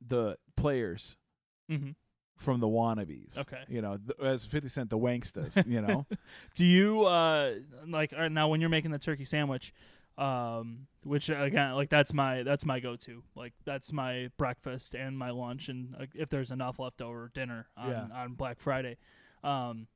the 0.07 0.39
players 0.57 1.17
hmm 1.71 1.91
from 2.37 2.59
the 2.59 2.67
wannabes. 2.67 3.37
Okay. 3.37 3.61
you 3.69 3.83
know, 3.83 3.99
th- 3.99 4.19
as 4.19 4.47
Fifty 4.47 4.71
Cent, 4.71 4.89
the 4.89 4.97
wanksters. 4.97 5.63
You 5.67 5.83
know, 5.83 6.07
Do 6.55 6.65
you 6.65 7.05
uh 7.05 7.57
like 7.87 8.15
uh, 8.17 8.29
now 8.29 8.49
when 8.49 8.61
you're 8.63 8.71
making 8.71 8.93
the 8.93 8.99
turkey 8.99 9.27
sandwich, 9.27 9.75
um, 10.17 10.87
which 11.03 11.29
again 11.29 11.73
like 11.75 11.91
that's 11.91 12.13
my 12.15 12.43
that's 12.43 12.65
my 12.65 12.81
go-to. 12.81 13.23
Like 13.35 13.53
that's 13.67 13.93
my 13.93 14.31
breakfast 14.39 14.95
and 14.95 15.19
my 15.19 15.31
lunch, 15.31 15.69
and 15.69 15.95
uh, 16.01 16.07
if 16.15 16.31
there's 16.31 16.51
enough 16.51 16.79
left 16.79 17.03
over 17.03 17.31
dinner 17.35 17.67
on 17.77 17.91
Yeah. 17.91 18.07
on 18.15 18.33
Black 18.35 18.59
Friday, 18.59 18.97
um, 19.45 19.87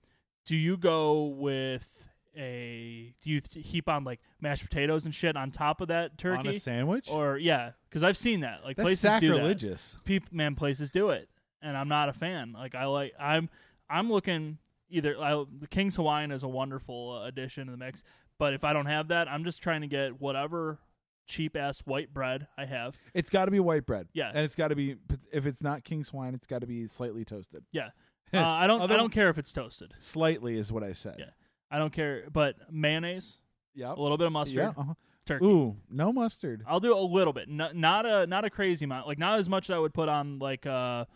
do 0.45 0.55
you 0.57 0.77
go 0.77 1.25
with 1.25 2.09
a 2.37 3.15
do 3.23 3.31
you 3.31 3.41
th- 3.41 3.67
heap 3.67 3.89
on 3.89 4.05
like 4.05 4.21
mashed 4.41 4.65
potatoes 4.65 5.05
and 5.07 5.15
shit 5.15 5.37
on 5.37 5.51
top 5.51 5.81
of 5.81 5.89
that 5.89 6.13
on 6.25 6.41
a 6.41 6.43
turkey? 6.43 6.59
sandwich. 6.59 7.09
Or 7.11 7.39
yeah, 7.39 7.71
because 7.89 8.03
I've 8.03 8.19
seen 8.19 8.41
that. 8.41 8.65
Like 8.65 8.77
That's 8.77 8.85
places 8.85 9.03
do 9.03 9.09
that. 9.09 9.37
sacrilegious. 9.37 9.97
Man, 10.31 10.55
places 10.55 10.91
do 10.91 11.11
it, 11.11 11.29
and 11.64 11.77
I'm 11.77 11.88
not 11.88 12.09
a 12.09 12.12
fan. 12.12 12.53
Like 12.53 12.74
I 12.74 12.85
like 12.87 13.12
I'm 13.18 13.48
I'm 13.90 14.11
looking 14.11 14.59
either 14.90 15.16
I, 15.20 15.44
the 15.61 15.66
King's 15.68 15.96
Hawaiian 15.96 16.31
is 16.31 16.42
a 16.42 16.48
wonderful 16.48 17.20
uh, 17.22 17.27
addition 17.27 17.66
to 17.66 17.72
the 17.72 17.79
mix, 17.79 18.05
but 18.38 18.55
if 18.55 18.62
I 18.64 18.72
don't 18.72 18.87
have 18.87 19.09
that, 19.09 19.29
I'm 19.29 19.44
just 19.44 19.62
trying 19.62 19.81
to 19.81 19.87
get 19.87 20.20
whatever 20.20 20.79
cheap 21.27 21.57
ass 21.57 21.81
white 21.87 22.12
bread 22.12 22.46
I 22.59 22.66
have. 22.66 22.96
It's 23.14 23.31
got 23.31 23.46
to 23.46 23.50
be 23.50 23.59
white 23.61 23.87
bread. 23.87 24.09
Yeah. 24.12 24.29
and 24.29 24.40
it's 24.44 24.55
got 24.55 24.68
to 24.68 24.77
be. 24.77 24.96
If 25.33 25.46
it's 25.46 25.62
not 25.62 25.83
King's 25.85 26.12
wine, 26.12 26.35
it's 26.35 26.46
got 26.46 26.61
to 26.61 26.66
be 26.66 26.87
slightly 26.87 27.24
toasted. 27.24 27.64
Yeah, 27.72 27.88
uh, 28.35 28.40
I 28.44 28.66
don't 28.66 28.83
I 28.83 28.96
don't 28.96 29.11
care 29.11 29.31
if 29.31 29.38
it's 29.38 29.53
toasted. 29.53 29.94
Slightly 29.98 30.57
is 30.59 30.70
what 30.70 30.83
I 30.85 30.92
said. 30.92 31.16
Yeah. 31.18 31.31
I 31.70 31.79
don't 31.79 31.92
care, 31.92 32.24
but 32.33 32.55
mayonnaise, 32.70 33.38
Yep. 33.74 33.96
a 33.96 34.00
little 34.00 34.16
bit 34.18 34.27
of 34.29 34.33
mustard, 34.33 34.57
Yeah. 34.59 34.72
Uh-huh. 34.77 34.94
turkey. 35.27 35.44
Ooh, 35.44 35.77
no 35.90 36.12
mustard. 36.12 36.62
I'll 36.68 36.79
do 36.79 36.94
a 36.96 37.00
little 37.00 37.33
bit, 37.33 37.48
not, 37.48 37.74
not 37.74 38.07
a 38.07 38.27
not 38.29 38.44
a 38.44 38.50
crazy 38.50 38.85
amount, 38.85 39.09
like 39.09 39.18
not 39.18 39.40
as 39.40 39.48
much 39.48 39.70
as 39.70 39.74
I 39.74 39.79
would 39.79 39.92
put 39.94 40.09
on 40.09 40.38
like 40.38 40.66
uh, 40.66 41.07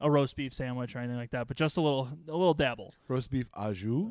a 0.00 0.10
roast 0.10 0.36
beef 0.36 0.52
sandwich 0.54 0.94
or 0.96 0.98
anything 1.00 1.16
like 1.18 1.30
that, 1.30 1.46
but 1.48 1.56
just 1.56 1.76
a 1.76 1.80
little 1.80 2.08
a 2.28 2.32
little 2.36 2.54
dabble. 2.54 2.94
Roast 3.08 3.30
beef 3.30 3.46
au 3.54 3.72
jus. 3.72 4.10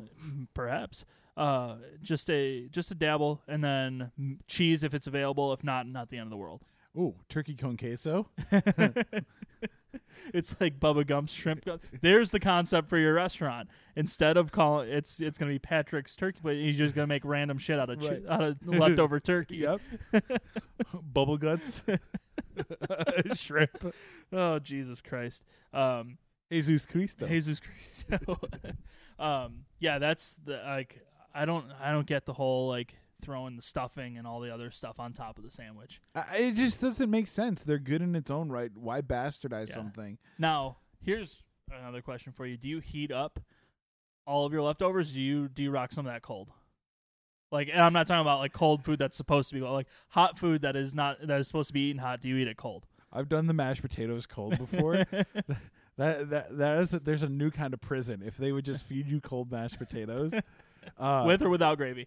perhaps 0.54 1.04
uh 1.36 1.76
just 2.02 2.28
a 2.28 2.68
just 2.70 2.90
a 2.90 2.94
dabble 2.94 3.40
and 3.46 3.62
then 3.62 4.10
mm, 4.20 4.36
cheese 4.48 4.82
if 4.84 4.92
it's 4.94 5.06
available 5.06 5.52
if 5.52 5.62
not 5.62 5.86
not 5.86 6.10
the 6.10 6.16
end 6.18 6.24
of 6.26 6.30
the 6.30 6.36
world 6.36 6.62
Ooh, 6.98 7.14
turkey 7.28 7.54
con 7.54 7.76
queso. 7.76 8.28
it's 10.34 10.56
like 10.60 10.78
bubba 10.80 11.04
gump's 11.04 11.32
shrimp 11.32 11.64
gu- 11.64 11.78
there's 12.02 12.30
the 12.32 12.40
concept 12.40 12.88
for 12.88 12.98
your 12.98 13.14
restaurant 13.14 13.68
instead 13.96 14.36
of 14.36 14.50
calling 14.50 14.88
it's 14.90 15.20
it's 15.20 15.38
gonna 15.38 15.52
be 15.52 15.58
patrick's 15.58 16.16
turkey 16.16 16.38
but 16.42 16.54
he's 16.56 16.76
just 16.76 16.94
gonna 16.96 17.06
make 17.06 17.24
random 17.24 17.58
shit 17.58 17.78
out 17.78 17.88
of 17.90 18.00
chi- 18.00 18.08
Right. 18.08 18.22
out 18.28 18.42
of 18.42 18.56
leftover 18.66 19.20
turkey 19.20 19.58
Yep. 19.58 19.80
Bubble 21.12 21.36
guts. 21.38 21.84
Shrimp. 23.34 23.94
oh 24.32 24.58
jesus 24.58 25.00
christ 25.00 25.42
um 25.72 26.18
Jesus 26.50 26.84
Cristo. 26.86 27.26
jesus 27.28 27.60
Cristo. 27.60 28.38
um 29.18 29.64
yeah 29.78 29.98
that's 29.98 30.34
the 30.44 30.60
like 30.66 31.00
i 31.34 31.44
don't 31.44 31.66
i 31.80 31.92
don't 31.92 32.06
get 32.06 32.24
the 32.26 32.32
whole 32.32 32.68
like 32.68 32.96
throwing 33.22 33.54
the 33.54 33.62
stuffing 33.62 34.16
and 34.18 34.26
all 34.26 34.40
the 34.40 34.52
other 34.52 34.70
stuff 34.70 34.98
on 34.98 35.12
top 35.12 35.36
of 35.38 35.44
the 35.44 35.50
sandwich 35.50 36.00
I, 36.14 36.36
it 36.38 36.52
just 36.56 36.80
doesn't 36.80 37.10
make 37.10 37.26
sense. 37.28 37.62
They're 37.62 37.78
good 37.78 38.00
in 38.02 38.16
its 38.16 38.30
own 38.30 38.48
right. 38.50 38.70
Why 38.74 39.00
bastardize 39.02 39.68
Yeah. 39.68 39.74
something? 39.74 40.18
Now, 40.38 40.78
here's 41.02 41.42
another 41.70 42.00
question 42.02 42.32
for 42.32 42.46
you: 42.46 42.56
Do 42.56 42.66
you 42.68 42.80
heat 42.80 43.12
up 43.12 43.38
all 44.26 44.46
of 44.46 44.52
your 44.52 44.62
leftovers? 44.62 45.12
Do 45.12 45.20
you 45.20 45.48
do 45.48 45.62
you 45.62 45.70
rock 45.70 45.92
some 45.92 46.06
of 46.06 46.12
that 46.12 46.22
cold? 46.22 46.50
Like, 47.50 47.68
and 47.72 47.80
I'm 47.80 47.92
not 47.92 48.06
talking 48.06 48.20
about 48.20 48.38
like 48.38 48.52
cold 48.52 48.84
food 48.84 48.98
that's 48.98 49.16
supposed 49.16 49.48
to 49.50 49.54
be 49.56 49.60
like 49.60 49.88
hot 50.08 50.38
food 50.38 50.62
that 50.62 50.76
is 50.76 50.94
not 50.94 51.18
that 51.26 51.40
is 51.40 51.46
supposed 51.46 51.68
to 51.68 51.74
be 51.74 51.88
eaten 51.88 52.00
hot. 52.00 52.20
Do 52.20 52.28
you 52.28 52.36
eat 52.36 52.48
it 52.48 52.56
cold? 52.56 52.86
I've 53.12 53.28
done 53.28 53.46
the 53.46 53.52
mashed 53.52 53.82
potatoes 53.82 54.26
cold 54.26 54.56
before. 54.56 55.04
that 55.96 56.30
that 56.30 56.58
that 56.58 56.78
is 56.78 56.94
a, 56.94 57.00
there's 57.00 57.22
a 57.24 57.28
new 57.28 57.50
kind 57.50 57.74
of 57.74 57.80
prison. 57.80 58.22
If 58.24 58.36
they 58.36 58.52
would 58.52 58.64
just 58.64 58.86
feed 58.86 59.08
you 59.08 59.20
cold 59.20 59.50
mashed 59.50 59.78
potatoes, 59.78 60.32
uh, 60.98 61.24
With 61.26 61.42
or 61.42 61.50
without 61.50 61.76
gravy? 61.76 62.06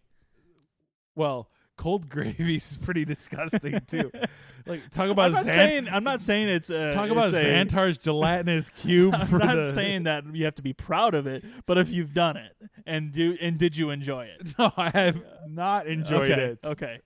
well, 1.15 1.49
cold 1.77 2.09
gravy 2.09 2.55
is 2.55 2.77
pretty 2.81 3.05
disgusting 3.05 3.79
too. 3.87 4.11
like 4.65 4.89
talk 4.91 5.09
about 5.09 5.25
I'm 5.27 5.31
not 5.33 5.45
Xan- 5.45 5.55
saying 5.55 5.87
I'm 5.89 6.03
not 6.03 6.21
saying 6.21 6.49
it's 6.49 6.69
uh, 6.69 6.91
talk 6.93 7.09
about 7.09 7.29
it's 7.29 7.37
a- 7.37 7.45
Xantar's 7.45 7.97
gelatinous 7.99 8.69
cube 8.69 9.13
I'm 9.15 9.27
for 9.27 9.39
not 9.39 9.55
the. 9.55 9.71
saying 9.71 10.03
that 10.03 10.23
you 10.33 10.45
have 10.45 10.55
to 10.55 10.61
be 10.61 10.73
proud 10.73 11.15
of 11.15 11.27
it, 11.27 11.43
but 11.65 11.77
if 11.77 11.89
you've 11.89 12.13
done 12.13 12.37
it 12.37 12.55
and 12.85 13.11
do 13.11 13.37
and 13.41 13.57
did 13.57 13.75
you 13.75 13.89
enjoy 13.89 14.25
it? 14.25 14.53
No, 14.57 14.71
I 14.77 14.89
have 14.89 15.21
not 15.47 15.87
enjoyed 15.87 16.31
okay, 16.31 16.41
it. 16.41 16.59
Okay. 16.63 16.99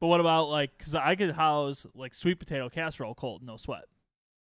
But 0.00 0.06
what 0.06 0.20
about 0.20 0.48
like? 0.48 0.76
Because 0.76 0.94
I 0.94 1.14
could 1.14 1.32
house 1.32 1.86
like 1.94 2.14
sweet 2.14 2.38
potato 2.38 2.68
casserole 2.68 3.14
cold, 3.14 3.42
no 3.42 3.56
sweat. 3.56 3.84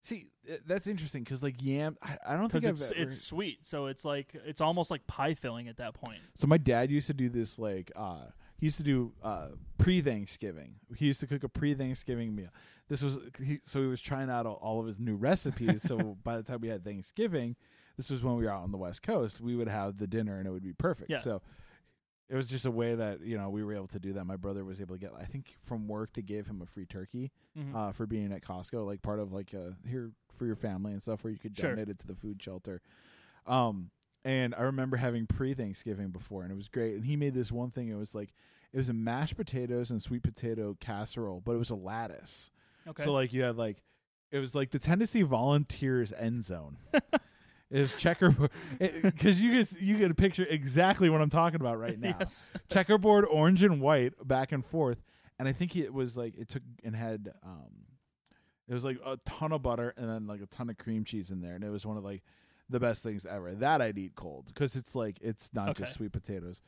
See, 0.03 0.27
uh, 0.49 0.57
that's 0.65 0.87
interesting 0.87 1.23
because 1.23 1.43
like 1.43 1.61
yam, 1.61 1.97
I, 2.01 2.17
I 2.25 2.37
don't 2.37 2.49
think 2.51 2.63
it's 2.63 2.91
ever- 2.91 3.01
it's 3.01 3.19
sweet, 3.21 3.65
so 3.65 3.87
it's 3.87 4.05
like 4.05 4.33
it's 4.45 4.61
almost 4.61 4.89
like 4.91 5.05
pie 5.07 5.33
filling 5.33 5.67
at 5.67 5.77
that 5.77 5.95
point. 5.95 6.19
So 6.35 6.47
my 6.47 6.57
dad 6.57 6.91
used 6.91 7.07
to 7.07 7.13
do 7.13 7.27
this 7.27 7.59
like 7.59 7.91
uh 7.95 8.25
he 8.57 8.65
used 8.67 8.77
to 8.77 8.83
do 8.83 9.13
uh 9.23 9.49
pre 9.77 10.01
Thanksgiving. 10.01 10.75
He 10.95 11.05
used 11.05 11.19
to 11.21 11.27
cook 11.27 11.43
a 11.43 11.49
pre 11.49 11.73
Thanksgiving 11.73 12.35
meal. 12.35 12.49
This 12.89 13.01
was 13.01 13.19
he, 13.43 13.59
so 13.63 13.81
he 13.81 13.87
was 13.87 14.01
trying 14.01 14.29
out 14.29 14.45
all, 14.45 14.79
of 14.79 14.87
his 14.87 14.99
new 14.99 15.15
recipes. 15.15 15.81
so 15.83 15.97
by 16.23 16.37
the 16.37 16.43
time 16.43 16.61
we 16.61 16.67
had 16.69 16.83
Thanksgiving, 16.83 17.55
this 17.97 18.09
was 18.09 18.23
when 18.23 18.35
we 18.37 18.45
were 18.45 18.51
out 18.51 18.63
on 18.63 18.71
the 18.71 18.77
West 18.77 19.03
Coast. 19.03 19.41
We 19.41 19.55
would 19.55 19.67
have 19.67 19.97
the 19.97 20.07
dinner 20.07 20.37
and 20.39 20.47
it 20.47 20.51
would 20.51 20.63
be 20.63 20.73
perfect. 20.73 21.09
Yeah. 21.09 21.19
So 21.19 21.41
it 22.29 22.35
was 22.35 22.47
just 22.47 22.65
a 22.65 22.71
way 22.71 22.93
that 22.95 23.21
you 23.21 23.37
know 23.37 23.49
we 23.49 23.63
were 23.63 23.73
able 23.73 23.87
to 23.87 23.99
do 23.99 24.13
that. 24.13 24.25
My 24.25 24.35
brother 24.37 24.63
was 24.65 24.81
able 24.81 24.95
to 24.95 24.99
get. 24.99 25.11
I 25.17 25.25
think 25.25 25.55
from 25.59 25.87
work 25.87 26.13
they 26.13 26.21
gave 26.21 26.47
him 26.47 26.61
a 26.61 26.65
free 26.65 26.85
turkey 26.85 27.31
Mhm. 27.57 27.75
uh, 27.75 27.91
for 27.91 28.05
being 28.05 28.31
at 28.33 28.41
Costco, 28.43 28.85
like 28.85 29.01
part 29.01 29.19
of 29.19 29.31
like 29.33 29.53
uh, 29.53 29.71
here 29.87 30.11
for 30.37 30.45
your 30.45 30.55
family 30.55 30.91
and 30.93 31.01
stuff, 31.01 31.23
where 31.23 31.31
you 31.33 31.39
could 31.39 31.55
Sure. 31.57 31.69
donate 31.71 31.89
it 31.89 31.99
to 31.99 32.07
the 32.07 32.15
food 32.15 32.41
shelter. 32.41 32.81
Um, 33.45 33.91
and 34.27 34.53
I 34.55 34.63
remember 34.63 34.97
having 34.97 35.25
pre 35.25 35.53
Thanksgiving 35.53 36.09
before, 36.09 36.43
and 36.43 36.51
it 36.51 36.55
was 36.55 36.67
great. 36.67 36.95
And 36.95 37.05
he 37.05 37.15
made 37.15 37.33
this 37.33 37.49
one 37.49 37.71
thing. 37.71 37.87
It 37.87 37.95
was 37.95 38.13
like 38.13 38.33
it 38.73 38.77
was 38.77 38.89
a 38.89 38.93
mashed 38.93 39.37
potatoes 39.37 39.89
and 39.89 40.03
sweet 40.03 40.21
potato 40.21 40.75
casserole, 40.81 41.41
but 41.43 41.53
it 41.53 41.57
was 41.57 41.69
a 41.69 41.75
lattice. 41.75 42.51
okay. 42.85 43.05
So 43.05 43.13
like 43.13 43.31
you 43.31 43.43
had 43.43 43.55
like 43.55 43.77
it 44.29 44.39
was 44.39 44.53
like 44.53 44.71
the 44.71 44.79
Tennessee 44.79 45.21
Volunteers 45.21 46.11
end 46.11 46.43
zone. 46.43 46.75
it 47.71 47.79
was 47.79 47.93
checkerboard 47.93 48.51
because 48.79 49.39
you 49.39 49.51
could 49.63 49.81
you 49.81 49.97
get 49.97 50.11
a 50.11 50.15
picture 50.15 50.45
exactly 50.49 51.09
what 51.09 51.21
I'm 51.21 51.29
talking 51.29 51.61
about 51.61 51.79
right 51.79 51.97
now 51.97 52.17
yes. 52.19 52.51
checkerboard 52.69 53.23
orange 53.23 53.63
and 53.63 53.79
white 53.79 54.11
back 54.25 54.51
and 54.51 54.65
forth 54.65 55.03
and 55.37 55.49
i 55.49 55.51
think 55.51 55.75
it 55.75 55.93
was 55.93 56.15
like 56.15 56.33
it 56.37 56.47
took 56.47 56.63
and 56.85 56.95
had 56.95 57.33
um 57.43 57.85
it 58.69 58.73
was 58.73 58.85
like 58.85 58.97
a 59.05 59.17
ton 59.25 59.51
of 59.51 59.63
butter 59.63 59.93
and 59.97 60.09
then 60.09 60.27
like 60.27 60.41
a 60.41 60.45
ton 60.45 60.69
of 60.69 60.77
cream 60.77 61.03
cheese 61.03 61.29
in 61.29 61.41
there 61.41 61.55
and 61.55 61.63
it 61.65 61.69
was 61.69 61.85
one 61.85 61.97
of 61.97 62.05
like 62.05 62.23
the 62.69 62.79
best 62.79 63.03
things 63.03 63.25
ever. 63.25 63.53
That 63.55 63.81
I'd 63.81 63.97
eat 63.97 64.15
cold 64.15 64.45
because 64.47 64.75
it's 64.75 64.95
like 64.95 65.17
it's 65.21 65.49
not 65.53 65.75
just 65.75 65.93
sweet 65.93 66.11
potatoes. 66.11 66.61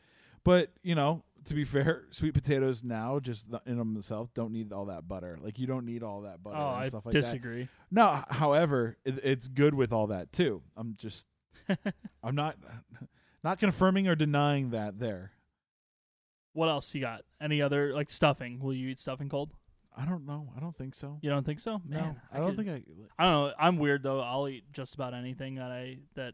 But 0.44 0.72
you 0.84 0.96
know, 0.96 1.24
to 1.46 1.54
be 1.54 1.64
fair, 1.66 2.04
sweet 2.12 2.34
potatoes 2.34 2.84
now 2.84 3.20
just 3.20 3.50
th- 3.50 3.62
in 3.66 3.78
them 3.78 3.94
themselves 3.94 4.32
don't 4.34 4.52
need 4.52 4.72
all 4.72 4.86
that 4.86 5.08
butter. 5.08 5.38
Like 5.42 5.60
you 5.60 5.68
don't 5.68 5.86
need 5.86 6.04
all 6.04 6.22
that 6.22 6.44
butter 6.44 6.58
oh, 6.58 6.74
and 6.74 6.84
I 6.84 6.90
stuff 6.90 7.06
like 7.06 7.14
that. 7.14 7.22
disagree. 7.22 7.68
No, 7.92 8.24
however, 8.30 8.98
it, 9.06 9.20
it's 9.24 9.48
good 9.48 9.74
with 9.74 9.92
all 9.92 10.08
that 10.08 10.32
too. 10.32 10.62
I'm 10.78 10.96
just, 10.98 11.28
I'm 12.24 12.36
not, 12.36 12.58
not 13.44 13.60
confirming 13.60 14.08
or 14.08 14.16
denying 14.16 14.72
that 14.72 15.00
there. 15.00 15.32
What 16.54 16.70
else 16.70 16.94
you 16.94 17.02
got? 17.02 17.22
Any 17.42 17.62
other 17.62 17.94
like 17.94 18.10
stuffing? 18.10 18.60
Will 18.60 18.74
you 18.74 18.90
eat 18.90 19.00
stuffing 19.00 19.30
cold? 19.30 19.52
I 19.98 20.06
don't 20.06 20.26
know. 20.26 20.52
I 20.56 20.60
don't 20.60 20.76
think 20.78 20.96
so. 20.96 21.18
You 21.22 21.30
don't 21.30 21.46
think 21.46 21.60
so? 21.60 21.82
No, 21.86 21.98
Man, 22.00 22.22
I, 22.32 22.38
don't 22.38 22.56
could- 22.56 22.66
think 22.66 22.70
I. 22.70 22.84
I 23.24 23.26
don't 23.30 23.48
know. 23.50 23.54
I'm 23.60 23.78
weird 23.78 24.04
though. 24.04 24.22
I'll 24.22 24.48
eat 24.48 24.64
just 24.72 24.96
about 24.96 25.14
anything 25.14 25.56
that 25.56 25.72
I 25.72 25.98
that 26.16 26.34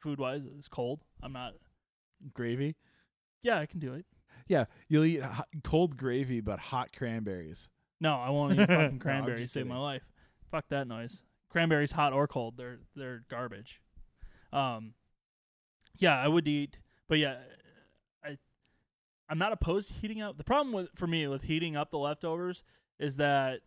food 0.00 0.18
wise 0.18 0.44
is 0.46 0.68
cold. 0.68 1.00
I'm 1.22 1.32
not. 1.32 1.52
Gravy. 2.34 2.74
Yeah, 3.42 3.58
I 3.58 3.66
can 3.66 3.78
do 3.78 3.94
it. 3.94 4.04
Yeah, 4.48 4.64
you'll 4.88 5.04
eat 5.04 5.22
hot, 5.22 5.46
cold 5.62 5.96
gravy, 5.96 6.40
but 6.40 6.58
hot 6.58 6.90
cranberries. 6.96 7.68
No, 8.00 8.14
I 8.16 8.30
won't 8.30 8.52
eat 8.58 8.66
fucking 8.66 8.98
cranberries. 8.98 9.42
just 9.42 9.54
Save 9.54 9.66
my 9.66 9.78
life. 9.78 10.02
Fuck 10.50 10.64
that 10.70 10.88
noise. 10.88 11.22
Cranberries, 11.50 11.92
hot 11.92 12.12
or 12.12 12.26
cold, 12.26 12.56
they're 12.56 12.78
they're 12.96 13.22
garbage. 13.30 13.80
Um, 14.52 14.94
yeah, 15.98 16.18
I 16.18 16.26
would 16.28 16.48
eat, 16.48 16.78
but 17.08 17.18
yeah, 17.18 17.36
I 17.36 17.42
I'm 19.28 19.38
not 19.38 19.52
opposed 19.52 19.88
to 19.88 19.94
heating 19.94 20.22
up. 20.22 20.38
The 20.38 20.44
problem 20.44 20.72
with 20.72 20.88
for 20.94 21.06
me 21.06 21.26
with 21.26 21.42
heating 21.42 21.76
up 21.76 21.90
the 21.90 21.98
leftovers 21.98 22.64
is 22.98 23.16
that 23.18 23.60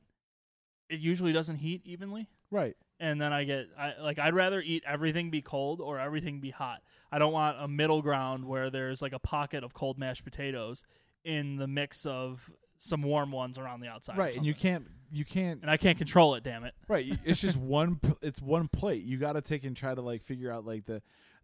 it 0.89 1.00
usually 1.00 1.34
doesn't 1.34 1.58
heat 1.58 1.82
evenly. 1.86 2.28
Right. 2.50 2.76
and 3.00 3.19
then 3.21 3.32
I 3.32 3.45
get 3.45 3.67
I 3.80 3.93
like 4.02 4.19
I'd 4.19 4.34
rather 4.34 4.60
eat 4.62 4.84
everything 4.86 5.30
be 5.30 5.41
cold 5.41 5.80
or 5.80 6.00
everything 6.00 6.39
be 6.41 6.50
hot. 6.50 6.82
I 7.12 7.17
don't 7.19 7.32
want 7.32 7.58
a 7.60 7.67
middle 7.67 8.02
ground 8.02 8.45
where 8.45 8.69
there's 8.69 9.02
like 9.02 9.13
a 9.13 9.19
pocket 9.19 9.63
of 9.63 9.74
cold 9.74 9.97
mashed 9.97 10.24
potatoes 10.26 10.84
in 11.24 11.56
the 11.56 11.67
mix 11.67 12.06
of 12.06 12.50
some 12.78 13.04
warm 13.04 13.32
ones 13.32 13.58
around 13.58 13.80
the 13.82 13.88
outside. 13.88 14.17
Right, 14.17 14.36
and 14.36 14.45
you 14.45 14.54
can't. 14.54 14.88
You 15.13 15.24
can't. 15.24 15.62
and 15.62 15.69
I 15.69 15.78
can't 15.78 15.97
control 15.97 16.36
it. 16.36 16.43
Damn 16.43 16.63
it! 16.63 16.74
Right. 16.88 17.06
It's 17.24 17.39
just 17.39 17.56
one. 17.80 18.00
It's 18.21 18.41
one 18.41 18.67
plate. 18.67 19.04
You 19.04 19.17
got 19.17 19.34
to 19.34 19.41
take 19.41 19.63
and 19.63 19.78
try 19.78 19.93
to 19.93 20.02
like 20.02 20.24
figure 20.24 20.52
out 20.52 20.65
like 20.65 20.86
the, 20.86 21.02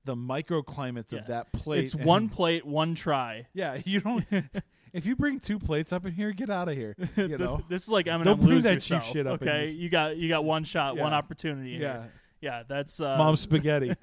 the 0.08 0.16
microclimates 0.16 1.14
Yeah. 1.14 1.20
of 1.20 1.28
that 1.28 1.54
plate. 1.54 1.84
it's 1.84 1.94
one 1.96 2.30
plate, 2.30 2.66
one 2.66 2.96
try. 2.96 3.46
Yeah, 3.54 3.80
you 3.86 4.02
don't. 4.02 4.26
if 4.94 5.06
you 5.06 5.16
bring 5.16 5.40
two 5.40 5.60
plates 5.60 5.94
up 5.94 6.06
in 6.08 6.14
here, 6.14 6.32
get 6.32 6.50
out 6.50 6.68
of 6.70 6.76
here. 6.76 6.96
You 7.16 7.28
this, 7.28 7.40
know. 7.40 7.62
this 7.70 7.84
is 7.84 7.90
like 7.92 8.08
Eminem. 8.08 8.24
Don't 8.24 8.42
bring 8.42 8.62
that 8.62 8.82
cheap 8.82 9.04
shit 9.04 9.28
up 9.28 9.42
Okay, 9.44 9.70
you 9.70 9.90
got 9.90 10.18
you 10.18 10.28
got 10.30 10.44
one 10.44 10.64
shot, 10.64 10.98
one 10.98 11.14
opportunity. 11.14 11.72
Yeah. 11.72 12.02
here. 12.02 12.12
yeah. 12.42 12.64
That's 12.68 13.00
uh, 13.00 13.18
Mom 13.18 13.36
spaghetti. 13.36 13.94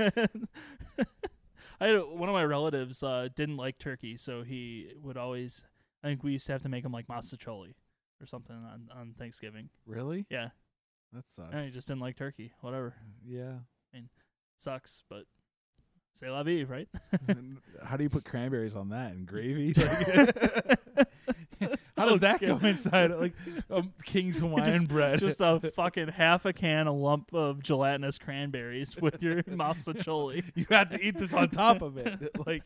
I 1.80 1.86
had 1.88 1.96
a, 1.96 2.00
one 2.02 2.28
of 2.28 2.34
my 2.34 2.44
relatives 2.44 3.02
uh, 3.02 3.28
didn't 3.34 3.56
like 3.56 3.78
turkey, 3.78 4.16
so 4.16 4.42
he 4.44 4.92
would 5.02 5.16
always. 5.16 5.64
I 6.02 6.06
think 6.08 6.22
we 6.22 6.32
used 6.32 6.46
to 6.46 6.52
have 6.52 6.62
to 6.62 6.68
make 6.68 6.84
him 6.84 6.92
like 6.92 7.06
mostaccioli 7.08 7.74
or 8.20 8.26
something 8.26 8.54
on 8.54 8.88
on 8.96 9.14
Thanksgiving. 9.18 9.70
really? 9.86 10.26
Yeah, 10.30 10.50
That 11.12 11.24
sucks. 11.30 11.48
and 11.52 11.64
he 11.64 11.70
just 11.70 11.88
didn't 11.88 12.00
like 12.02 12.16
turkey. 12.16 12.52
Whatever, 12.60 12.94
Yeah. 13.26 13.54
I 13.92 13.96
mean, 13.96 14.08
sucks, 14.58 15.02
but 15.08 15.24
say 16.14 16.30
la 16.30 16.42
vie, 16.42 16.64
right? 16.64 16.88
How 17.84 17.96
do 17.96 18.02
you 18.04 18.08
put 18.10 18.24
cranberries 18.24 18.74
on 18.76 18.88
that 18.90 19.12
and 19.12 19.26
gravy? 19.26 19.74
Like- 19.84 20.80
How 21.96 22.06
does 22.08 22.20
that 22.20 22.40
go 22.40 22.58
inside 22.58 23.12
like 23.12 23.32
um, 23.70 23.92
King's 24.04 24.38
Hawaiian 24.40 24.64
Just- 24.72 24.88
bread? 24.88 25.20
just 25.20 25.40
a 25.40 25.60
fucking 25.74 26.08
half 26.08 26.44
a 26.44 26.52
can, 26.52 26.86
a 26.88 26.92
lump 26.92 27.32
of 27.32 27.62
gelatinous 27.62 28.18
cranberries 28.18 28.96
with 29.00 29.22
your 29.22 29.42
mostaccioli. 29.44 30.42
you 30.56 30.66
have 30.70 30.90
to 30.90 31.00
eat 31.00 31.16
this 31.16 31.32
on 31.32 31.48
top 31.50 31.80
of 31.82 31.96
it. 31.96 32.30
Like 32.46 32.64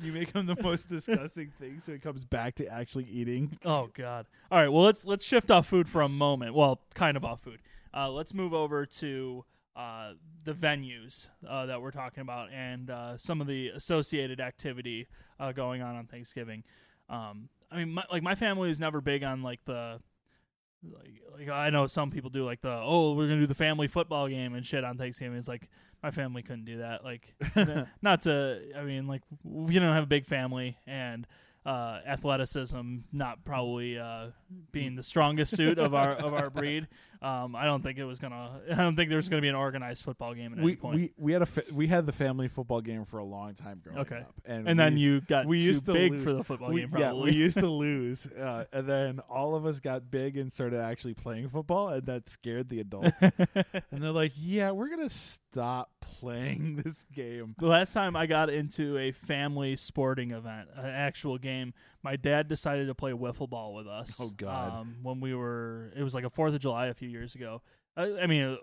you 0.00 0.12
make 0.12 0.32
them 0.32 0.46
the 0.46 0.56
most 0.62 0.88
disgusting 0.88 1.52
thing, 1.58 1.82
so 1.84 1.92
it 1.92 2.02
comes 2.02 2.24
back 2.24 2.54
to 2.56 2.66
actually 2.68 3.04
eating. 3.10 3.58
Oh 3.64 3.88
God! 3.92 4.26
All 4.50 4.60
right, 4.60 4.68
well 4.68 4.84
let's 4.84 5.04
let's 5.04 5.24
shift 5.24 5.50
off 5.50 5.66
food 5.66 5.88
for 5.88 6.00
a 6.00 6.08
moment. 6.08 6.54
Well, 6.54 6.80
kind 6.94 7.16
of 7.16 7.24
off 7.24 7.42
food. 7.42 7.58
Uh, 7.92 8.10
let's 8.10 8.32
move 8.32 8.54
over 8.54 8.86
to 8.86 9.44
uh, 9.76 10.12
the 10.44 10.54
venues 10.54 11.28
uh, 11.48 11.66
that 11.66 11.80
we're 11.80 11.90
talking 11.90 12.22
about 12.22 12.50
and 12.52 12.90
uh, 12.90 13.16
some 13.18 13.40
of 13.40 13.46
the 13.46 13.68
associated 13.68 14.40
activity 14.40 15.06
uh, 15.38 15.52
going 15.52 15.82
on 15.82 15.96
on 15.96 16.06
Thanksgiving. 16.06 16.64
Um, 17.10 17.48
I 17.70 17.76
mean, 17.76 17.92
my, 17.92 18.04
like 18.10 18.22
my 18.22 18.34
family 18.34 18.70
is 18.70 18.80
never 18.80 19.00
big 19.00 19.22
on 19.22 19.42
like 19.42 19.60
the. 19.64 20.00
Like, 20.82 21.22
like 21.36 21.48
I 21.48 21.70
know 21.70 21.88
some 21.88 22.10
people 22.10 22.30
do 22.30 22.44
like 22.44 22.60
the 22.60 22.80
oh 22.80 23.14
we're 23.14 23.26
gonna 23.26 23.40
do 23.40 23.46
the 23.46 23.54
family 23.54 23.88
football 23.88 24.28
game 24.28 24.54
and 24.54 24.64
shit 24.64 24.84
on 24.84 24.96
Thanksgiving. 24.96 25.36
It's 25.36 25.48
like 25.48 25.68
my 26.00 26.12
family 26.12 26.42
couldn't 26.42 26.66
do 26.66 26.78
that. 26.78 27.02
Like 27.02 27.34
not 28.02 28.22
to 28.22 28.60
I 28.76 28.84
mean 28.84 29.08
like 29.08 29.22
we 29.42 29.74
don't 29.74 29.94
have 29.94 30.04
a 30.04 30.06
big 30.06 30.26
family 30.26 30.76
and 30.86 31.26
uh, 31.66 31.98
athleticism 32.06 32.98
not 33.12 33.44
probably 33.44 33.98
uh, 33.98 34.28
being 34.70 34.94
the 34.94 35.02
strongest 35.02 35.56
suit 35.56 35.78
of 35.78 35.94
our 35.94 36.12
of 36.12 36.32
our 36.32 36.48
breed. 36.48 36.86
Um, 37.20 37.56
I 37.56 37.64
don't 37.64 37.82
think 37.82 37.98
it 37.98 38.04
was 38.04 38.20
gonna. 38.20 38.60
I 38.70 38.76
don't 38.76 38.94
think 38.94 39.10
there's 39.10 39.28
gonna 39.28 39.42
be 39.42 39.48
an 39.48 39.54
organized 39.56 40.04
football 40.04 40.32
game 40.34 40.52
at 40.52 40.58
We, 40.58 40.72
any 40.72 40.76
point. 40.76 40.94
we 40.96 41.12
we 41.18 41.32
had 41.32 41.42
a 41.42 41.46
fa- 41.46 41.64
we 41.72 41.88
had 41.88 42.06
the 42.06 42.12
family 42.12 42.46
football 42.46 42.80
game 42.82 43.04
for 43.04 43.18
a 43.18 43.24
long 43.24 43.54
time 43.54 43.80
growing 43.82 43.98
Okay. 44.00 44.18
up, 44.18 44.34
and 44.44 44.68
and 44.68 44.78
then 44.78 44.96
you 44.96 45.22
got 45.22 45.46
we 45.46 45.58
too 45.58 45.64
used 45.64 45.86
to 45.86 45.92
big 45.92 46.12
lose. 46.12 46.22
for 46.22 46.32
the 46.34 46.44
football 46.44 46.70
we, 46.70 46.82
game. 46.82 46.94
yeah, 46.96 47.12
we 47.12 47.32
used 47.34 47.58
to 47.58 47.66
lose, 47.68 48.26
uh, 48.28 48.66
and 48.72 48.86
then 48.88 49.18
all 49.28 49.56
of 49.56 49.66
us 49.66 49.80
got 49.80 50.08
big 50.10 50.36
and 50.36 50.52
started 50.52 50.78
actually 50.80 51.14
playing 51.14 51.48
football, 51.48 51.88
and 51.88 52.06
that 52.06 52.28
scared 52.28 52.68
the 52.68 52.78
adults. 52.80 53.10
and 53.20 54.02
they're 54.02 54.12
like, 54.12 54.32
"Yeah, 54.36 54.70
we're 54.70 54.90
gonna 54.90 55.08
stop 55.08 55.90
playing 56.26 56.76
this 56.84 57.04
game." 57.14 57.54
The 57.58 57.66
last 57.66 57.92
time 57.92 58.16
I 58.16 58.26
got 58.26 58.50
into 58.50 58.98
a 58.98 59.12
family 59.12 59.76
sporting 59.76 60.32
event, 60.32 60.68
an 60.74 60.86
actual 60.86 61.38
game, 61.38 61.72
my 62.02 62.16
dad 62.16 62.48
decided 62.48 62.86
to 62.88 62.94
play 62.94 63.12
wiffle 63.12 63.48
ball 63.48 63.74
with 63.74 63.86
us. 63.86 64.18
Oh, 64.20 64.30
God. 64.36 64.72
Um, 64.72 64.96
when 65.02 65.20
we 65.20 65.34
were, 65.34 65.92
it 65.96 66.02
was 66.02 66.14
like 66.14 66.24
a 66.24 66.30
Fourth 66.30 66.54
of 66.54 66.60
July 66.60 66.86
a 66.86 66.94
few 66.94 67.08
years 67.08 67.34
ago. 67.34 67.62
I, 67.96 68.12
I 68.22 68.26
mean, 68.26 68.44
uh, 68.44 68.56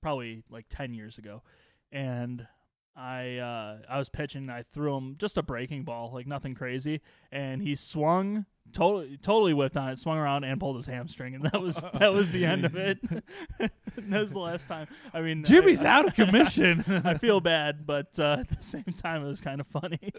probably 0.00 0.42
like 0.50 0.66
ten 0.68 0.94
years 0.94 1.18
ago, 1.18 1.42
and 1.92 2.46
I 2.96 3.38
uh, 3.38 3.78
I 3.88 3.98
was 3.98 4.08
pitching. 4.08 4.42
And 4.42 4.52
I 4.52 4.64
threw 4.72 4.96
him 4.96 5.16
just 5.18 5.38
a 5.38 5.42
breaking 5.42 5.84
ball, 5.84 6.10
like 6.12 6.26
nothing 6.26 6.54
crazy, 6.54 7.00
and 7.30 7.62
he 7.62 7.74
swung. 7.74 8.46
Totally, 8.72 9.16
totally 9.18 9.54
whipped 9.54 9.76
on 9.76 9.90
it, 9.90 9.98
swung 9.98 10.18
around 10.18 10.42
and 10.42 10.58
pulled 10.58 10.74
his 10.76 10.86
hamstring, 10.86 11.36
and 11.36 11.44
that 11.44 11.60
was 11.60 11.76
that 11.94 12.12
was 12.12 12.30
the 12.30 12.44
end 12.44 12.64
of 12.64 12.74
it. 12.74 12.98
that 13.58 13.70
was 14.20 14.32
the 14.32 14.38
last 14.40 14.66
time. 14.66 14.88
I 15.12 15.20
mean, 15.20 15.44
Jimmy's 15.44 15.84
I- 15.84 15.90
out 15.90 16.06
of 16.08 16.14
commission. 16.14 16.82
I 17.04 17.14
feel 17.18 17.40
bad, 17.40 17.86
but 17.86 18.18
uh, 18.18 18.38
at 18.40 18.48
the 18.48 18.64
same 18.64 18.84
time, 18.96 19.22
it 19.24 19.28
was 19.28 19.40
kind 19.40 19.60
of 19.60 19.66
funny. 19.68 20.00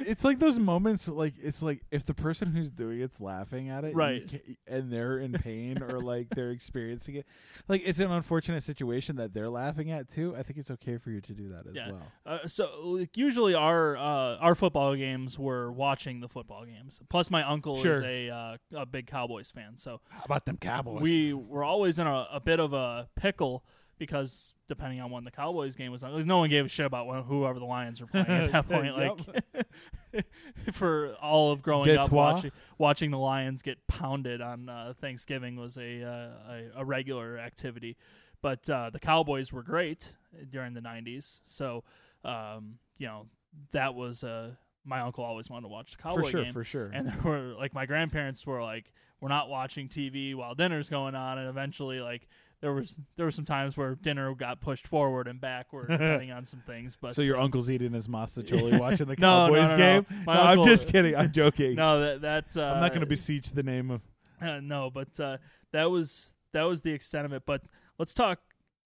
It- 0.00 0.06
it's 0.08 0.24
like 0.24 0.38
those 0.38 0.58
moments 0.58 1.08
like 1.08 1.34
it's 1.42 1.62
like 1.62 1.82
if 1.90 2.04
the 2.04 2.14
person 2.14 2.52
who's 2.52 2.70
doing 2.70 3.00
it's 3.00 3.20
laughing 3.20 3.68
at 3.68 3.84
it 3.84 3.94
Right. 3.94 4.28
ca- 4.30 4.56
and 4.66 4.92
they're 4.92 5.18
in 5.18 5.32
pain 5.32 5.82
or 5.82 6.00
like 6.00 6.28
they're 6.30 6.50
experiencing 6.60 7.16
it 7.16 7.26
like 7.68 7.82
it's 7.84 8.00
an 8.00 8.10
unfortunate 8.10 8.62
situation 8.62 9.16
that 9.16 9.34
they're 9.34 9.48
laughing 9.50 9.90
at 9.90 10.08
too 10.08 10.34
i 10.36 10.42
think 10.42 10.58
it's 10.58 10.70
okay 10.70 10.96
for 10.98 11.10
you 11.10 11.20
to 11.20 11.32
do 11.34 11.48
that 11.50 11.66
as 11.66 11.74
Yeah. 11.74 11.90
well 11.92 12.02
Uh, 12.26 12.46
so, 12.46 12.70
like, 12.84 13.16
usually 13.16 13.54
our 13.54 13.96
uh, 13.96 14.36
our 14.36 14.54
football 14.54 14.94
games 14.94 15.38
were 15.38 15.72
watching 15.72 16.20
the 16.20 16.28
football 16.28 16.64
games. 16.64 17.00
Plus, 17.08 17.30
my 17.30 17.42
uncle 17.42 17.78
is 17.84 18.00
a 18.02 18.30
uh, 18.30 18.56
a 18.74 18.86
big 18.86 19.06
Cowboys 19.06 19.50
fan, 19.50 19.76
so 19.76 20.00
how 20.10 20.22
about 20.24 20.44
them 20.44 20.56
cowboys 20.56 21.02
we 21.02 21.32
were 21.32 21.64
always 21.64 21.98
in 21.98 22.06
a, 22.06 22.26
a 22.32 22.40
bit 22.40 22.60
of 22.60 22.72
a 22.72 23.08
pickle 23.16 23.64
because 24.00 24.54
depending 24.66 24.98
on 25.00 25.10
when 25.10 25.24
the 25.24 25.30
Cowboys 25.30 25.76
game 25.76 25.92
was 25.92 26.02
on, 26.02 26.26
no 26.26 26.38
one 26.38 26.48
gave 26.48 26.64
a 26.64 26.68
shit 26.68 26.86
about 26.86 27.06
when, 27.06 27.22
whoever 27.22 27.58
the 27.58 27.66
Lions 27.66 28.00
were 28.00 28.06
playing 28.06 28.26
at 28.26 28.50
that 28.50 28.68
point. 28.68 28.96
Like 28.96 30.24
for 30.72 31.14
all 31.22 31.52
of 31.52 31.62
growing 31.62 31.96
up, 31.96 32.10
watching 32.10 32.50
watching 32.78 33.10
the 33.10 33.18
Lions 33.18 33.62
get 33.62 33.86
pounded 33.86 34.40
on 34.40 34.70
uh, 34.70 34.94
Thanksgiving 35.00 35.56
was 35.56 35.76
a, 35.76 36.02
uh, 36.02 36.52
a 36.52 36.80
a 36.80 36.84
regular 36.84 37.38
activity. 37.38 37.96
But 38.42 38.68
uh, 38.70 38.88
the 38.88 38.98
Cowboys 38.98 39.52
were 39.52 39.62
great 39.62 40.14
during 40.48 40.72
the 40.72 40.80
'90s, 40.80 41.40
so 41.44 41.84
um, 42.24 42.78
you 42.96 43.06
know 43.06 43.26
that 43.72 43.94
was 43.94 44.24
uh, 44.24 44.52
my 44.84 45.00
uncle 45.00 45.22
always 45.22 45.50
wanted 45.50 45.64
to 45.64 45.68
watch 45.68 45.92
the 45.92 46.02
Cowboy 46.02 46.22
for 46.22 46.30
sure 46.30 46.44
game 46.44 46.52
for 46.54 46.64
sure 46.64 46.90
and 46.94 47.06
there 47.08 47.20
were 47.22 47.54
like 47.58 47.74
my 47.74 47.84
grandparents 47.84 48.46
were 48.46 48.62
like 48.62 48.92
we're 49.20 49.28
not 49.28 49.50
watching 49.50 49.88
TV 49.88 50.34
while 50.34 50.54
dinner's 50.54 50.88
going 50.88 51.14
on 51.14 51.36
and 51.38 51.48
eventually 51.48 52.00
like 52.00 52.26
there 52.60 52.72
was 52.74 52.98
there 53.16 53.24
were 53.26 53.30
some 53.32 53.44
times 53.44 53.76
where 53.76 53.94
dinner 53.94 54.34
got 54.34 54.60
pushed 54.60 54.86
forward 54.86 55.26
and 55.28 55.40
backward 55.40 55.88
depending 55.88 56.30
on 56.30 56.44
some 56.44 56.60
things 56.66 56.96
but 57.00 57.14
so 57.14 57.22
your 57.22 57.38
uh, 57.38 57.44
uncle's 57.44 57.70
eating 57.70 57.92
his 57.92 58.06
mostaccioli 58.16 58.78
watching 58.78 59.06
the 59.06 59.16
No, 59.18 59.46
no, 59.46 59.54
cowboys 59.54 59.70
no, 59.70 59.76
no. 59.76 59.76
game? 59.76 60.06
No, 60.26 60.32
uncle- 60.32 60.62
i'm 60.64 60.64
just 60.68 60.88
kidding. 60.88 61.16
I'm 61.16 61.32
joking. 61.32 61.74
No 61.74 62.00
that 62.00 62.20
that 62.20 62.56
uh, 62.56 62.72
i'm 62.74 62.80
not 62.80 62.90
going 62.90 63.00
to 63.00 63.06
beseech 63.06 63.52
the 63.52 63.62
name 63.62 63.90
of 63.90 64.02
uh, 64.42 64.60
no 64.60 64.90
but 64.90 65.18
uh, 65.20 65.38
that 65.72 65.90
was 65.90 66.32
that 66.52 66.64
was 66.64 66.82
the 66.82 66.92
extent 66.92 67.24
of 67.26 67.32
it 67.32 67.44
but 67.46 67.62
let's 67.98 68.12
talk 68.14 68.40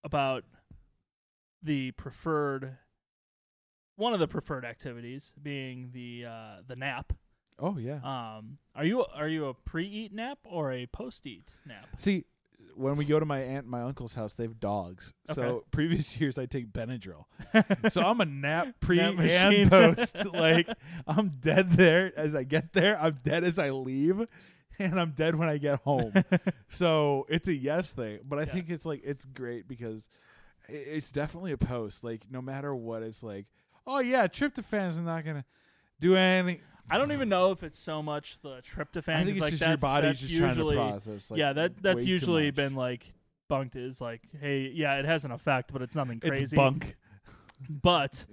about 0.04 0.44
the 1.62 1.90
preferred 1.92 2.76
one 3.96 4.12
of 4.12 4.20
the 4.20 4.28
preferred 4.28 4.64
activities 4.64 5.32
being 5.42 5.90
the 5.92 6.26
uh, 6.28 6.56
the 6.66 6.76
nap. 6.76 7.12
Oh 7.58 7.78
yeah. 7.78 8.00
Um 8.02 8.58
are 8.74 8.84
you 8.84 9.04
are 9.14 9.28
you 9.28 9.46
a 9.46 9.54
pre-eat 9.54 10.12
nap 10.12 10.38
or 10.44 10.72
a 10.72 10.86
post-eat 10.86 11.52
nap? 11.64 11.86
See, 11.98 12.24
when 12.76 12.96
we 12.96 13.04
go 13.04 13.18
to 13.20 13.24
my 13.26 13.40
aunt 13.40 13.62
and 13.64 13.68
my 13.68 13.82
uncle's 13.82 14.14
house, 14.14 14.34
they 14.34 14.44
have 14.44 14.60
dogs. 14.60 15.12
So 15.32 15.64
previous 15.70 16.18
years 16.20 16.38
I 16.38 16.46
take 16.46 16.72
Benadryl. 16.72 17.24
so 17.90 18.02
I'm 18.02 18.20
a 18.20 18.24
nap 18.24 18.68
pre 18.80 18.96
nap 19.14 19.18
and 19.18 19.70
post. 19.70 20.16
like 20.32 20.68
I'm 21.06 21.30
dead 21.40 21.72
there 21.72 22.12
as 22.18 22.34
I 22.34 22.42
get 22.44 22.72
there. 22.72 23.00
I'm 23.00 23.18
dead 23.22 23.44
as 23.44 23.58
I 23.58 23.70
leave, 23.70 24.26
and 24.78 25.00
I'm 25.00 25.12
dead 25.12 25.34
when 25.36 25.48
I 25.48 25.58
get 25.58 25.80
home. 25.80 26.12
so 26.68 27.26
it's 27.28 27.48
a 27.48 27.54
yes 27.54 27.92
thing. 27.92 28.20
But 28.24 28.38
I 28.38 28.42
Yeah. 28.42 28.52
think 28.52 28.70
it's 28.70 28.84
like 28.86 29.02
it's 29.04 29.24
great 29.24 29.68
because 29.68 30.08
it's 30.68 31.10
definitely 31.10 31.52
a 31.52 31.58
post. 31.58 32.04
Like 32.04 32.22
no 32.30 32.40
matter 32.42 32.74
what, 32.74 33.02
it's 33.02 33.22
like, 33.22 33.46
oh 33.86 34.00
yeah, 34.00 34.26
tryptophan's 34.26 34.98
not 34.98 35.24
gonna 35.24 35.44
do 36.00 36.16
anything. 36.16 36.60
I 36.90 36.98
don't 36.98 37.12
even 37.12 37.28
know 37.28 37.50
if 37.50 37.62
it's 37.62 37.78
so 37.78 38.02
much 38.02 38.40
the 38.40 38.56
tryptophan. 38.62 39.14
I 39.16 39.24
think 39.24 39.30
it's 39.30 39.40
like 39.40 39.50
just 39.52 39.60
that's, 39.60 39.68
your 39.68 39.76
body's 39.78 40.08
that's 40.10 40.20
just 40.20 40.32
usually, 40.32 40.76
trying 40.76 40.88
to 40.88 41.00
process. 41.00 41.30
Like, 41.30 41.38
yeah, 41.38 41.52
that 41.54 41.82
that's 41.82 42.04
usually 42.04 42.50
been 42.50 42.74
like 42.74 43.12
bunked 43.48 43.76
is 43.76 44.00
like, 44.00 44.22
hey, 44.40 44.70
yeah, 44.74 44.98
it 44.98 45.04
has 45.04 45.24
an 45.24 45.30
effect, 45.30 45.72
but 45.72 45.82
it's 45.82 45.94
nothing 45.94 46.20
crazy. 46.20 46.44
it's 46.44 46.54
bunk. 46.54 46.96
But 47.68 48.26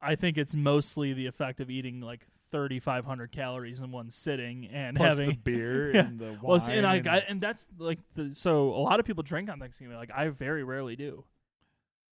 I 0.00 0.14
think 0.14 0.38
it's 0.38 0.54
mostly 0.54 1.12
the 1.12 1.26
effect 1.26 1.60
of 1.60 1.70
eating 1.70 2.00
like 2.00 2.26
3,500 2.50 3.32
calories 3.32 3.80
in 3.80 3.90
one 3.90 4.10
sitting 4.10 4.66
and 4.66 4.96
Plus 4.96 5.08
having 5.08 5.30
the 5.30 5.36
beer 5.44 5.94
Yeah. 5.94 6.00
and 6.02 6.18
the 6.18 6.26
wine. 6.26 6.38
Well, 6.42 6.60
and 6.70 6.86
I, 6.86 6.96
and- 6.96 7.08
I 7.08 7.16
and 7.28 7.40
that's 7.40 7.66
like 7.78 7.98
the 8.14 8.34
so 8.34 8.68
a 8.70 8.80
lot 8.80 9.00
of 9.00 9.06
people 9.06 9.22
drink 9.22 9.50
on 9.50 9.58
Thanksgiving. 9.58 9.96
Like 9.96 10.10
I 10.14 10.28
very 10.28 10.62
rarely 10.64 10.96
do. 10.96 11.24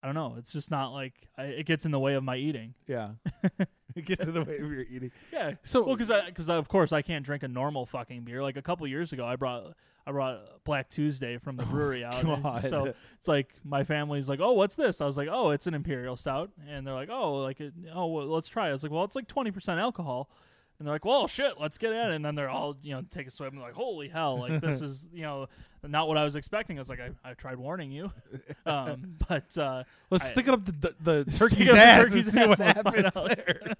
I 0.03 0.07
don't 0.07 0.14
know. 0.14 0.34
It's 0.38 0.53
just 0.53 0.70
not 0.70 0.92
like 0.92 1.14
I, 1.36 1.44
it 1.44 1.66
gets 1.66 1.84
in 1.84 1.90
the 1.90 1.99
way 1.99 2.14
of 2.14 2.22
my 2.22 2.36
eating. 2.36 2.74
yeah, 2.86 3.11
it 3.94 4.05
gets 4.05 4.26
in 4.26 4.34
the 4.34 4.42
way 4.44 4.59
of 4.59 4.70
your 4.70 4.82
eating. 4.82 5.11
Yeah. 5.32 5.55
So 5.62 5.82
Well, 5.84 5.97
because 5.97 6.12
because 6.26 6.49
of 6.49 6.68
course 6.68 6.92
I 6.92 7.03
can't 7.03 7.24
drink 7.24 7.42
a 7.42 7.49
normal 7.49 7.86
fucking 7.86 8.22
beer. 8.22 8.42
Like 8.42 8.57
a 8.57 8.62
couple 8.62 8.86
years 8.86 9.12
ago, 9.12 9.26
I 9.26 9.36
brought 9.36 9.74
I 10.07 10.12
brought 10.12 10.62
Black 10.64 10.88
Tuesday 10.88 11.38
from 11.38 11.57
the 11.57 11.64
oh 11.64 11.66
Bruery 11.66 12.05
out. 12.05 12.14
and 12.20 12.28
Oh, 12.28 12.36
God. 12.36 12.64
So 12.64 12.94
it's 13.18 13.26
like 13.26 13.55
my 13.64 13.82
family's 13.82 14.28
like, 14.28 14.40
oh, 14.40 14.53
what's 14.53 14.76
this? 14.76 15.01
I 15.01 15.07
was 15.07 15.16
like, 15.16 15.28
oh, 15.30 15.51
it's 15.51 15.66
an 15.66 15.74
imperial 15.74 16.16
stout, 16.16 16.51
and 16.68 16.86
they're 16.86 16.94
like, 16.94 17.11
oh, 17.11 17.36
like 17.42 17.61
it, 17.61 17.72
oh, 17.92 18.07
well, 18.07 18.26
let's 18.26 18.49
try. 18.49 18.66
it. 18.66 18.70
I 18.70 18.72
was 18.72 18.82
like, 18.82 18.92
well, 18.92 19.05
it's 19.05 19.16
like 19.16 19.26
twenty 19.26 19.51
percent 19.51 19.80
alcohol. 19.80 20.30
And 20.79 20.87
they're 20.87 20.95
like, 20.95 21.05
"Well, 21.05 21.27
shit, 21.27 21.55
let's 21.61 21.79
get 21.79 21.93
at 21.93 22.11
it." 22.11 22.14
And 22.16 22.24
then 22.24 22.35
they're 22.35 22.51
all, 22.51 22.77
you 22.83 22.95
know, 22.95 23.03
take 23.11 23.27
a 23.27 23.31
swig 23.31 23.49
and 23.49 23.59
they're 23.59 23.66
like, 23.68 23.74
"Holy 23.77 24.09
hell! 24.09 24.39
Like 24.41 24.61
this 24.61 24.81
is, 24.83 25.09
you 25.12 25.22
know, 25.22 25.47
not 25.83 26.07
what 26.09 26.18
I 26.18 26.24
was 26.24 26.37
expecting." 26.37 26.79
I 26.79 26.81
was 26.81 26.89
like, 26.91 27.01
"I, 27.01 27.11
I 27.24 27.35
tried 27.35 27.57
warning 27.59 27.91
you," 27.91 28.12
um, 28.66 29.16
but 29.29 29.57
uh, 29.57 29.85
let's 30.11 30.24
I- 30.24 30.29
stick 30.29 30.49
it 30.49 30.55
up 30.55 30.64
the 30.66 30.72
the, 31.01 31.24
the 31.24 31.31
turkey's 31.39 31.68
it 31.68 31.72
the 31.72 31.79
ass 31.81 31.97
turkey's 32.11 32.27
and 32.27 32.35
see 32.35 32.41
ass, 32.41 32.49
what 32.49 32.59
let's 32.59 32.77
happens 33.14 33.35
there. 33.37 33.74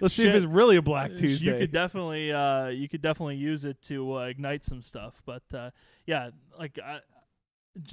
let's 0.00 0.14
see 0.14 0.28
if 0.28 0.34
it's 0.34 0.46
really 0.46 0.76
a 0.76 0.82
Black 0.82 1.16
Tuesday. 1.16 1.46
You 1.46 1.58
could 1.58 1.72
definitely, 1.72 2.32
uh, 2.32 2.68
you 2.68 2.88
could 2.88 3.02
definitely 3.02 3.36
use 3.36 3.64
it 3.64 3.80
to 3.82 4.18
uh, 4.18 4.22
ignite 4.26 4.64
some 4.64 4.82
stuff. 4.82 5.20
But 5.26 5.42
uh, 5.54 5.70
yeah, 6.06 6.30
like 6.58 6.78
I, 6.78 7.00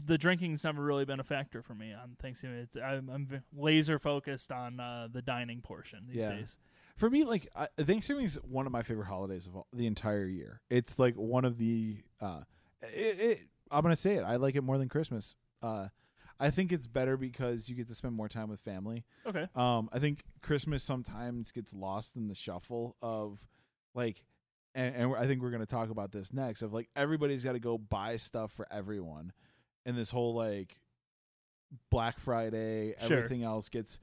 the 0.06 0.18
drinking's 0.18 0.64
never 0.64 0.84
really 0.84 1.06
been 1.06 1.20
a 1.20 1.24
factor 1.24 1.62
for 1.62 1.74
me 1.76 1.94
on 1.94 2.16
Thanksgiving. 2.22 2.58
It's, 2.60 2.78
I'm, 2.78 3.10
I'm 3.10 3.44
laser 3.56 4.00
focused 4.00 4.52
on 4.52 4.80
uh, 4.80 5.08
the 5.12 5.22
dining 5.22 5.62
portion 5.62 6.06
these 6.08 6.24
Yeah. 6.24 6.30
days. 6.36 6.58
For 6.98 7.10
me, 7.10 7.24
like 7.24 7.48
I, 7.56 7.68
Thanksgiving 7.80 8.26
is 8.26 8.40
one 8.44 8.66
of 8.66 8.72
my 8.72 8.82
favorite 8.82 9.06
holidays 9.08 9.48
of 9.48 9.56
all, 9.56 9.68
the 9.74 9.86
entire 9.88 10.26
year. 10.26 10.62
It's 10.70 10.98
like 11.00 11.16
one 11.16 11.46
of 11.46 11.58
the. 11.58 11.98
Uh, 12.22 12.42
it, 12.82 13.20
it, 13.20 13.40
I'm 13.72 13.82
gonna 13.84 13.96
say 13.96 14.16
it. 14.16 14.22
I 14.24 14.36
like 14.38 14.56
it 14.56 14.62
more 14.64 14.78
than 14.78 14.90
Christmas. 14.90 15.36
Uh, 15.62 15.88
I 16.40 16.50
think 16.50 16.72
it's 16.72 16.88
better 16.88 17.16
because 17.18 17.68
you 17.70 17.76
get 17.76 17.88
to 17.90 17.96
spend 17.96 18.14
more 18.16 18.28
time 18.28 18.50
with 18.50 18.60
family. 18.60 19.06
Okay. 19.26 19.48
Um, 19.56 19.90
I 19.94 20.00
think 20.00 20.24
Christmas 20.42 20.84
sometimes 20.84 21.52
gets 21.52 21.74
lost 21.74 22.16
in 22.16 22.28
the 22.28 22.36
shuffle 22.36 22.96
of 23.02 23.40
like, 23.96 24.24
and, 24.76 24.96
and 24.96 25.16
I 25.16 25.26
think 25.28 25.42
we're 25.42 25.52
gonna 25.52 25.66
talk 25.66 25.90
about 25.90 26.12
this 26.12 26.34
next. 26.34 26.62
Of 26.62 26.74
like 26.74 26.90
everybody's 26.96 27.44
got 27.44 27.54
to 27.54 27.60
go 27.60 27.78
buy 27.78 28.18
stuff 28.18 28.52
for 28.52 28.68
everyone, 28.72 29.34
and 29.86 29.98
this 29.98 30.10
whole 30.12 30.34
like 30.36 30.80
Black 31.92 32.20
Friday, 32.20 32.96
Sure. 33.06 33.18
everything 33.18 33.44
else 33.44 33.70
gets 33.70 34.00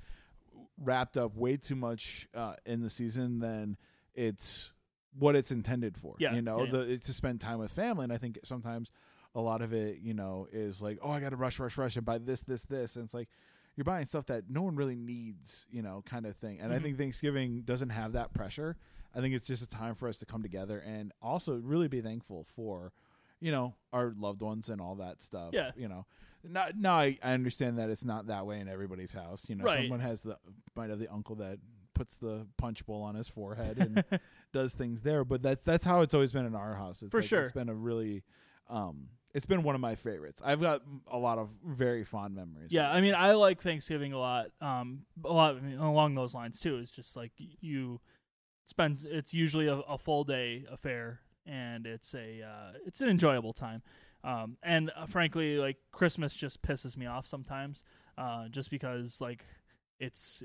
wrapped 0.78 1.16
up 1.16 1.36
way 1.36 1.56
too 1.56 1.76
much 1.76 2.26
uh, 2.34 2.54
in 2.66 2.80
the 2.82 2.90
season 2.90 3.38
than 3.38 3.76
it's 4.14 4.70
what 5.18 5.36
it's 5.36 5.50
intended 5.50 5.96
for. 5.96 6.16
Yeah, 6.18 6.34
you 6.34 6.42
know, 6.42 6.64
yeah, 6.64 6.70
the 6.70 6.80
it's 6.80 7.06
to 7.06 7.12
spend 7.12 7.40
time 7.40 7.58
with 7.58 7.72
family, 7.72 8.04
and 8.04 8.12
I 8.12 8.18
think 8.18 8.38
sometimes 8.44 8.90
a 9.34 9.40
lot 9.40 9.62
of 9.62 9.72
it, 9.72 9.98
you 10.00 10.14
know, 10.14 10.46
is 10.52 10.80
like, 10.82 10.98
oh, 11.02 11.10
I 11.10 11.20
got 11.20 11.30
to 11.30 11.36
rush, 11.36 11.58
rush, 11.58 11.76
rush, 11.76 11.96
and 11.96 12.04
buy 12.06 12.18
this, 12.18 12.42
this, 12.42 12.62
this, 12.62 12.96
and 12.96 13.04
it's 13.04 13.14
like 13.14 13.28
you're 13.76 13.84
buying 13.84 14.06
stuff 14.06 14.26
that 14.26 14.44
no 14.48 14.62
one 14.62 14.76
really 14.76 14.94
needs, 14.94 15.66
you 15.70 15.82
know, 15.82 16.02
kind 16.06 16.26
of 16.26 16.36
thing. 16.36 16.60
And 16.60 16.72
I 16.72 16.78
Mhm. 16.78 16.82
think 16.82 16.98
Thanksgiving 16.98 17.62
doesn't 17.62 17.90
have 17.90 18.12
that 18.12 18.32
pressure. 18.32 18.76
I 19.12 19.20
think 19.20 19.34
it's 19.34 19.46
just 19.46 19.62
a 19.64 19.66
time 19.68 19.96
for 19.96 20.08
us 20.08 20.18
to 20.18 20.26
come 20.26 20.42
together 20.42 20.78
and 20.78 21.12
also 21.20 21.56
really 21.56 21.88
be 21.88 22.00
thankful 22.00 22.44
for, 22.44 22.92
you 23.40 23.50
know, 23.50 23.74
our 23.92 24.14
loved 24.16 24.42
ones 24.42 24.68
and 24.70 24.80
all 24.80 24.94
that 24.96 25.22
stuff. 25.24 25.50
Yeah. 25.52 25.72
You 25.76 25.88
know, 25.88 26.06
not, 26.48 26.76
now 26.76 26.96
I, 26.98 27.18
I 27.22 27.32
understand 27.32 27.78
that 27.78 27.90
it's 27.90 28.04
not 28.04 28.26
that 28.28 28.46
way 28.46 28.60
in 28.60 28.68
everybody's 28.68 29.12
house. 29.12 29.46
You 29.48 29.54
know, 29.56 29.64
Right. 29.64 29.80
someone 29.82 30.00
has 30.00 30.22
the 30.22 30.36
might 30.76 30.90
have 30.90 30.98
the 30.98 31.12
uncle 31.12 31.36
that 31.36 31.58
puts 31.94 32.16
the 32.16 32.46
punch 32.56 32.84
bowl 32.86 33.02
on 33.02 33.14
his 33.14 33.28
forehead 33.28 33.78
and 33.78 34.04
does 34.52 34.72
things 34.72 35.02
there, 35.02 35.24
but 35.24 35.42
that's 35.42 35.64
that's 35.64 35.84
how 35.84 36.00
it's 36.00 36.14
always 36.14 36.32
been 36.32 36.46
in 36.46 36.54
our 36.54 36.74
house. 36.74 37.02
It's 37.02 37.10
For 37.10 37.20
like, 37.20 37.28
sure. 37.28 37.42
it's 37.42 37.52
been 37.52 37.68
a 37.68 37.74
really, 37.74 38.24
um, 38.68 39.08
it's 39.32 39.46
been 39.46 39.62
one 39.62 39.74
of 39.74 39.80
my 39.80 39.94
favorites. 39.94 40.40
I've 40.44 40.60
got 40.60 40.82
a 41.10 41.18
lot 41.18 41.38
of 41.38 41.50
very 41.64 42.04
fond 42.04 42.34
memories. 42.34 42.70
Yeah, 42.72 42.90
I 42.90 43.00
mean, 43.00 43.14
I 43.14 43.32
like 43.32 43.60
Thanksgiving 43.62 44.12
a 44.12 44.18
lot. 44.18 44.46
Um, 44.60 45.02
a 45.24 45.32
lot 45.32 45.56
I 45.56 45.60
mean, 45.60 45.78
along 45.78 46.14
those 46.14 46.34
lines 46.34 46.60
too. 46.60 46.78
It's 46.78 46.90
just 46.90 47.16
like 47.16 47.32
you 47.60 48.00
spend. 48.64 49.04
It's 49.08 49.32
usually 49.34 49.66
a, 49.68 49.76
a 49.76 49.98
full 49.98 50.24
day 50.24 50.64
affair, 50.70 51.20
and 51.46 51.86
it's 51.86 52.14
a 52.14 52.42
uh, 52.42 52.78
it's 52.86 53.00
an 53.00 53.08
enjoyable 53.08 53.52
time. 53.52 53.82
Um, 54.24 54.56
and 54.62 54.90
uh, 54.96 55.06
frankly, 55.06 55.58
like 55.58 55.76
Christmas 55.92 56.34
just 56.34 56.62
pisses 56.62 56.96
me 56.96 57.06
off 57.06 57.26
sometimes, 57.26 57.84
uh, 58.18 58.48
just 58.48 58.70
because 58.70 59.20
like 59.20 59.44
it's. 60.00 60.42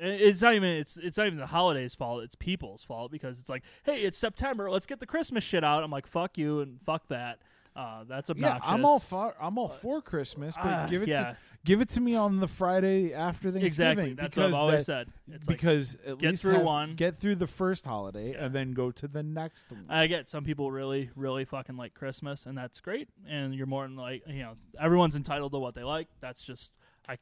It's 0.00 0.42
not 0.42 0.54
even 0.54 0.68
it's 0.68 0.96
it's 0.96 1.18
not 1.18 1.26
even 1.26 1.40
the 1.40 1.46
holidays' 1.46 1.92
fault. 1.92 2.22
It's 2.22 2.36
people's 2.36 2.84
fault 2.84 3.10
because 3.10 3.40
it's 3.40 3.48
like, 3.48 3.64
hey, 3.82 4.02
it's 4.02 4.16
September. 4.16 4.70
Let's 4.70 4.86
get 4.86 5.00
the 5.00 5.06
Christmas 5.06 5.42
shit 5.42 5.64
out. 5.64 5.82
I'm 5.82 5.90
like, 5.90 6.06
fuck 6.06 6.38
you 6.38 6.60
and 6.60 6.80
fuck 6.80 7.08
that. 7.08 7.40
Uh, 7.74 8.04
that's 8.08 8.28
yeah. 8.28 8.46
obnoxious. 8.46 8.70
I'm 8.72 8.84
all 8.84 9.00
for 9.00 9.34
I'm 9.40 9.58
all 9.58 9.68
for 9.68 10.00
Christmas, 10.00 10.54
but 10.56 10.66
Ah, 10.66 10.86
give 10.86 11.02
it 11.02 11.08
yeah, 11.08 11.22
to 11.22 11.36
give 11.64 11.80
it 11.80 11.88
to 11.90 12.00
me 12.00 12.14
on 12.14 12.40
the 12.40 12.48
Friday 12.48 13.12
after 13.12 13.50
Thanksgiving. 13.50 13.64
exactly. 13.66 14.12
That's 14.14 14.36
what 14.36 14.46
I've 14.46 14.54
always 14.54 14.86
that- 14.86 15.06
said. 15.06 15.12
It's 15.34 15.48
like 15.48 15.56
because 15.58 15.96
at 16.06 16.18
get 16.18 16.30
least 16.30 16.42
through 16.42 16.54
have- 16.54 16.62
one. 16.62 16.94
get 16.94 17.18
through 17.18 17.36
the 17.36 17.46
first 17.46 17.84
holiday, 17.84 18.32
Yeah. 18.32 18.44
and 18.46 18.54
then 18.54 18.72
go 18.72 18.90
to 18.90 19.08
the 19.08 19.22
next 19.22 19.70
one. 19.72 19.84
I 19.88 20.06
get 20.06 20.28
some 20.28 20.44
people 20.44 20.70
really, 20.70 21.10
really 21.14 21.44
fucking 21.44 21.76
like 21.76 21.94
Christmas, 21.94 22.46
and 22.46 22.56
that's 22.56 22.80
great. 22.80 23.08
And 23.26 23.54
you're 23.54 23.66
more 23.66 23.82
than 23.84 23.96
like, 23.96 24.22
you 24.26 24.40
know, 24.40 24.54
everyone's 24.80 25.16
entitled 25.16 25.52
to 25.52 25.58
what 25.58 25.74
they 25.74 25.84
like. 25.84 26.08
That's 26.20 26.42
just, 26.42 26.72
I, 27.08 27.18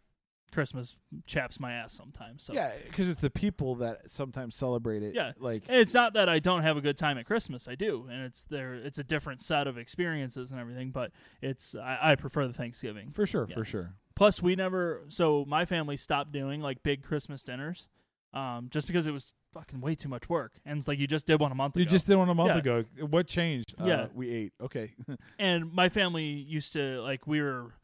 Christmas 0.52 0.96
chaps 1.26 1.58
my 1.58 1.72
ass 1.72 1.92
sometimes. 1.92 2.44
So 2.44 2.52
Yeah, 2.54 2.70
because 2.86 3.08
it's 3.08 3.20
the 3.20 3.30
people 3.30 3.74
that 3.76 4.12
sometimes 4.12 4.54
celebrate 4.54 5.02
it. 5.02 5.14
Yeah. 5.14 5.32
like 5.38 5.64
And 5.68 5.78
it's 5.78 5.92
not 5.92 6.12
that 6.14 6.28
I 6.28 6.38
don't 6.38 6.62
have 6.62 6.76
a 6.76 6.80
good 6.80 6.96
time 6.96 7.18
at 7.18 7.26
Christmas. 7.26 7.66
I 7.66 7.74
do, 7.74 8.06
and 8.08 8.22
it's 8.24 8.44
there. 8.44 8.74
It's 8.74 8.98
a 8.98 9.04
different 9.04 9.42
set 9.42 9.66
of 9.66 9.76
experiences 9.76 10.52
and 10.52 10.60
everything. 10.60 10.92
But 10.92 11.10
it's 11.42 11.74
I, 11.74 11.98
I 12.12 12.14
prefer 12.14 12.46
the 12.46 12.52
Thanksgiving. 12.54 13.10
for 13.10 13.26
sure, 13.26 13.46
Yeah. 13.48 13.54
for 13.56 13.64
sure. 13.64 13.94
Plus, 14.16 14.42
we 14.42 14.56
never. 14.56 15.02
So 15.08 15.44
my 15.46 15.64
family 15.64 15.96
stopped 15.96 16.32
doing 16.32 16.60
like 16.60 16.82
big 16.82 17.02
Christmas 17.02 17.44
dinners, 17.44 17.86
um, 18.34 18.68
just 18.70 18.86
because 18.86 19.06
it 19.06 19.12
was 19.12 19.32
fucking 19.52 19.80
way 19.80 19.94
too 19.94 20.08
much 20.08 20.28
work. 20.28 20.52
And 20.64 20.78
it's 20.78 20.88
like 20.88 20.98
you 20.98 21.06
just 21.06 21.26
did 21.26 21.38
one 21.40 21.52
a 21.52 21.54
month 21.54 21.74
ago. 21.76 21.80
You 21.80 21.86
ago. 21.86 21.90
just 21.90 22.06
did 22.06 22.16
one 22.16 22.28
a 22.28 22.34
month 22.34 22.50
Yeah. 22.50 22.58
ago. 22.58 22.84
What 23.08 23.26
changed? 23.26 23.74
Yeah. 23.84 23.94
uh, 24.02 24.08
we 24.14 24.30
ate. 24.30 24.52
Okay, 24.62 24.94
and 25.38 25.72
my 25.72 25.88
family 25.90 26.24
used 26.24 26.72
to 26.72 27.00
like 27.02 27.26
we 27.26 27.40
were 27.42 27.74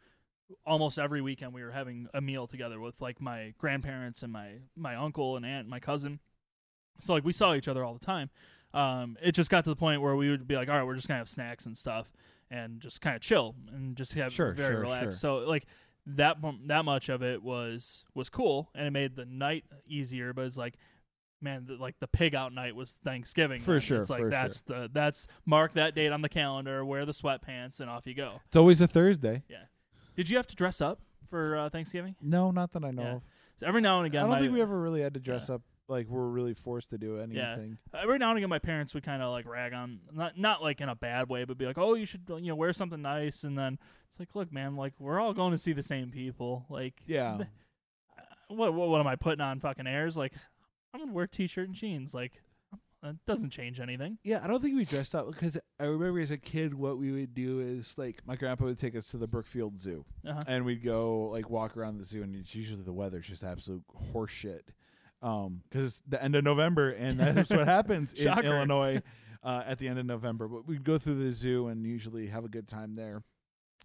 almost 0.66 0.98
every 0.98 1.22
weekend 1.22 1.54
we 1.54 1.62
were 1.62 1.70
having 1.70 2.08
a 2.12 2.20
meal 2.20 2.46
together 2.46 2.78
with 2.78 2.94
like 3.00 3.20
my 3.22 3.54
grandparents 3.56 4.22
and 4.22 4.30
my 4.30 4.50
my 4.76 4.94
uncle 4.96 5.34
and 5.36 5.46
aunt 5.46 5.60
and 5.60 5.70
my 5.70 5.80
cousin 5.80 6.20
so 7.00 7.14
like 7.14 7.24
we 7.24 7.32
saw 7.32 7.54
each 7.54 7.68
other 7.68 7.82
all 7.82 7.94
the 7.94 8.04
time 8.04 8.28
um 8.74 9.16
it 9.22 9.32
just 9.32 9.48
got 9.48 9.64
to 9.64 9.70
the 9.70 9.76
point 9.76 10.02
where 10.02 10.14
we 10.14 10.28
would 10.28 10.46
be 10.46 10.54
like 10.54 10.68
all 10.68 10.76
right 10.76 10.84
we're 10.84 10.94
just 10.94 11.08
gonna 11.08 11.16
have 11.16 11.28
snacks 11.28 11.64
and 11.64 11.74
stuff 11.78 12.12
and 12.50 12.80
just 12.82 13.00
kind 13.00 13.16
of 13.16 13.22
chill 13.22 13.54
and 13.72 13.96
just 13.96 14.12
have 14.12 14.30
Sure, 14.30 14.52
very 14.52 14.74
sure, 14.74 14.80
relaxed 14.82 15.20
so 15.20 15.36
like 15.38 15.64
that 16.06 16.36
that 16.66 16.84
much 16.84 17.08
of 17.08 17.22
it 17.22 17.42
was 17.42 18.04
was 18.14 18.28
cool 18.28 18.70
and 18.74 18.86
it 18.86 18.90
made 18.90 19.14
the 19.16 19.24
night 19.24 19.64
easier 19.86 20.32
but 20.32 20.44
it's 20.44 20.56
like 20.56 20.74
man 21.40 21.64
the, 21.66 21.76
like 21.76 21.94
the 22.00 22.08
pig 22.08 22.34
out 22.34 22.52
night 22.52 22.74
was 22.74 22.94
thanksgiving 23.04 23.60
For 23.60 23.72
then. 23.72 23.80
sure, 23.80 24.00
it's 24.00 24.10
like 24.10 24.28
that's 24.28 24.62
the 24.62 24.90
that's 24.92 25.26
mark 25.46 25.74
that 25.74 25.94
date 25.94 26.10
on 26.12 26.20
the 26.22 26.28
calendar 26.28 26.84
wear 26.84 27.04
the 27.04 27.12
sweatpants 27.12 27.78
and 27.80 27.88
off 27.88 28.06
you 28.06 28.14
go 28.14 28.40
it's 28.46 28.56
always 28.56 28.80
a 28.80 28.88
Thursday. 28.88 29.42
Yeah. 29.48 29.64
Did 30.14 30.28
you 30.28 30.36
have 30.36 30.46
to 30.48 30.56
dress 30.56 30.80
up 30.80 31.00
for 31.30 31.56
uh, 31.56 31.70
Thanksgiving? 31.70 32.16
No, 32.20 32.50
not 32.50 32.72
that 32.72 32.84
I 32.84 32.90
know 32.90 33.02
Yeah. 33.02 33.12
of. 33.14 33.22
So 33.56 33.66
every 33.66 33.80
now 33.80 33.98
and 33.98 34.06
again, 34.06 34.24
I 34.24 34.28
don't 34.28 34.40
think 34.40 34.52
we 34.52 34.60
ever 34.60 34.78
really 34.78 35.00
had 35.02 35.14
to 35.14 35.20
dress 35.20 35.46
Yeah. 35.48 35.54
up 35.56 35.62
like 35.88 36.06
we're 36.08 36.28
really 36.28 36.54
forced 36.54 36.90
to 36.90 36.98
do 36.98 37.18
anything. 37.18 37.78
Uh, 37.92 37.98
every 38.02 38.18
now 38.18 38.30
and 38.30 38.38
again, 38.38 38.48
my 38.48 38.58
parents 38.58 38.94
would 38.94 39.02
kind 39.02 39.22
of 39.22 39.30
like 39.30 39.46
rag 39.46 39.72
on, 39.72 40.00
not 40.12 40.38
not 40.38 40.62
like 40.62 40.80
in 40.80 40.88
a 40.88 40.94
bad 40.94 41.28
way, 41.28 41.44
but 41.44 41.58
be 41.58 41.66
like, 41.66 41.78
"Oh, 41.78 41.94
you 41.94 42.06
should 42.06 42.22
you 42.28 42.48
know 42.48 42.54
wear 42.54 42.72
something 42.72 43.02
nice." 43.02 43.44
And 43.44 43.58
then 43.58 43.78
it's 44.08 44.18
like, 44.18 44.34
"Look, 44.34 44.52
man, 44.52 44.76
like 44.76 44.94
we're 44.98 45.20
all 45.20 45.34
going 45.34 45.52
to 45.52 45.58
see 45.58 45.72
the 45.72 45.82
same 45.82 46.10
people. 46.10 46.64
Like, 46.70 47.02
Yeah, 47.06 47.36
th- 47.38 47.48
uh, 48.18 48.54
what 48.54 48.72
what, 48.74 48.88
what 48.88 49.00
am 49.00 49.06
I 49.06 49.16
putting 49.16 49.40
on 49.40 49.60
fucking 49.60 49.86
airs? 49.86 50.16
Like, 50.16 50.32
I'm 50.94 51.00
gonna 51.00 51.12
wear 51.12 51.26
t-shirt 51.26 51.66
and 51.68 51.74
jeans. 51.76 52.14
Like, 52.14 52.40
uh, 52.72 52.76
That 53.02 53.16
doesn't 53.26 53.50
change 53.50 53.80
anything. 53.80 54.18
Yeah, 54.22 54.40
I 54.42 54.46
don't 54.46 54.62
think 54.62 54.76
we 54.76 54.84
dressed 54.84 55.14
up 55.14 55.30
because 55.30 55.58
I 55.80 55.84
remember 55.84 56.20
as 56.20 56.30
a 56.30 56.38
kid 56.38 56.72
what 56.74 56.98
we 56.98 57.10
would 57.10 57.34
do 57.34 57.60
is 57.60 57.98
like 57.98 58.20
my 58.26 58.36
grandpa 58.36 58.64
would 58.66 58.78
take 58.78 58.94
us 58.94 59.08
to 59.08 59.18
the 59.18 59.26
Brookfield 59.26 59.80
Zoo 59.80 60.04
Uh-huh. 60.26 60.42
and 60.46 60.64
we'd 60.64 60.84
go 60.84 61.28
like 61.32 61.50
walk 61.50 61.76
around 61.76 61.98
the 61.98 62.04
zoo 62.04 62.22
and 62.22 62.36
it's 62.36 62.54
usually 62.54 62.82
the 62.82 62.92
weather's 62.92 63.26
just 63.26 63.42
absolute 63.42 63.82
horse 64.12 64.30
shit. 64.30 64.68
Um, 65.22 65.62
because 65.70 65.86
it's 65.86 66.02
the 66.08 66.22
end 66.22 66.34
of 66.34 66.42
November 66.44 66.90
and 66.90 67.18
that's 67.18 67.50
what 67.50 67.66
happens 67.68 68.12
in 68.12 68.24
Shocker. 68.24 68.46
Illinois 68.46 69.00
uh, 69.44 69.62
at 69.66 69.78
the 69.78 69.88
end 69.88 69.98
of 69.98 70.06
November. 70.06 70.48
But 70.48 70.66
we'd 70.66 70.84
go 70.84 70.98
through 70.98 71.24
the 71.24 71.32
zoo 71.32 71.68
and 71.68 71.86
usually 71.86 72.26
have 72.26 72.44
a 72.44 72.48
good 72.48 72.66
time 72.66 72.96
there. 72.96 73.22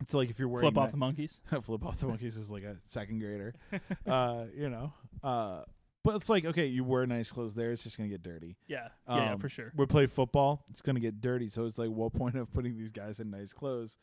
It's 0.01 0.13
like 0.13 0.29
if 0.29 0.38
you're 0.39 0.47
wearing 0.47 0.71
Flip 0.71 0.77
off 0.77 0.91
the 0.91 0.97
monkeys. 0.97 1.41
flip 1.63 1.83
off 1.85 1.99
the 1.99 2.07
monkeys 2.07 2.38
is 2.38 2.51
like 2.51 2.63
a 2.63 2.77
second 2.85 3.19
grader. 3.19 3.53
uh, 4.07 4.45
you 4.55 4.69
know. 4.69 4.93
Uh, 5.23 5.61
but 6.03 6.15
it's 6.15 6.29
like 6.29 6.45
okay, 6.45 6.67
you 6.67 6.83
wear 6.83 7.05
nice 7.05 7.31
clothes 7.31 7.53
there. 7.53 7.71
It's 7.71 7.83
just 7.83 7.97
gonna 7.97 8.09
get 8.09 8.23
dirty. 8.23 8.55
Yeah, 8.67 8.89
yeah, 9.09 9.15
yeah, 9.15 9.33
Um, 9.33 9.39
for 9.39 9.49
sure. 9.49 9.73
We 9.75 9.85
play 9.88 10.05
football. 10.05 10.63
It's 10.69 10.81
gonna 10.81 10.99
get 10.99 11.19
dirty. 11.19 11.49
So 11.49 11.65
it's 11.65 11.77
like, 11.77 11.89
what 11.89 12.13
point 12.13 12.35
of 12.35 12.51
putting 12.53 12.77
these 12.77 12.91
guys 12.91 13.19
in 13.19 13.29
nice 13.29 13.51
clothes 13.53 13.97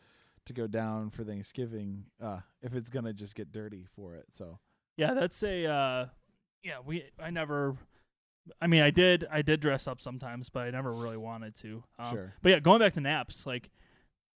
to 0.47 0.53
go 0.53 0.67
down 0.67 1.11
for 1.11 1.25
Thanksgiving 1.25 2.05
uh, 2.21 2.41
if 2.61 2.75
it's 2.75 2.91
gonna 2.91 3.13
just 3.13 3.35
get 3.35 3.53
dirty 3.53 3.87
for 3.97 4.17
it? 4.17 4.27
So 4.33 4.59
Yeah, 4.97 5.15
that's 5.15 5.43
a 5.45 5.67
uh 5.67 6.07
yeah, 6.65 6.79
we 6.85 7.05
I 7.23 7.31
never 7.31 7.77
I 8.61 8.67
mean 8.67 8.83
I 8.83 8.91
did 8.91 9.27
I 9.31 9.43
did 9.43 9.61
dress 9.61 9.87
up 9.87 10.01
sometimes, 10.01 10.49
but 10.49 10.67
I 10.67 10.71
never 10.71 10.93
really 10.93 11.17
wanted 11.17 11.55
to. 11.57 11.85
Um, 11.99 12.11
sure, 12.11 12.35
But 12.43 12.49
yeah, 12.49 12.59
going 12.59 12.81
back 12.81 12.95
to 12.95 13.01
naps, 13.01 13.47
like 13.47 13.71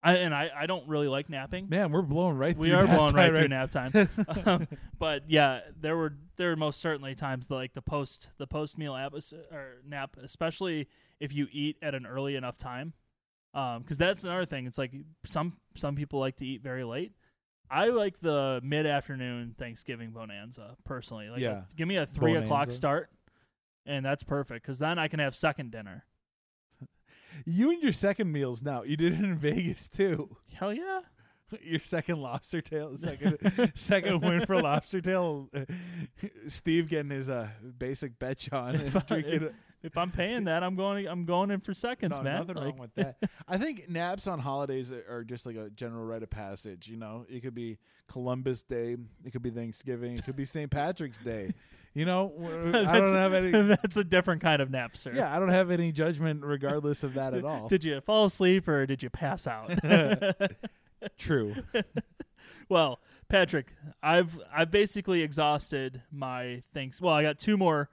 I 0.03 0.17
and 0.17 0.35
I, 0.35 0.51
I 0.57 0.67
don't 0.67 0.87
really 0.87 1.09
like 1.09 1.29
napping. 1.29 1.69
man, 1.69 1.91
we're 1.91 2.03
blowing 2.03 2.37
right. 2.37 2.57
we 2.57 2.67
through 2.67 2.77
are 2.77 2.87
that 2.87 2.97
blowing 2.97 3.15
right 3.15 3.35
through 3.35 3.49
nap 3.49 3.71
time. 3.71 3.93
um, 4.47 4.69
but 4.99 5.25
yeah, 5.29 5.61
there 5.81 5.97
were 5.97 6.15
there 6.37 6.51
were 6.51 6.57
most 6.57 6.81
certainly 6.81 7.15
times 7.15 7.51
like 7.51 7.75
the 7.75 7.83
post 7.83 8.29
the 8.39 8.47
post 8.47 8.79
meal 8.79 8.95
nap 8.95 9.13
or 9.51 9.79
nap, 9.87 10.17
especially 10.23 10.89
if 11.19 11.33
you 11.33 11.49
eat 11.51 11.79
at 11.83 11.95
an 11.95 12.07
early 12.07 12.37
enough 12.37 12.57
time, 12.57 12.93
because 13.53 13.99
that's 13.99 14.23
another 14.23 14.47
thing. 14.47 14.67
It's 14.67 14.79
like 14.79 14.93
some 15.27 15.57
some 15.75 15.97
people 15.97 16.21
like 16.21 16.37
to 16.37 16.47
eat 16.47 16.63
very 16.63 16.85
late. 16.85 17.13
I 17.71 17.89
like 17.89 18.21
the 18.21 18.61
mid 18.63 18.87
afternoon 18.87 19.55
Thanksgiving 19.59 20.11
bonanza 20.11 20.77
personally. 20.85 21.29
Like, 21.29 21.41
Yeah. 21.41 21.63
give 21.77 21.87
me 21.89 21.97
a 21.97 22.07
three 22.07 22.35
o'clock 22.35 22.71
start, 22.71 23.11
and 23.87 24.05
that's 24.05 24.23
perfect 24.23 24.63
because 24.65 24.79
then 24.79 24.99
I 24.99 25.09
can 25.09 25.21
have 25.21 25.35
second 25.35 25.71
dinner. 25.73 26.05
you 27.45 27.71
and 27.71 27.83
your 27.83 27.93
second 27.93 28.33
meals 28.33 28.63
now. 28.63 28.83
You 28.83 28.97
did 28.97 29.13
it 29.15 29.21
in 29.21 29.37
Vegas 29.39 29.89
too. 29.89 30.37
Hell 30.55 30.73
yeah! 30.73 31.01
Your 31.63 31.81
second 31.81 32.21
lobster 32.21 32.61
tail, 32.61 32.95
second 32.99 33.39
second 33.75 34.21
win 34.21 34.45
for 34.45 34.61
lobster 34.61 35.01
tail. 35.01 35.49
Steve 36.47 36.89
getting 36.91 37.11
his 37.11 37.31
uh, 37.31 37.49
basic 37.79 38.19
bet 38.19 38.47
on 38.53 38.75
If 38.75 38.95
and 38.95 39.05
I- 39.05 39.07
drinking. 39.21 39.49
If 39.83 39.97
I'm 39.97 40.11
paying 40.11 40.45
that, 40.45 40.63
I'm 40.65 40.75
going. 40.75 41.07
I'm 41.07 41.25
going 41.25 41.51
in 41.51 41.61
for 41.61 41.73
seconds, 41.73 42.19
no, 42.19 42.25
man. 42.25 42.39
Nothing 42.41 42.57
Like, 42.57 42.65
wrong 42.65 42.79
with 42.79 42.95
that. 42.97 43.17
I 43.49 43.59
think 43.59 43.89
naps 43.89 44.27
on 44.27 44.41
holidays 44.41 44.91
are 44.91 45.23
just 45.25 45.47
like 45.47 45.57
a 45.57 45.71
general 45.71 46.05
rite 46.05 46.23
of 46.25 46.31
passage. 46.31 46.89
You 46.89 46.97
know, 46.97 47.25
it 47.29 47.41
could 47.41 47.55
be 47.55 47.79
Columbus 48.09 48.63
Day, 48.63 48.97
it 49.25 49.31
could 49.33 49.43
be 49.43 49.51
Thanksgiving, 49.51 50.15
it 50.15 50.25
could 50.25 50.37
be 50.37 50.45
St. 50.45 50.71
Patrick's 50.71 51.19
Day. 51.19 51.53
You 51.95 52.05
know, 52.05 52.33
I 52.75 52.99
don't 52.99 53.15
have 53.15 53.33
any. 53.35 53.51
that's 53.69 53.97
a 53.97 54.05
different 54.05 54.43
kind 54.43 54.61
of 54.61 54.71
nap, 54.71 54.97
sir. 54.97 55.13
Yeah, 55.15 55.35
I 55.35 55.39
don't 55.39 55.49
have 55.49 55.71
any 55.71 55.93
judgment 55.93 56.45
regardless 56.45 57.05
of 57.05 57.15
that 57.15 57.35
at 57.35 57.45
all. 57.45 57.69
Did 57.69 57.85
you 57.85 58.01
fall 58.01 58.25
asleep 58.25 58.67
or 58.67 58.85
did 58.87 59.03
you 59.03 59.11
pass 59.11 59.47
out? 59.47 59.71
True. 61.19 61.55
well, 62.69 62.99
Patrick, 63.29 63.75
I've 64.03 64.39
I've 64.53 64.71
basically 64.71 65.23
exhausted 65.23 66.03
my 66.11 66.63
thanks. 66.75 67.01
Well, 67.01 67.15
I 67.15 67.23
got 67.23 67.39
two 67.39 67.57
more, 67.57 67.89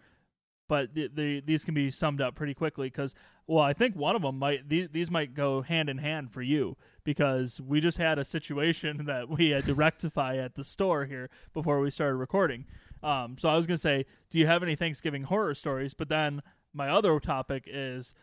but 0.67 0.93
the, 0.93 1.09
the, 1.13 1.41
these 1.41 1.63
can 1.63 1.73
be 1.73 1.91
summed 1.91 2.21
up 2.21 2.35
pretty 2.35 2.53
quickly 2.53 2.87
because 2.87 3.15
well, 3.47 3.63
I 3.63 3.73
think 3.73 3.95
one 3.95 4.15
of 4.15 4.23
them 4.23 4.39
might 4.39 4.67
these, 4.67 4.89
these 4.91 5.11
might 5.11 5.33
go 5.33 5.61
hand 5.61 5.89
in 5.89 5.99
hand 5.99 6.31
for 6.31 6.41
you 6.41 6.77
because 7.03 7.61
we 7.61 7.79
just 7.79 7.97
had 7.97 8.17
a 8.17 8.25
situation 8.25 9.03
that 9.05 9.29
we 9.29 9.49
had 9.49 9.65
to 9.65 9.75
rectify 9.75 10.37
at 10.37 10.55
the 10.55 10.63
store 10.63 11.05
here 11.05 11.29
before 11.53 11.79
we 11.79 11.91
started 11.91 12.15
recording. 12.15 12.65
Um, 13.03 13.37
so 13.39 13.49
I 13.49 13.55
was 13.55 13.67
gonna 13.67 13.77
say, 13.77 14.05
do 14.29 14.39
you 14.39 14.47
have 14.47 14.63
any 14.63 14.75
Thanksgiving 14.75 15.23
horror 15.23 15.53
stories? 15.53 15.93
But 15.93 16.09
then 16.09 16.41
my 16.73 16.89
other 16.89 17.19
topic 17.19 17.65
is 17.67 18.13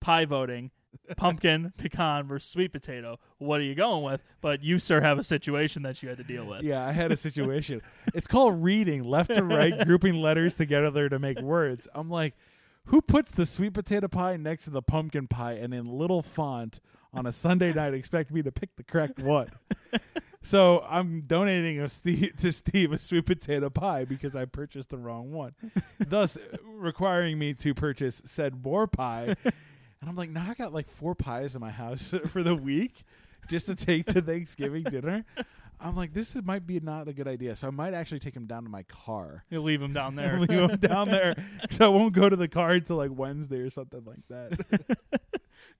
pie 0.00 0.24
voting 0.24 0.70
pumpkin, 1.16 1.72
pecan 1.76 2.26
versus 2.26 2.50
sweet 2.50 2.72
potato. 2.72 3.18
What 3.38 3.60
are 3.60 3.64
you 3.64 3.74
going 3.74 4.02
with? 4.02 4.22
But 4.40 4.62
you, 4.62 4.78
sir, 4.78 5.00
have 5.00 5.18
a 5.18 5.24
situation 5.24 5.82
that 5.82 6.02
you 6.02 6.08
had 6.08 6.18
to 6.18 6.24
deal 6.24 6.44
with. 6.44 6.62
Yeah, 6.62 6.86
I 6.86 6.92
had 6.92 7.12
a 7.12 7.16
situation. 7.16 7.82
it's 8.14 8.26
called 8.26 8.62
reading 8.62 9.04
left 9.04 9.34
to 9.34 9.44
right, 9.44 9.78
grouping 9.86 10.14
letters 10.16 10.54
together 10.54 11.08
to 11.08 11.18
make 11.18 11.40
words. 11.40 11.88
I'm 11.94 12.10
like, 12.10 12.34
who 12.86 13.02
puts 13.02 13.32
the 13.32 13.44
sweet 13.44 13.74
potato 13.74 14.08
pie 14.08 14.36
next 14.36 14.64
to 14.64 14.70
the 14.70 14.82
pumpkin 14.82 15.26
pie 15.26 15.54
and 15.54 15.74
in 15.74 15.86
little 15.86 16.22
font 16.22 16.80
on 17.12 17.26
a 17.26 17.32
Sunday 17.32 17.72
night 17.72 17.94
expect 17.94 18.30
me 18.30 18.42
to 18.42 18.52
pick 18.52 18.76
the 18.76 18.84
correct 18.84 19.18
one? 19.18 19.50
so 20.42 20.84
I'm 20.88 21.22
donating 21.22 21.80
a 21.80 21.88
Steve, 21.88 22.36
to 22.38 22.52
Steve 22.52 22.92
a 22.92 22.98
sweet 22.98 23.26
potato 23.26 23.70
pie 23.70 24.04
because 24.04 24.36
I 24.36 24.44
purchased 24.44 24.90
the 24.90 24.98
wrong 24.98 25.32
one, 25.32 25.54
thus 25.98 26.38
requiring 26.64 27.38
me 27.38 27.54
to 27.54 27.74
purchase 27.74 28.22
said 28.24 28.62
more 28.64 28.86
pie. 28.86 29.34
And 30.00 30.10
I'm 30.10 30.16
like, 30.16 30.30
now 30.30 30.46
I 30.48 30.54
got 30.54 30.72
like 30.74 30.88
four 30.88 31.14
pies 31.14 31.54
in 31.54 31.60
my 31.60 31.70
house 31.70 32.12
for 32.28 32.42
the 32.42 32.54
week 32.54 33.02
just 33.48 33.66
to 33.66 33.74
take 33.74 34.06
to 34.06 34.20
Thanksgiving 34.20 34.82
dinner. 34.84 35.24
I'm 35.78 35.94
like, 35.94 36.12
this 36.14 36.34
is, 36.34 36.42
might 36.42 36.66
be 36.66 36.80
not 36.80 37.06
a 37.08 37.12
good 37.12 37.28
idea. 37.28 37.54
So 37.54 37.68
I 37.68 37.70
might 37.70 37.92
actually 37.94 38.18
take 38.20 38.34
him 38.34 38.46
down 38.46 38.64
to 38.64 38.70
my 38.70 38.82
car. 38.84 39.44
You 39.50 39.60
leave 39.62 39.80
him 39.82 39.92
down 39.92 40.14
there. 40.16 40.38
Leave 40.40 40.50
him 40.70 40.76
down 40.78 41.08
there. 41.10 41.34
So 41.70 41.84
I 41.84 41.88
won't 41.88 42.14
go 42.14 42.28
to 42.28 42.36
the 42.36 42.48
car 42.48 42.72
until 42.72 42.96
like 42.96 43.10
Wednesday 43.12 43.58
or 43.58 43.70
something 43.70 44.02
like 44.06 44.26
that. 44.28 44.96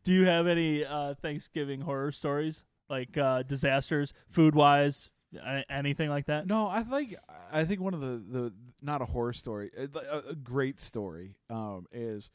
Do 0.04 0.12
you 0.12 0.24
have 0.26 0.46
any 0.46 0.84
uh, 0.84 1.14
Thanksgiving 1.14 1.80
horror 1.80 2.12
stories, 2.12 2.64
like 2.88 3.16
uh, 3.16 3.42
disasters, 3.42 4.12
food 4.28 4.54
wise, 4.54 5.10
anything 5.70 6.08
like 6.10 6.26
that? 6.26 6.46
no, 6.46 6.68
I 6.68 6.82
think 6.82 7.14
I 7.52 7.64
think 7.64 7.80
one 7.80 7.94
of 7.94 8.00
the 8.00 8.22
the 8.40 8.52
not 8.82 9.00
a 9.02 9.06
horror 9.06 9.32
story, 9.32 9.70
a, 9.76 9.88
a- 9.98 10.30
a 10.30 10.34
great 10.34 10.80
story 10.80 11.36
um, 11.50 11.86
is 11.92 12.30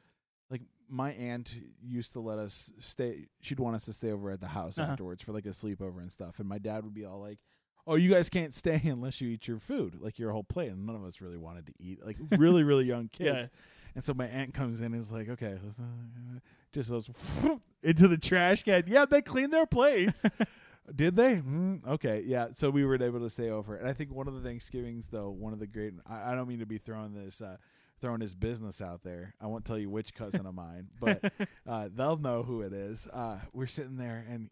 my 0.91 1.11
aunt 1.13 1.55
used 1.81 2.13
to 2.13 2.19
let 2.19 2.37
us 2.37 2.69
stay. 2.79 3.27
She'd 3.41 3.59
want 3.59 3.75
us 3.75 3.85
to 3.85 3.93
stay 3.93 4.11
over 4.11 4.29
at 4.31 4.41
the 4.41 4.47
house 4.47 4.77
Uh-huh. 4.77 4.91
afterwards 4.91 5.23
for 5.23 5.31
like 5.31 5.45
a 5.45 5.49
sleepover 5.49 6.01
and 6.01 6.11
stuff. 6.11 6.39
And 6.39 6.47
my 6.49 6.57
dad 6.59 6.83
would 6.83 6.93
be 6.93 7.05
all 7.05 7.19
like, 7.21 7.39
"Oh, 7.87 7.95
you 7.95 8.09
guys 8.11 8.29
can't 8.29 8.53
stay 8.53 8.79
unless 8.85 9.21
you 9.21 9.29
eat 9.29 9.47
your 9.47 9.59
food, 9.59 9.95
like 10.01 10.19
your 10.19 10.31
whole 10.31 10.43
plate." 10.43 10.69
And 10.71 10.85
none 10.85 10.95
of 10.95 11.03
us 11.05 11.21
really 11.21 11.37
wanted 11.37 11.67
to 11.67 11.73
eat, 11.79 12.05
like 12.05 12.17
really, 12.37 12.63
really 12.63 12.85
young 12.85 13.07
kids. 13.11 13.49
Yeah. 13.53 13.57
And 13.95 14.03
so 14.03 14.13
my 14.13 14.25
aunt 14.27 14.53
comes 14.53 14.79
in 14.81 14.93
and 14.93 15.01
is 15.01 15.11
like, 15.11 15.29
"Okay," 15.29 15.53
uh, 15.79 16.39
just 16.73 16.89
goes 16.89 17.09
into 17.83 18.07
the 18.07 18.17
trash 18.17 18.63
can. 18.63 18.83
Yeah, 18.87 19.05
they 19.05 19.21
cleaned 19.21 19.51
their 19.53 19.65
plates. 19.65 20.23
Did 20.95 21.15
they? 21.15 21.35
Mm, 21.35 21.85
okay, 21.87 22.23
yeah. 22.25 22.47
So 22.53 22.69
we 22.69 22.83
were 22.85 23.01
able 23.01 23.19
to 23.19 23.29
stay 23.29 23.49
over, 23.49 23.75
and 23.75 23.87
I 23.87 23.93
think 23.93 24.11
one 24.13 24.27
of 24.27 24.33
the 24.33 24.41
Thanksgivings, 24.41 25.07
though, 25.07 25.29
one 25.29 25.53
of 25.53 25.59
the 25.59 25.67
great. 25.67 25.93
I, 26.05 26.31
I 26.31 26.35
don't 26.35 26.47
mean 26.47 26.59
to 26.59 26.65
be 26.65 26.77
throwing 26.79 27.13
this, 27.13 27.41
uh, 27.41 27.57
throwing 28.01 28.21
his 28.21 28.35
business 28.35 28.81
out 28.81 29.03
there. 29.03 29.35
I 29.39 29.47
won't 29.47 29.65
tell 29.65 29.77
you 29.77 29.89
which 29.89 30.13
cousin 30.13 30.45
of 30.45 30.53
mine, 30.55 30.87
but 30.99 31.31
uh, 31.67 31.89
they'll 31.93 32.17
know 32.17 32.43
who 32.43 32.61
it 32.61 32.73
is. 32.73 33.07
Uh, 33.07 33.37
we're 33.53 33.67
sitting 33.67 33.97
there, 33.97 34.25
and 34.29 34.49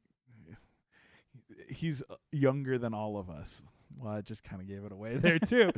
he's 1.68 2.04
younger 2.32 2.78
than 2.78 2.94
all 2.94 3.18
of 3.18 3.30
us. 3.30 3.62
Well, 3.98 4.14
I 4.14 4.22
just 4.22 4.44
kind 4.44 4.62
of 4.62 4.68
gave 4.68 4.84
it 4.86 4.92
away 4.92 5.18
there 5.18 5.40
too. 5.46 5.72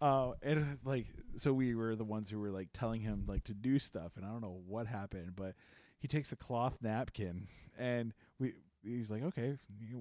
uh, 0.00 0.32
and 0.42 0.78
like, 0.84 1.06
so 1.36 1.52
we 1.52 1.74
were 1.74 1.96
the 1.96 2.04
ones 2.04 2.30
who 2.30 2.38
were 2.38 2.50
like 2.50 2.68
telling 2.72 3.00
him 3.00 3.24
like 3.26 3.44
to 3.44 3.54
do 3.54 3.78
stuff, 3.78 4.12
and 4.16 4.24
I 4.24 4.28
don't 4.28 4.40
know 4.42 4.60
what 4.66 4.86
happened, 4.86 5.32
but 5.36 5.54
he 5.98 6.08
takes 6.08 6.32
a 6.32 6.36
cloth 6.36 6.78
napkin, 6.80 7.48
and 7.78 8.14
we. 8.38 8.54
He's 8.86 9.10
like, 9.10 9.22
okay. 9.24 9.58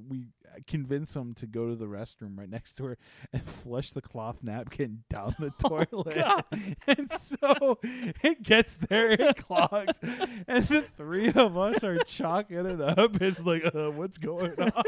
We 0.09 0.27
convince 0.67 1.15
him 1.15 1.33
to 1.36 1.47
go 1.47 1.69
to 1.69 1.75
the 1.75 1.88
restroom 1.88 2.38
right 2.38 2.49
next 2.49 2.75
to 2.75 2.86
her 2.86 2.97
and 3.33 3.41
flush 3.43 3.91
the 3.91 4.01
cloth 4.01 4.43
napkin 4.43 5.03
down 5.09 5.36
the 5.39 5.49
toilet. 5.67 6.15
God. 6.15 6.43
and 6.88 7.11
so 7.19 7.79
it 7.81 8.43
gets 8.43 8.77
there, 8.77 9.11
it 9.11 9.38
clogs, 9.38 9.99
and 10.47 10.65
the 10.67 10.83
three 10.97 11.29
of 11.29 11.57
us 11.57 11.83
are 11.83 11.97
chalking 12.03 12.65
it 12.65 12.81
up. 12.81 13.21
It's 13.21 13.43
like, 13.45 13.65
uh, 13.73 13.91
what's 13.91 14.17
going 14.17 14.59
on? 14.59 14.83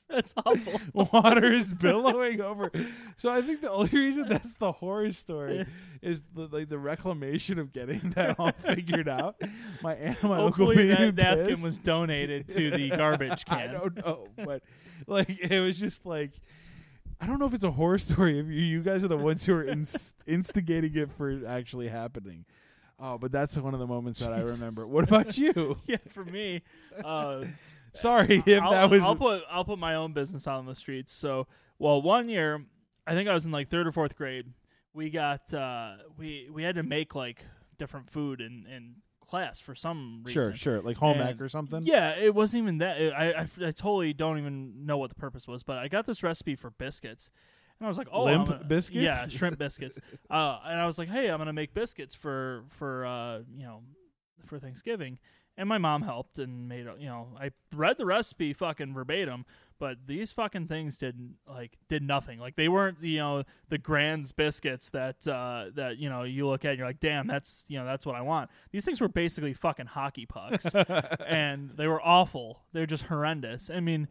That's 0.08 0.34
awful. 0.44 0.80
Water 1.12 1.52
is 1.52 1.72
billowing 1.72 2.40
over. 2.40 2.70
So 3.16 3.30
I 3.30 3.42
think 3.42 3.60
the 3.60 3.70
only 3.70 3.90
reason 3.90 4.28
that's 4.28 4.54
the 4.54 4.72
horror 4.72 5.12
story 5.12 5.66
is 6.02 6.22
the 6.34 6.48
like 6.50 6.68
the 6.68 6.78
reclamation 6.78 7.58
of 7.58 7.72
getting 7.72 8.10
that 8.16 8.38
all 8.38 8.52
figured 8.58 9.08
out. 9.08 9.36
My 9.82 9.94
aunt 9.94 10.18
and 10.22 10.30
my 10.30 10.36
uncle 10.38 10.66
Hopefully 10.66 10.76
being 10.76 10.88
that 10.88 11.14
napkin 11.16 11.46
pissed. 11.46 11.62
was 11.62 11.78
donated 11.78 12.48
to 12.48 12.70
the 12.70 12.90
garbage 12.90 13.44
can. 13.44 13.58
I 13.58 13.66
don't 13.72 13.96
know, 13.96 14.28
but 14.36 14.62
like 15.06 15.28
it 15.30 15.60
was 15.60 15.78
just 15.78 16.04
like 16.04 16.32
I 17.20 17.26
don't 17.26 17.38
know 17.38 17.46
if 17.46 17.54
it's 17.54 17.64
a 17.64 17.70
horror 17.70 17.98
story. 17.98 18.38
If 18.40 18.46
you, 18.46 18.60
you 18.60 18.82
guys 18.82 19.04
are 19.04 19.08
the 19.08 19.16
ones 19.16 19.46
who 19.46 19.54
are 19.54 19.64
ins- 19.64 20.14
instigating 20.26 20.96
it 20.96 21.10
for 21.12 21.46
actually 21.46 21.88
happening. 21.88 22.44
Oh, 22.98 23.18
but 23.18 23.32
that's 23.32 23.56
one 23.58 23.74
of 23.74 23.80
the 23.80 23.86
moments 23.86 24.20
that 24.20 24.32
I 24.32 24.40
remember. 24.40 24.86
What 24.86 25.04
about 25.04 25.36
you? 25.38 25.76
yeah, 25.86 25.96
for 26.10 26.24
me, 26.24 26.62
uh, 27.04 27.44
Sorry 27.94 28.42
if 28.46 28.62
I'll, 28.62 28.70
that 28.70 28.90
was. 28.90 29.02
I'll 29.02 29.16
put 29.16 29.42
I'll 29.50 29.64
put 29.64 29.78
my 29.78 29.94
own 29.94 30.12
business 30.12 30.46
out 30.46 30.58
on 30.58 30.66
the 30.66 30.74
streets. 30.74 31.12
So, 31.12 31.46
well, 31.78 32.00
one 32.00 32.28
year, 32.28 32.64
I 33.06 33.14
think 33.14 33.28
I 33.28 33.34
was 33.34 33.44
in 33.44 33.50
like 33.50 33.68
third 33.68 33.86
or 33.86 33.92
fourth 33.92 34.16
grade. 34.16 34.46
We 34.94 35.10
got 35.10 35.52
uh, 35.52 35.96
we 36.16 36.48
we 36.52 36.62
had 36.62 36.76
to 36.76 36.82
make 36.82 37.14
like 37.14 37.44
different 37.78 38.10
food 38.10 38.40
and 38.40 38.66
and 38.66 38.94
class 39.26 39.58
for 39.60 39.74
some 39.74 40.22
reason. 40.24 40.42
Sure, 40.42 40.54
sure, 40.54 40.82
like 40.82 40.96
home 40.96 41.20
ec 41.20 41.40
or 41.40 41.48
something. 41.48 41.82
Yeah, 41.84 42.10
it 42.10 42.34
wasn't 42.34 42.62
even 42.62 42.78
that. 42.78 42.98
I, 43.14 43.32
I 43.32 43.40
I 43.68 43.70
totally 43.70 44.12
don't 44.12 44.38
even 44.38 44.84
know 44.84 44.98
what 44.98 45.08
the 45.08 45.14
purpose 45.14 45.48
was, 45.48 45.62
but 45.62 45.78
I 45.78 45.88
got 45.88 46.04
this 46.06 46.22
recipe 46.22 46.54
for 46.54 46.70
biscuits, 46.70 47.30
and 47.78 47.86
I 47.86 47.88
was 47.88 47.96
like, 47.98 48.08
"Oh, 48.12 48.24
Limp 48.24 48.48
gonna- 48.48 48.64
biscuits? 48.64 49.02
Yeah, 49.02 49.26
shrimp 49.28 49.58
biscuits. 49.58 49.98
uh, 50.30 50.58
and 50.66 50.80
I 50.80 50.86
was 50.86 50.98
like, 50.98 51.08
"Hey, 51.08 51.30
I'm 51.30 51.38
gonna 51.38 51.52
make 51.52 51.72
biscuits 51.72 52.14
for 52.14 52.64
for 52.68 53.06
uh, 53.06 53.38
you 53.56 53.64
know 53.64 53.82
for 54.46 54.58
Thanksgiving." 54.58 55.18
And 55.56 55.68
my 55.68 55.78
mom 55.78 56.02
helped 56.02 56.38
and 56.38 56.68
made 56.68 56.86
you 56.98 57.06
know 57.06 57.28
I 57.38 57.50
read 57.74 57.98
the 57.98 58.06
recipe 58.06 58.52
fucking 58.52 58.94
verbatim, 58.94 59.44
but 59.78 59.98
these 60.06 60.32
fucking 60.32 60.68
things 60.68 60.96
didn't 60.96 61.36
like 61.48 61.76
did 61.88 62.02
nothing. 62.02 62.38
Like 62.38 62.56
they 62.56 62.68
weren't 62.68 63.02
you 63.02 63.18
know 63.18 63.42
the 63.68 63.78
Grand's 63.78 64.32
biscuits 64.32 64.90
that 64.90 65.26
uh, 65.28 65.66
that 65.74 65.98
you 65.98 66.08
know 66.08 66.22
you 66.22 66.46
look 66.46 66.64
at 66.64 66.70
and 66.70 66.78
you're 66.78 66.86
like, 66.86 67.00
damn, 67.00 67.26
that's 67.26 67.64
you 67.68 67.78
know 67.78 67.84
that's 67.84 68.06
what 68.06 68.14
I 68.14 68.22
want. 68.22 68.48
These 68.70 68.84
things 68.84 69.00
were 69.00 69.08
basically 69.08 69.52
fucking 69.52 69.86
hockey 69.86 70.24
pucks 70.24 70.66
and 71.26 71.70
they 71.76 71.86
were 71.86 72.00
awful. 72.00 72.62
They're 72.72 72.86
just 72.86 73.04
horrendous. 73.04 73.70
I 73.70 73.80
mean, 73.80 74.08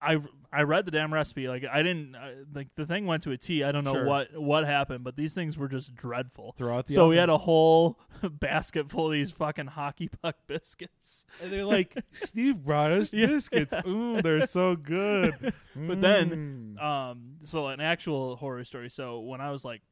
I 0.00 0.18
I 0.52 0.62
read 0.62 0.84
the 0.84 0.90
damn 0.92 1.12
recipe. 1.12 1.48
Like 1.48 1.64
I 1.70 1.82
didn't 1.82 2.14
uh, 2.14 2.30
like 2.54 2.68
the 2.76 2.86
thing 2.86 3.06
went 3.06 3.24
to 3.24 3.32
a 3.32 3.36
T. 3.36 3.64
I 3.64 3.72
don't 3.72 3.82
know 3.84 3.92
Sure. 3.94 4.04
what 4.06 4.28
what 4.40 4.64
happened, 4.64 5.02
but 5.04 5.16
these 5.16 5.34
things 5.34 5.58
were 5.58 5.68
just 5.68 5.94
dreadful. 5.94 6.54
Throw 6.56 6.78
out 6.78 6.86
the 6.86 6.94
So 6.94 7.08
we 7.08 7.16
had 7.16 7.28
a 7.28 7.38
whole 7.38 7.98
basket 8.30 8.88
full 8.90 9.06
of 9.06 9.12
these 9.12 9.30
fucking 9.32 9.66
hockey 9.66 10.08
puck 10.08 10.36
biscuits. 10.46 11.24
And 11.42 11.52
they're 11.52 11.64
like, 11.64 11.96
Steve 12.12 12.64
brought 12.64 12.92
us 12.92 13.12
Yeah. 13.12 13.26
biscuits. 13.26 13.74
Ooh, 13.86 14.22
they're 14.22 14.46
so 14.46 14.76
good. 14.76 15.34
But 15.74 16.00
then, 16.00 16.76
Mm. 16.78 16.82
Um, 16.82 17.36
so 17.42 17.66
an 17.66 17.80
actual 17.80 18.36
horror 18.36 18.64
story. 18.64 18.90
So 18.90 19.18
when 19.20 19.40
I 19.40 19.50
was 19.50 19.64
like 19.64 19.82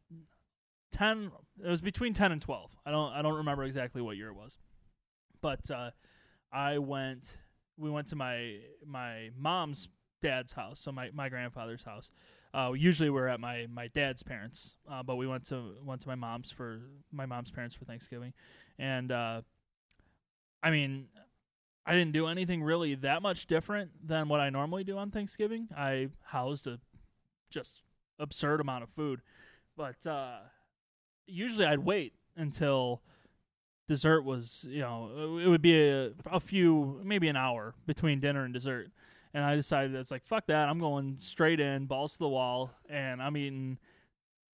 ten, 0.92 1.30
it 1.64 1.68
was 1.68 1.80
between 1.80 2.12
ten 2.12 2.32
and 2.32 2.40
twelve. 2.40 2.74
I 2.86 2.90
don't 2.90 3.12
I 3.12 3.22
don't 3.22 3.34
remember 3.38 3.64
exactly 3.64 4.02
what 4.02 4.16
year 4.16 4.28
it 4.28 4.34
was, 4.36 4.58
but 5.40 5.68
uh, 5.70 5.90
I 6.52 6.78
went. 6.78 7.38
We 7.78 7.90
went 7.90 8.06
to 8.08 8.16
my 8.16 8.58
my 8.86 9.30
mom's 9.38 9.88
dad's 10.26 10.52
house, 10.52 10.80
so 10.80 10.90
my, 10.90 11.10
my 11.14 11.28
grandfather's 11.28 11.84
house. 11.84 12.10
Uh, 12.52 12.72
usually 12.72 13.10
we're 13.10 13.28
at 13.28 13.38
my, 13.38 13.66
my 13.72 13.86
dad's 13.88 14.24
parents, 14.24 14.74
uh, 14.90 15.02
but 15.02 15.16
we 15.16 15.26
went 15.26 15.44
to 15.46 15.74
went 15.84 16.00
to 16.00 16.08
my 16.08 16.16
mom's 16.16 16.50
for 16.50 16.80
my 17.12 17.26
mom's 17.26 17.50
parents 17.50 17.76
for 17.76 17.84
Thanksgiving, 17.84 18.32
and 18.78 19.12
uh, 19.12 19.42
I 20.62 20.70
mean, 20.70 21.06
I 21.84 21.92
didn't 21.92 22.12
do 22.12 22.26
anything 22.26 22.62
really 22.62 22.96
that 22.96 23.22
much 23.22 23.46
different 23.46 23.90
than 24.04 24.28
what 24.28 24.40
I 24.40 24.50
normally 24.50 24.82
do 24.82 24.98
on 24.98 25.10
Thanksgiving. 25.12 25.68
I 25.76 26.08
housed 26.24 26.66
a 26.66 26.80
just 27.50 27.82
absurd 28.18 28.60
amount 28.60 28.82
of 28.82 28.90
food, 28.90 29.20
but 29.76 30.04
uh, 30.06 30.38
usually 31.26 31.66
I'd 31.66 31.80
wait 31.80 32.14
until 32.36 33.02
dessert 33.86 34.22
was 34.22 34.66
you 34.68 34.80
know 34.80 35.38
it 35.40 35.46
would 35.46 35.62
be 35.62 35.78
a, 35.80 36.10
a 36.32 36.40
few 36.40 37.00
maybe 37.04 37.28
an 37.28 37.36
hour 37.36 37.74
between 37.86 38.18
dinner 38.18 38.44
and 38.44 38.52
dessert 38.52 38.90
and 39.36 39.44
i 39.44 39.54
decided 39.54 39.94
it's 39.94 40.10
like 40.10 40.26
fuck 40.26 40.46
that 40.46 40.68
i'm 40.68 40.80
going 40.80 41.14
straight 41.18 41.60
in 41.60 41.84
balls 41.86 42.14
to 42.14 42.18
the 42.20 42.28
wall 42.28 42.72
and 42.88 43.22
i'm 43.22 43.36
eating 43.36 43.78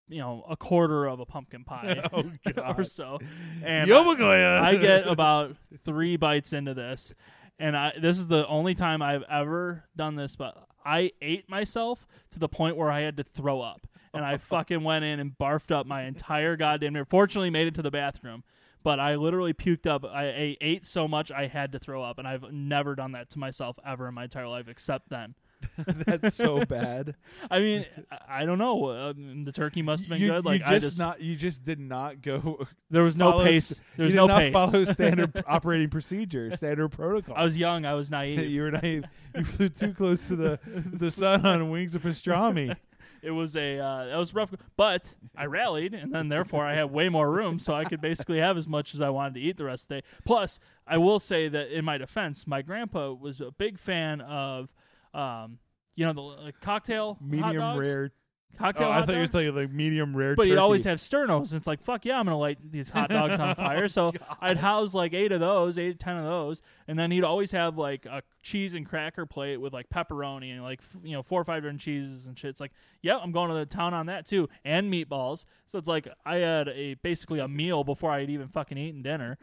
you 0.09 0.19
know 0.19 0.45
a 0.49 0.55
quarter 0.55 1.05
of 1.05 1.19
a 1.19 1.25
pumpkin 1.25 1.63
pie 1.63 2.01
Oh, 2.13 2.23
or 2.77 2.83
so 2.83 3.19
and 3.63 3.89
Yomagoya. 3.89 4.59
I 4.59 4.75
get 4.75 5.07
about 5.07 5.55
three 5.85 6.17
bites 6.17 6.53
into 6.53 6.73
this, 6.73 7.13
and 7.59 7.75
I 7.77 7.93
this 7.99 8.19
is 8.19 8.27
the 8.27 8.45
only 8.47 8.75
time 8.75 9.01
I've 9.01 9.23
ever 9.29 9.85
done 9.95 10.15
this. 10.15 10.35
But 10.35 10.57
I 10.85 11.11
ate 11.21 11.49
myself 11.49 12.05
to 12.31 12.39
the 12.39 12.49
point 12.49 12.75
where 12.75 12.91
I 12.91 13.01
had 13.01 13.17
to 13.17 13.23
throw 13.23 13.61
up, 13.61 13.87
and 14.13 14.25
I 14.25 14.37
fucking 14.51 14.83
went 14.83 15.05
in 15.05 15.19
and 15.19 15.31
barfed 15.37 15.71
up 15.71 15.85
my 15.87 16.03
entire 16.03 16.55
goddamn. 16.57 17.05
Fortunately, 17.05 17.49
made 17.49 17.67
it 17.67 17.75
to 17.75 17.81
the 17.81 17.91
bathroom, 17.91 18.43
but 18.83 18.99
I 18.99 19.15
literally 19.15 19.53
puked 19.53 19.87
up. 19.87 20.05
I, 20.05 20.27
I 20.27 20.57
ate 20.61 20.85
so 20.85 21.07
much 21.07 21.31
I 21.31 21.47
had 21.47 21.71
to 21.71 21.79
throw 21.79 22.03
up, 22.03 22.19
and 22.19 22.27
I've 22.27 22.51
never 22.51 22.95
done 22.95 23.13
that 23.13 23.29
to 23.31 23.39
myself 23.39 23.77
ever 23.85 24.07
in 24.07 24.13
my 24.13 24.23
entire 24.23 24.47
life 24.47 24.67
except 24.67 25.09
then. 25.09 25.35
That's 25.87 26.35
so 26.35 26.65
bad. 26.65 27.15
I 27.49 27.59
mean, 27.59 27.85
I, 28.27 28.45
don't 28.45 28.57
know. 28.57 28.91
Um, 28.91 29.43
the 29.43 29.51
turkey 29.51 29.81
must 29.81 30.03
have 30.03 30.09
been 30.09 30.21
you, 30.21 30.29
good. 30.29 30.45
Like 30.45 30.59
you 30.59 30.65
I 30.67 30.73
just, 30.73 30.85
just 30.85 30.99
not 30.99 31.21
you 31.21 31.35
just 31.35 31.63
did 31.63 31.79
not 31.79 32.21
go 32.21 32.67
there 32.91 33.03
was 33.03 33.15
no 33.15 33.31
follow 33.31 33.45
pace. 33.45 33.81
There 33.97 34.05
was 34.05 34.13
you 34.13 34.17
no 34.17 34.27
not 34.27 34.39
pace. 34.39 34.53
follow 34.53 34.83
standard 34.85 35.43
operating 35.47 35.89
procedure, 35.89 36.55
standard 36.55 36.89
protocol. 36.89 37.35
I 37.35 37.43
was 37.43 37.57
young. 37.57 37.85
I 37.85 37.93
was 37.93 38.11
naive. 38.11 38.49
you 38.49 38.61
were 38.61 38.71
naive. 38.71 39.05
You 39.35 39.43
flew 39.43 39.69
too 39.69 39.93
close 39.93 40.27
to 40.27 40.35
the 40.35 40.59
the 40.65 41.09
sun 41.09 41.45
on 41.45 41.69
wings 41.69 41.95
of 41.95 42.03
pastrami. 42.03 42.75
It 43.23 43.31
was 43.31 43.55
a 43.55 43.79
uh, 43.79 44.05
that 44.05 44.17
was 44.17 44.33
rough, 44.33 44.53
but 44.75 45.15
I 45.35 45.45
rallied, 45.45 45.93
and 45.93 46.13
then 46.13 46.29
therefore 46.29 46.65
I 46.65 46.75
had 46.75 46.91
way 46.91 47.09
more 47.09 47.31
room, 47.31 47.57
so 47.57 47.73
I 47.73 47.85
could 47.85 48.01
basically 48.01 48.39
have 48.39 48.57
as 48.57 48.67
much 48.67 48.93
as 48.93 49.01
I 49.01 49.09
wanted 49.09 49.35
to 49.35 49.39
eat 49.39 49.57
the 49.57 49.63
rest 49.65 49.85
of 49.85 49.87
the 49.89 49.95
day. 50.01 50.07
Plus, 50.25 50.59
I 50.85 50.97
will 50.97 51.19
say 51.19 51.47
that 51.47 51.71
in 51.75 51.85
my 51.85 51.97
defense, 51.97 52.45
my 52.45 52.61
grandpa 52.61 53.13
was 53.13 53.39
a 53.39 53.51
big 53.51 53.79
fan 53.79 54.21
of, 54.21 54.73
um, 55.13 55.59
you 55.95 56.05
know, 56.05 56.13
the 56.13 56.21
like, 56.21 56.59
cocktail 56.59 57.13
hot 57.13 57.21
Medium 57.21 57.55
dogs? 57.55 57.87
rare. 57.87 58.11
Cocktail. 58.57 58.87
Oh, 58.87 58.91
I 58.91 58.99
hot 58.99 59.05
thought 59.07 59.15
you 59.15 59.21
were 59.21 59.25
dogs? 59.25 59.55
like 59.55 59.71
medium 59.71 60.15
rare. 60.15 60.35
But 60.35 60.47
he'd 60.47 60.57
always 60.57 60.83
have 60.85 60.99
sternos, 60.99 61.51
and 61.51 61.53
it's 61.53 61.67
like, 61.67 61.83
fuck 61.83 62.05
yeah, 62.05 62.19
I'm 62.19 62.25
gonna 62.25 62.37
light 62.37 62.59
these 62.71 62.89
hot 62.89 63.09
dogs 63.11 63.39
on 63.39 63.55
fire. 63.55 63.87
So 63.87 64.11
I'd 64.41 64.57
house 64.57 64.93
like 64.93 65.13
eight 65.13 65.31
of 65.31 65.39
those, 65.39 65.77
eight 65.77 65.99
ten 65.99 66.17
of 66.17 66.25
those, 66.25 66.61
and 66.87 66.97
then 66.97 67.11
he'd 67.11 67.23
always 67.23 67.51
have 67.51 67.77
like 67.77 68.05
a 68.05 68.21
cheese 68.41 68.75
and 68.75 68.87
cracker 68.87 69.25
plate 69.25 69.57
with 69.57 69.73
like 69.73 69.89
pepperoni 69.89 70.51
and 70.51 70.63
like 70.63 70.79
f- 70.79 70.97
you 71.03 71.13
know 71.13 71.23
four 71.23 71.41
or 71.41 71.43
five 71.43 71.63
different 71.63 71.79
cheeses 71.79 72.27
and 72.27 72.37
shit. 72.37 72.49
It's 72.49 72.59
like, 72.61 72.73
yeah, 73.01 73.17
I'm 73.17 73.31
going 73.31 73.49
to 73.49 73.55
the 73.55 73.65
town 73.65 73.93
on 73.93 74.07
that 74.07 74.25
too, 74.25 74.49
and 74.63 74.91
meatballs. 74.91 75.45
So 75.65 75.79
it's 75.79 75.87
like 75.87 76.07
I 76.25 76.35
had 76.37 76.67
a 76.69 76.95
basically 76.95 77.39
a 77.39 77.47
meal 77.47 77.83
before 77.83 78.11
I 78.11 78.21
had 78.21 78.29
even 78.29 78.47
fucking 78.47 78.77
eaten 78.77 79.01
dinner. 79.01 79.37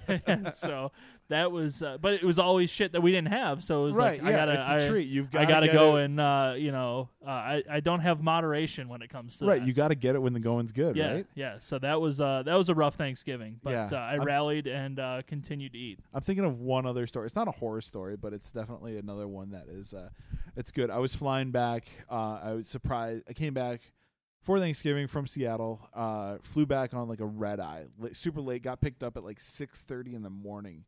so 0.54 0.92
that 1.28 1.50
was, 1.50 1.82
uh, 1.82 1.98
but 2.00 2.14
it 2.14 2.22
was 2.24 2.38
always 2.38 2.70
shit 2.70 2.92
that 2.92 3.00
we 3.00 3.10
didn't 3.12 3.32
have. 3.32 3.62
So 3.64 3.84
it 3.84 3.88
was 3.88 3.96
right. 3.96 4.22
like, 4.22 4.30
yeah, 4.32 4.36
I 4.42 4.46
gotta, 4.46 4.60
it's 4.60 4.84
a 4.84 4.86
I, 4.86 4.88
treat. 4.88 5.08
You've 5.08 5.30
got 5.30 5.42
I 5.42 5.44
gotta 5.44 5.68
go 5.68 5.96
it. 5.96 6.04
and 6.04 6.20
uh, 6.20 6.54
you 6.56 6.70
know, 6.72 7.08
uh, 7.26 7.30
I 7.30 7.62
I 7.70 7.80
don't 7.80 8.00
have 8.00 8.22
moderation 8.22 8.88
when 8.88 9.02
it 9.02 9.10
comes 9.10 9.36
to 9.38 9.46
right. 9.46 9.58
that. 9.60 9.66
You 9.66 9.72
got 9.72 9.88
to 9.88 9.94
get 9.94 10.14
it 10.14 10.20
when 10.22 10.32
the 10.32 10.40
going's 10.40 10.72
good. 10.72 10.96
Yeah, 10.96 11.12
Right. 11.12 11.26
yeah. 11.34 11.56
So 11.58 11.78
that 11.80 12.00
was 12.00 12.20
uh 12.20 12.42
that 12.44 12.54
was 12.54 12.68
a 12.68 12.74
rough 12.74 12.94
Thanksgiving, 12.94 13.58
but 13.62 13.70
Yeah. 13.70 13.88
uh, 13.92 13.96
I 13.96 14.12
I'm- 14.12 14.22
rallied 14.24 14.66
and 14.66 14.98
uh, 14.98 15.22
continued 15.26 15.72
to 15.72 15.78
eat. 15.78 15.98
I'm 16.14 16.20
thinking 16.20 16.44
of 16.44 16.60
one 16.60 16.86
other 16.86 17.06
story. 17.06 17.26
It's 17.26 17.34
not 17.36 17.48
a 17.48 17.52
horror 17.52 17.80
story, 17.80 18.16
but 18.16 18.32
it's 18.32 18.50
definitely 18.52 18.96
another 18.98 19.26
one 19.28 19.50
that 19.50 19.66
is 19.68 19.94
uh 19.94 20.08
it's 20.56 20.70
good. 20.72 20.90
I 20.90 20.98
was 20.98 21.14
flying 21.14 21.50
back. 21.50 21.86
Uh 22.10 22.38
I 22.42 22.52
was 22.52 22.68
surprised. 22.68 23.24
I 23.28 23.32
came 23.32 23.52
back 23.54 23.80
for 24.42 24.58
Thanksgiving 24.60 25.08
from 25.08 25.26
Seattle. 25.26 25.80
Uh 25.92 26.38
flew 26.42 26.66
back 26.66 26.94
on 26.94 27.08
like 27.08 27.20
a 27.20 27.26
red 27.26 27.58
eye. 27.58 27.86
Super 28.12 28.40
late, 28.40 28.62
got 28.62 28.80
picked 28.80 29.02
up 29.02 29.16
at 29.16 29.24
like 29.24 29.40
6:30 29.40 30.14
in 30.14 30.22
the 30.22 30.30
morning, 30.30 30.84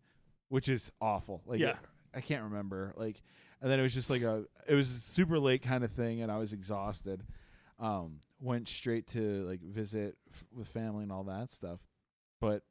which 0.49 0.69
is 0.69 0.91
awful. 1.01 1.43
Like 1.47 1.61
Yeah. 1.61 1.77
I 2.15 2.21
can't 2.21 2.45
remember. 2.45 2.95
Like 2.97 3.23
and 3.61 3.71
then 3.71 3.79
it 3.79 3.83
was 3.83 3.95
just 3.95 4.11
like 4.11 4.23
a 4.23 4.45
it 4.69 4.75
was 4.75 4.91
a 4.91 4.99
super 5.01 5.39
late 5.39 5.63
kind 5.63 5.85
of 5.85 5.91
thing 5.93 6.23
and 6.23 6.31
I 6.33 6.39
was 6.39 6.53
exhausted. 6.53 7.25
Um 7.79 8.21
went 8.41 8.69
straight 8.69 9.07
to 9.09 9.45
like 9.49 9.61
visit 9.61 10.17
f- 10.33 10.45
with 10.55 10.69
family 10.69 11.03
and 11.03 11.13
all 11.13 11.25
that 11.25 11.53
stuff. 11.53 11.81
But 12.41 12.63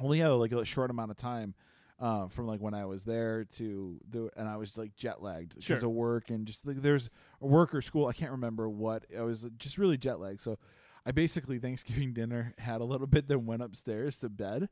only 0.00 0.18
had 0.18 0.28
like 0.28 0.52
a 0.52 0.64
short 0.64 0.90
amount 0.90 1.10
of 1.10 1.16
time 1.16 1.54
uh, 1.98 2.28
from 2.28 2.46
like 2.46 2.60
when 2.60 2.72
I 2.72 2.86
was 2.86 3.04
there 3.04 3.44
to 3.56 4.00
the 4.08 4.30
and 4.36 4.48
I 4.48 4.56
was 4.56 4.76
like 4.78 4.96
jet 4.96 5.22
lagged 5.22 5.50
because 5.50 5.64
Sure. 5.64 5.76
of 5.76 5.90
work 5.90 6.30
and 6.30 6.46
just 6.46 6.66
like 6.66 6.80
there's 6.80 7.10
a 7.42 7.46
work 7.46 7.74
or 7.74 7.82
school 7.82 8.06
I 8.06 8.14
can't 8.14 8.30
remember 8.30 8.68
what 8.70 9.04
I 9.16 9.20
was 9.22 9.46
just 9.58 9.76
really 9.76 9.98
jet 9.98 10.18
lagged 10.18 10.40
so 10.40 10.58
I 11.04 11.12
basically 11.12 11.58
Thanksgiving 11.58 12.14
dinner 12.14 12.54
had 12.56 12.80
a 12.80 12.84
little 12.84 13.06
bit 13.06 13.28
then 13.28 13.44
went 13.44 13.60
upstairs 13.62 14.16
to 14.18 14.30
bed 14.30 14.70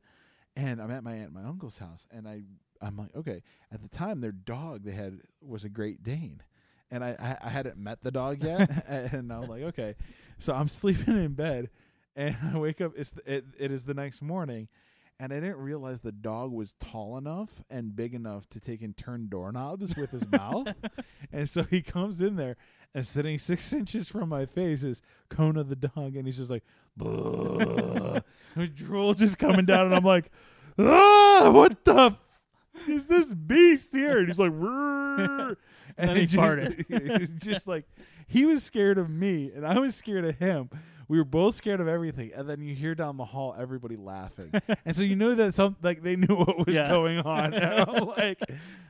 and 0.59 0.81
I'm 0.81 0.91
at 0.91 1.03
my 1.03 1.13
aunt 1.13 1.31
and 1.31 1.33
my 1.33 1.43
uncle's 1.43 1.77
house 1.77 2.05
and 2.11 2.27
I 2.27 2.41
I'm 2.81 2.97
like 2.97 3.15
okay 3.15 3.41
at 3.71 3.81
the 3.81 3.87
time 3.87 4.19
their 4.19 4.31
dog 4.31 4.83
they 4.83 4.91
had 4.91 5.21
was 5.41 5.63
a 5.63 5.69
Great 5.69 6.03
Dane 6.03 6.41
and 6.91 7.03
I 7.03 7.15
I, 7.19 7.47
I 7.47 7.49
hadn't 7.49 7.77
met 7.77 8.03
the 8.03 8.11
dog 8.11 8.43
yet 8.43 8.83
and 8.87 9.31
I 9.31 9.39
was 9.39 9.49
like 9.49 9.63
okay 9.63 9.95
so 10.37 10.53
I'm 10.53 10.67
sleeping 10.79 11.17
in 11.17 11.33
bed 11.33 11.69
and 12.15 12.35
I 12.53 12.57
wake 12.57 12.81
up 12.81 12.93
it's 12.97 13.11
the, 13.11 13.33
it, 13.33 13.45
it 13.57 13.71
is 13.71 13.85
the 13.85 13.93
next 13.93 14.21
morning 14.21 14.67
and 15.21 15.33
I 15.33 15.39
didn't 15.39 15.57
realize 15.57 15.99
the 15.99 16.13
dog 16.13 16.51
was 16.51 16.75
tall 16.79 17.17
enough 17.17 17.61
and 17.69 17.93
big 17.93 18.13
enough 18.13 18.49
to 18.51 18.59
take 18.59 18.81
and 18.81 18.95
turn 18.95 19.27
doorknobs 19.29 19.97
with 19.97 20.11
his 20.11 20.25
mouth. 20.31 20.69
And 21.33 21.49
so 21.49 21.63
he 21.63 21.81
comes 21.81 22.21
in 22.21 22.37
there 22.37 22.55
and 22.95 23.05
sitting 23.05 23.37
six 23.37 23.73
inches 23.73 24.07
from 24.07 24.29
my 24.29 24.45
face 24.45 24.83
is 24.83 25.01
Kona 25.29 25.63
the 25.63 25.75
dog, 25.75 26.15
and 26.15 26.25
he's 26.25 26.37
just 26.37 26.49
like, 26.49 26.63
"Bleh." 26.97 28.23
Drool 28.75 29.13
just 29.13 29.37
coming 29.37 29.65
down, 29.65 29.85
and 29.87 29.95
I'm 29.95 30.03
like, 30.03 30.31
ah, 30.77 31.49
what 31.53 31.83
the 31.85 31.95
f- 31.95 32.17
is 32.87 33.07
this 33.07 33.33
beast 33.33 33.93
here? 33.93 34.19
And 34.19 34.27
he's 34.27 34.39
like, 34.39 34.51
"Rrrr." 34.51 35.55
And 35.97 36.11
then 36.11 36.15
he 36.15 36.25
just, 36.27 36.37
farted. 36.41 37.39
just 37.43 37.67
like 37.67 37.83
he 38.25 38.45
was 38.45 38.63
scared 38.63 38.97
of 38.97 39.09
me, 39.09 39.51
and 39.53 39.67
I 39.67 39.79
was 39.79 39.95
scared 39.95 40.23
of 40.23 40.37
him. 40.37 40.69
We 41.09 41.17
were 41.17 41.25
both 41.25 41.55
scared 41.55 41.81
of 41.81 41.89
everything, 41.89 42.31
and 42.33 42.47
then 42.49 42.61
you 42.61 42.73
hear 42.73 42.95
down 42.95 43.17
the 43.17 43.25
hall 43.25 43.53
everybody 43.59 43.97
laughing, 43.97 44.51
and 44.85 44.95
so 44.95 45.03
you 45.03 45.17
know 45.17 45.35
that 45.35 45.55
some 45.55 45.75
like 45.81 46.01
they 46.01 46.15
knew 46.15 46.35
what 46.35 46.65
was 46.65 46.73
Yeah. 46.73 46.87
going 46.87 47.17
on. 47.19 47.53
And 47.53 47.81
I'm 47.81 48.05
like, 48.05 48.39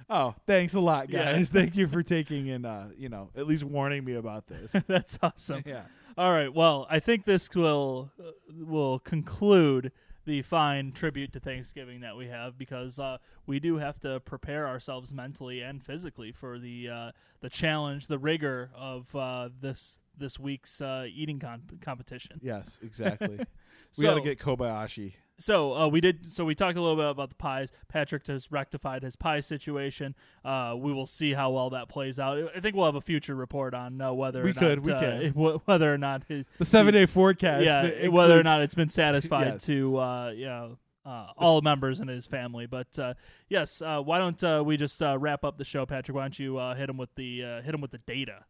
oh, 0.07 0.35
thanks 0.45 0.75
a 0.75 0.79
lot, 0.79 1.09
Yeah. 1.09 1.31
guys. 1.33 1.49
Thank 1.49 1.75
you 1.75 1.87
for 1.87 2.03
taking 2.03 2.51
and 2.51 2.63
uh, 2.67 2.83
you 2.95 3.09
know, 3.09 3.31
at 3.35 3.47
least 3.47 3.63
warning 3.63 4.03
me 4.05 4.13
about 4.13 4.45
this. 4.45 4.71
That's 4.85 5.17
awesome. 5.23 5.63
yeah. 5.65 5.83
All 6.17 6.31
right. 6.31 6.53
Well, 6.53 6.87
I 6.89 6.99
think 6.99 7.25
this 7.25 7.49
will 7.55 8.11
uh, 8.19 8.31
will 8.65 8.99
conclude 8.99 9.91
the 10.25 10.41
fine 10.43 10.91
tribute 10.91 11.33
to 11.33 11.39
Thanksgiving 11.39 12.01
that 12.01 12.15
we 12.15 12.27
have 12.27 12.57
because 12.57 12.99
uh, 12.99 13.17
we 13.47 13.59
do 13.59 13.77
have 13.77 13.99
to 14.01 14.19
prepare 14.19 14.67
ourselves 14.67 15.13
mentally 15.13 15.61
and 15.61 15.81
physically 15.83 16.31
for 16.31 16.59
the 16.59 16.89
uh, 16.89 17.11
the 17.41 17.49
challenge, 17.49 18.07
the 18.07 18.19
rigor 18.19 18.69
of 18.75 19.13
uh, 19.15 19.49
this 19.61 19.99
this 20.17 20.37
week's 20.39 20.81
uh, 20.81 21.05
eating 21.11 21.39
con- 21.39 21.63
competition. 21.81 22.39
Yes, 22.43 22.79
exactly. 22.83 23.37
we 23.37 23.45
So- 23.91 24.03
got 24.03 24.15
to 24.15 24.21
get 24.21 24.39
Kobayashi. 24.39 25.13
So 25.39 25.73
uh, 25.73 25.87
we 25.87 26.01
did. 26.01 26.31
So 26.31 26.43
we 26.45 26.53
talked 26.53 26.77
a 26.77 26.81
little 26.81 26.97
bit 26.97 27.09
about 27.09 27.29
the 27.29 27.35
pies. 27.35 27.69
Patrick 27.87 28.27
has 28.27 28.51
rectified 28.51 29.03
his 29.03 29.15
pie 29.15 29.39
situation. 29.39 30.13
Uh, 30.43 30.75
we 30.77 30.91
will 30.93 31.05
see 31.05 31.33
how 31.33 31.51
well 31.51 31.69
that 31.71 31.87
plays 31.89 32.19
out. 32.19 32.37
I 32.55 32.59
think 32.59 32.75
we'll 32.75 32.85
have 32.85 32.95
a 32.95 33.01
future 33.01 33.35
report 33.35 33.73
on 33.73 34.01
uh, 34.01 34.11
whether 34.13 34.43
We 34.43 34.51
or 34.51 34.53
could, 34.53 34.85
Not, 34.85 34.85
we 34.85 34.93
uh, 34.93 34.99
can. 34.99 35.31
wh- 35.33 35.67
whether 35.67 35.93
or 35.93 35.97
not 35.97 36.23
his 36.27 36.45
The 36.57 36.65
seven 36.65 36.93
day 36.93 37.05
forecast. 37.05 37.65
yeah 37.65 37.83
that 37.83 38.11
whether 38.11 38.37
or 38.39 38.43
not 38.43 38.61
it's 38.61 38.75
been 38.75 38.89
satisfied 38.89 39.47
Yes. 39.53 39.63
to 39.65 39.97
uh, 39.97 40.29
you 40.35 40.45
know. 40.45 40.77
Uh, 41.05 41.27
all 41.37 41.61
members 41.61 42.01
in 42.01 42.07
his 42.07 42.27
family, 42.27 42.67
but 42.67 42.99
uh, 42.99 43.13
yes, 43.47 43.81
uh, 43.81 43.99
why 43.99 44.19
don't 44.19 44.43
uh, 44.43 44.61
we 44.63 44.77
just 44.77 45.01
uh, 45.01 45.17
wrap 45.17 45.43
up 45.43 45.57
the 45.57 45.63
show, 45.65 45.83
Patrick? 45.83 46.13
Why 46.13 46.21
don't 46.23 46.37
you 46.37 46.57
uh, 46.57 46.75
hit 46.75 46.87
him 46.87 46.97
with 46.97 47.09
the 47.15 47.43
uh, 47.43 47.61
hit 47.63 47.73
him 47.73 47.81
with 47.81 47.89
the 47.89 47.97
data? 47.99 48.43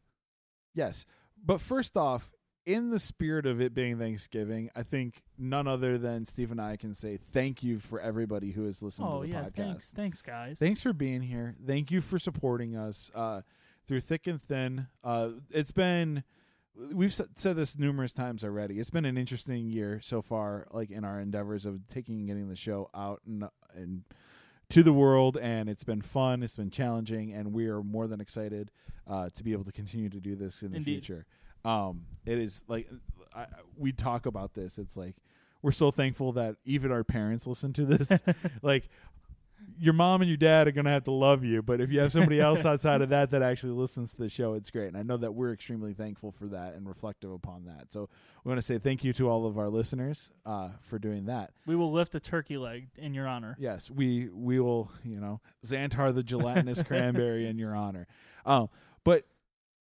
Yes. 0.73 1.05
But 1.45 1.61
first 1.61 1.95
off, 1.95 2.31
in 2.66 2.89
the 2.89 2.99
spirit 2.99 3.45
of 3.45 3.62
it 3.62 3.74
being 3.74 3.97
Thanksgiving, 3.97 4.70
I 4.76 4.84
think 4.84 5.24
none 5.38 5.68
other 5.68 5.97
than 5.97 6.26
Steve 6.26 6.51
and 6.51 6.62
I 6.62 6.78
can 6.78 6.93
say 6.93 7.18
thank 7.18 7.64
you 7.64 7.80
for 7.80 7.99
everybody 7.99 8.51
who 8.51 8.66
has 8.66 8.82
listened 8.82 9.07
oh 9.10 9.22
to 9.22 9.28
the 9.28 9.34
yeah, 9.34 9.43
podcast. 9.43 9.55
thanks, 9.55 9.91
thanks 9.91 10.22
guys. 10.22 10.60
Thanks 10.60 10.82
for 10.82 10.93
being 10.93 11.22
here. 11.22 11.55
Thank 11.66 11.91
you 11.91 12.01
for 12.01 12.20
supporting 12.20 12.76
us 12.76 13.10
uh, 13.16 13.41
through 13.88 14.01
thick 14.01 14.28
and 14.28 14.41
thin. 14.41 14.88
Uh, 15.03 15.30
it's 15.51 15.72
been 15.72 16.24
we've 16.93 17.14
said 17.14 17.55
this 17.55 17.78
numerous 17.78 18.14
times 18.14 18.43
already. 18.43 18.80
It's 18.80 18.89
been 18.89 19.05
an 19.05 19.18
interesting 19.18 19.70
year 19.70 19.99
so 20.01 20.22
far, 20.22 20.68
like 20.72 20.91
in 20.91 21.03
our 21.03 21.20
endeavors 21.20 21.66
of 21.66 21.88
taking 21.88 22.20
and 22.20 22.28
getting 22.28 22.49
the 22.49 22.55
show 22.55 22.89
out 22.93 23.22
and 23.26 23.45
and 23.76 24.03
to 24.70 24.84
the 24.84 24.93
world, 24.93 25.38
and 25.38 25.68
it's 25.68 25.84
been 25.84 26.01
fun. 26.01 26.43
It's 26.43 26.55
been 26.55 26.70
challenging, 26.70 27.34
and 27.34 27.53
we 27.53 27.68
are 27.68 27.82
more 27.82 28.07
than 28.07 28.22
excited 28.22 28.72
uh, 29.07 29.30
to 29.34 29.43
be 29.43 29.51
able 29.51 29.64
to 29.64 29.72
continue 29.72 30.10
to 30.10 30.20
do 30.20 30.36
this 30.36 30.62
in 30.62 30.72
the 30.72 30.78
Indeed. 30.78 31.05
future. 31.05 31.26
Um, 31.66 32.05
it 32.26 32.38
is 32.38 32.64
like 32.68 32.88
I, 33.36 33.45
we 33.78 33.91
talk 33.91 34.26
about 34.26 34.53
this. 34.53 34.78
It's 34.78 34.97
like 34.97 35.16
we're 35.62 35.72
so 35.72 35.91
thankful 35.91 36.34
that 36.34 36.55
even 36.66 36.91
our 36.91 37.03
parents 37.03 37.45
listen 37.47 37.74
to 37.74 37.86
this. 37.86 38.22
like 38.62 38.89
your 39.78 39.93
mom 39.93 40.22
and 40.22 40.30
your 40.30 40.38
dad 40.38 40.68
are 40.68 40.72
gonna 40.72 40.89
have 40.89 41.03
to 41.05 41.12
love 41.12 41.43
you, 41.43 41.62
but 41.62 41.82
if 41.82 41.91
you 41.91 41.99
have 41.99 42.12
somebody 42.12 42.39
else 42.39 42.66
outside 42.66 43.01
of 43.01 43.10
that 43.10 43.32
that 43.32 43.41
actually 43.41 43.74
listens 43.74 44.12
to 44.12 44.18
the 44.18 44.30
show, 44.30 44.53
it's 44.53 44.70
great. 44.70 44.88
And 44.88 44.97
I 44.97 45.03
know 45.03 45.18
that 45.18 45.34
we're 45.34 45.53
extremely 45.53 45.93
thankful 45.93 46.32
for 46.32 46.47
that 46.47 46.76
and 46.76 46.88
reflective 46.88 47.32
upon 47.32 47.66
that. 47.66 47.91
So 47.91 48.10
we 48.43 48.49
want 48.49 48.60
to 48.60 48.66
say 48.66 48.78
thank 48.78 49.03
you 49.03 49.14
to 49.14 49.30
all 49.30 49.45
of 49.45 49.57
our 49.57 49.70
listeners 49.70 50.32
uh, 50.45 50.70
for 50.82 50.99
doing 50.99 51.26
that. 51.26 51.51
we 51.66 51.76
will 51.76 51.91
lift 51.91 52.16
a 52.16 52.20
turkey 52.20 52.57
leg 52.57 52.88
in 52.97 53.14
your 53.14 53.28
honor. 53.28 53.55
Yes, 53.60 53.89
we 53.89 54.30
we 54.30 54.60
will, 54.60 54.91
you 55.03 55.20
know, 55.20 55.39
Xantar 55.66 56.14
the 56.14 56.24
gelatinous 56.24 56.84
cranberry 56.84 57.47
in 57.47 57.57
your 57.57 57.76
honor. 57.76 58.07
Um, 58.45 58.70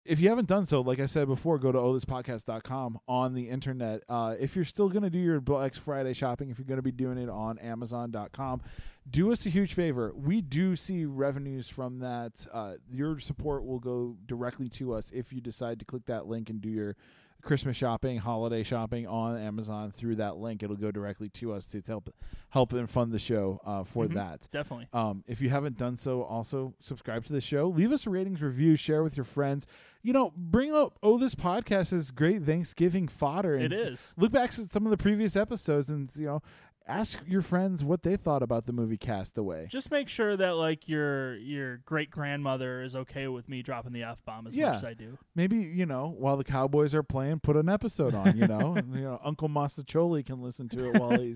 if 0.08 0.20
you 0.20 0.28
haven't 0.28 0.48
done 0.48 0.66
so, 0.66 0.80
like 0.80 1.00
I 1.00 1.06
said 1.06 1.26
before, 1.28 1.58
go 1.58 1.72
to 1.72 1.78
othispodcast.com 1.78 2.98
on 3.08 3.34
the 3.34 3.48
internet. 3.48 4.02
Uh, 4.08 4.34
if 4.38 4.56
you're 4.56 4.64
still 4.64 4.88
going 4.88 5.02
to 5.02 5.10
do 5.10 5.18
your 5.18 5.40
Black 5.40 5.74
Friday 5.74 6.12
shopping, 6.12 6.50
if 6.50 6.58
you're 6.58 6.66
going 6.66 6.78
to 6.78 6.82
be 6.82 6.92
doing 6.92 7.18
it 7.18 7.28
on 7.28 7.58
amazon.com, 7.58 8.62
do 9.10 9.30
us 9.32 9.46
a 9.46 9.50
huge 9.50 9.74
favor. 9.74 10.12
We 10.14 10.40
do 10.40 10.76
see 10.76 11.04
revenues 11.04 11.68
from 11.68 12.00
that. 12.00 12.46
Uh, 12.52 12.74
your 12.90 13.18
support 13.18 13.64
will 13.64 13.78
go 13.78 14.16
directly 14.26 14.68
to 14.70 14.92
us 14.94 15.10
if 15.14 15.32
you 15.32 15.40
decide 15.40 15.78
to 15.80 15.84
click 15.84 16.06
that 16.06 16.26
link 16.26 16.50
and 16.50 16.60
do 16.60 16.68
your 16.68 16.96
Christmas 17.42 17.76
shopping, 17.76 18.18
holiday 18.18 18.64
shopping 18.64 19.06
on 19.06 19.36
Amazon 19.38 19.92
through 19.92 20.16
that 20.16 20.36
link. 20.38 20.64
It'll 20.64 20.74
go 20.74 20.90
directly 20.90 21.28
to 21.30 21.52
us 21.52 21.66
to 21.68 21.82
help 21.86 22.12
help 22.50 22.72
and 22.72 22.90
fund 22.90 23.12
the 23.12 23.18
show 23.20 23.60
uh, 23.64 23.84
for 23.84 24.06
Mhm. 24.06 24.14
that. 24.14 24.48
Definitely. 24.50 24.88
Um, 24.92 25.22
if 25.28 25.40
you 25.40 25.48
haven't 25.50 25.76
done 25.78 25.96
so, 25.96 26.22
also 26.22 26.74
subscribe 26.80 27.24
to 27.26 27.32
the 27.32 27.40
show. 27.40 27.68
Leave 27.68 27.92
us 27.92 28.04
a 28.06 28.10
ratings 28.10 28.42
review. 28.42 28.74
Share 28.74 29.04
with 29.04 29.16
your 29.16 29.24
friends. 29.24 29.66
You 30.06 30.12
know, 30.12 30.32
bring 30.36 30.72
up 30.72 31.00
oh 31.02 31.18
this 31.18 31.34
podcast 31.34 31.92
is 31.92 32.12
great 32.12 32.44
Thanksgiving 32.44 33.08
fodder. 33.08 33.56
And 33.56 33.64
It 33.64 33.72
is. 33.72 34.14
Look 34.16 34.30
back 34.30 34.56
at 34.56 34.72
some 34.72 34.86
of 34.86 34.90
the 34.90 34.96
previous 34.96 35.34
episodes 35.34 35.88
and 35.90 36.08
you 36.14 36.26
know 36.26 36.42
ask 36.86 37.20
your 37.26 37.42
friends 37.42 37.82
what 37.82 38.04
they 38.04 38.16
thought 38.16 38.40
about 38.40 38.66
the 38.66 38.72
movie 38.72 38.96
Castaway. 38.96 39.66
Just 39.66 39.90
make 39.90 40.08
sure 40.08 40.36
that 40.36 40.50
like 40.54 40.88
your 40.88 41.34
your 41.38 41.78
great 41.78 42.08
grandmother 42.08 42.82
is 42.84 42.94
okay 42.94 43.26
with 43.26 43.48
me 43.48 43.62
dropping 43.62 43.92
the 43.94 44.04
f 44.04 44.24
bomb 44.24 44.46
as 44.46 44.54
Yeah. 44.54 44.66
much 44.68 44.76
as 44.76 44.84
I 44.84 44.94
do. 44.94 45.18
Maybe 45.34 45.56
you 45.56 45.86
know 45.86 46.14
while 46.16 46.36
the 46.36 46.44
Cowboys 46.44 46.94
are 46.94 47.02
playing, 47.02 47.40
put 47.40 47.56
an 47.56 47.68
episode 47.68 48.14
on. 48.14 48.38
You 48.38 48.46
know, 48.46 48.76
and, 48.76 48.94
you 48.94 49.00
know 49.02 49.20
Uncle 49.24 49.48
Mostaccioli 49.48 50.24
can 50.24 50.40
listen 50.40 50.68
to 50.68 50.88
it 50.88 51.00
while 51.00 51.18
he's 51.18 51.34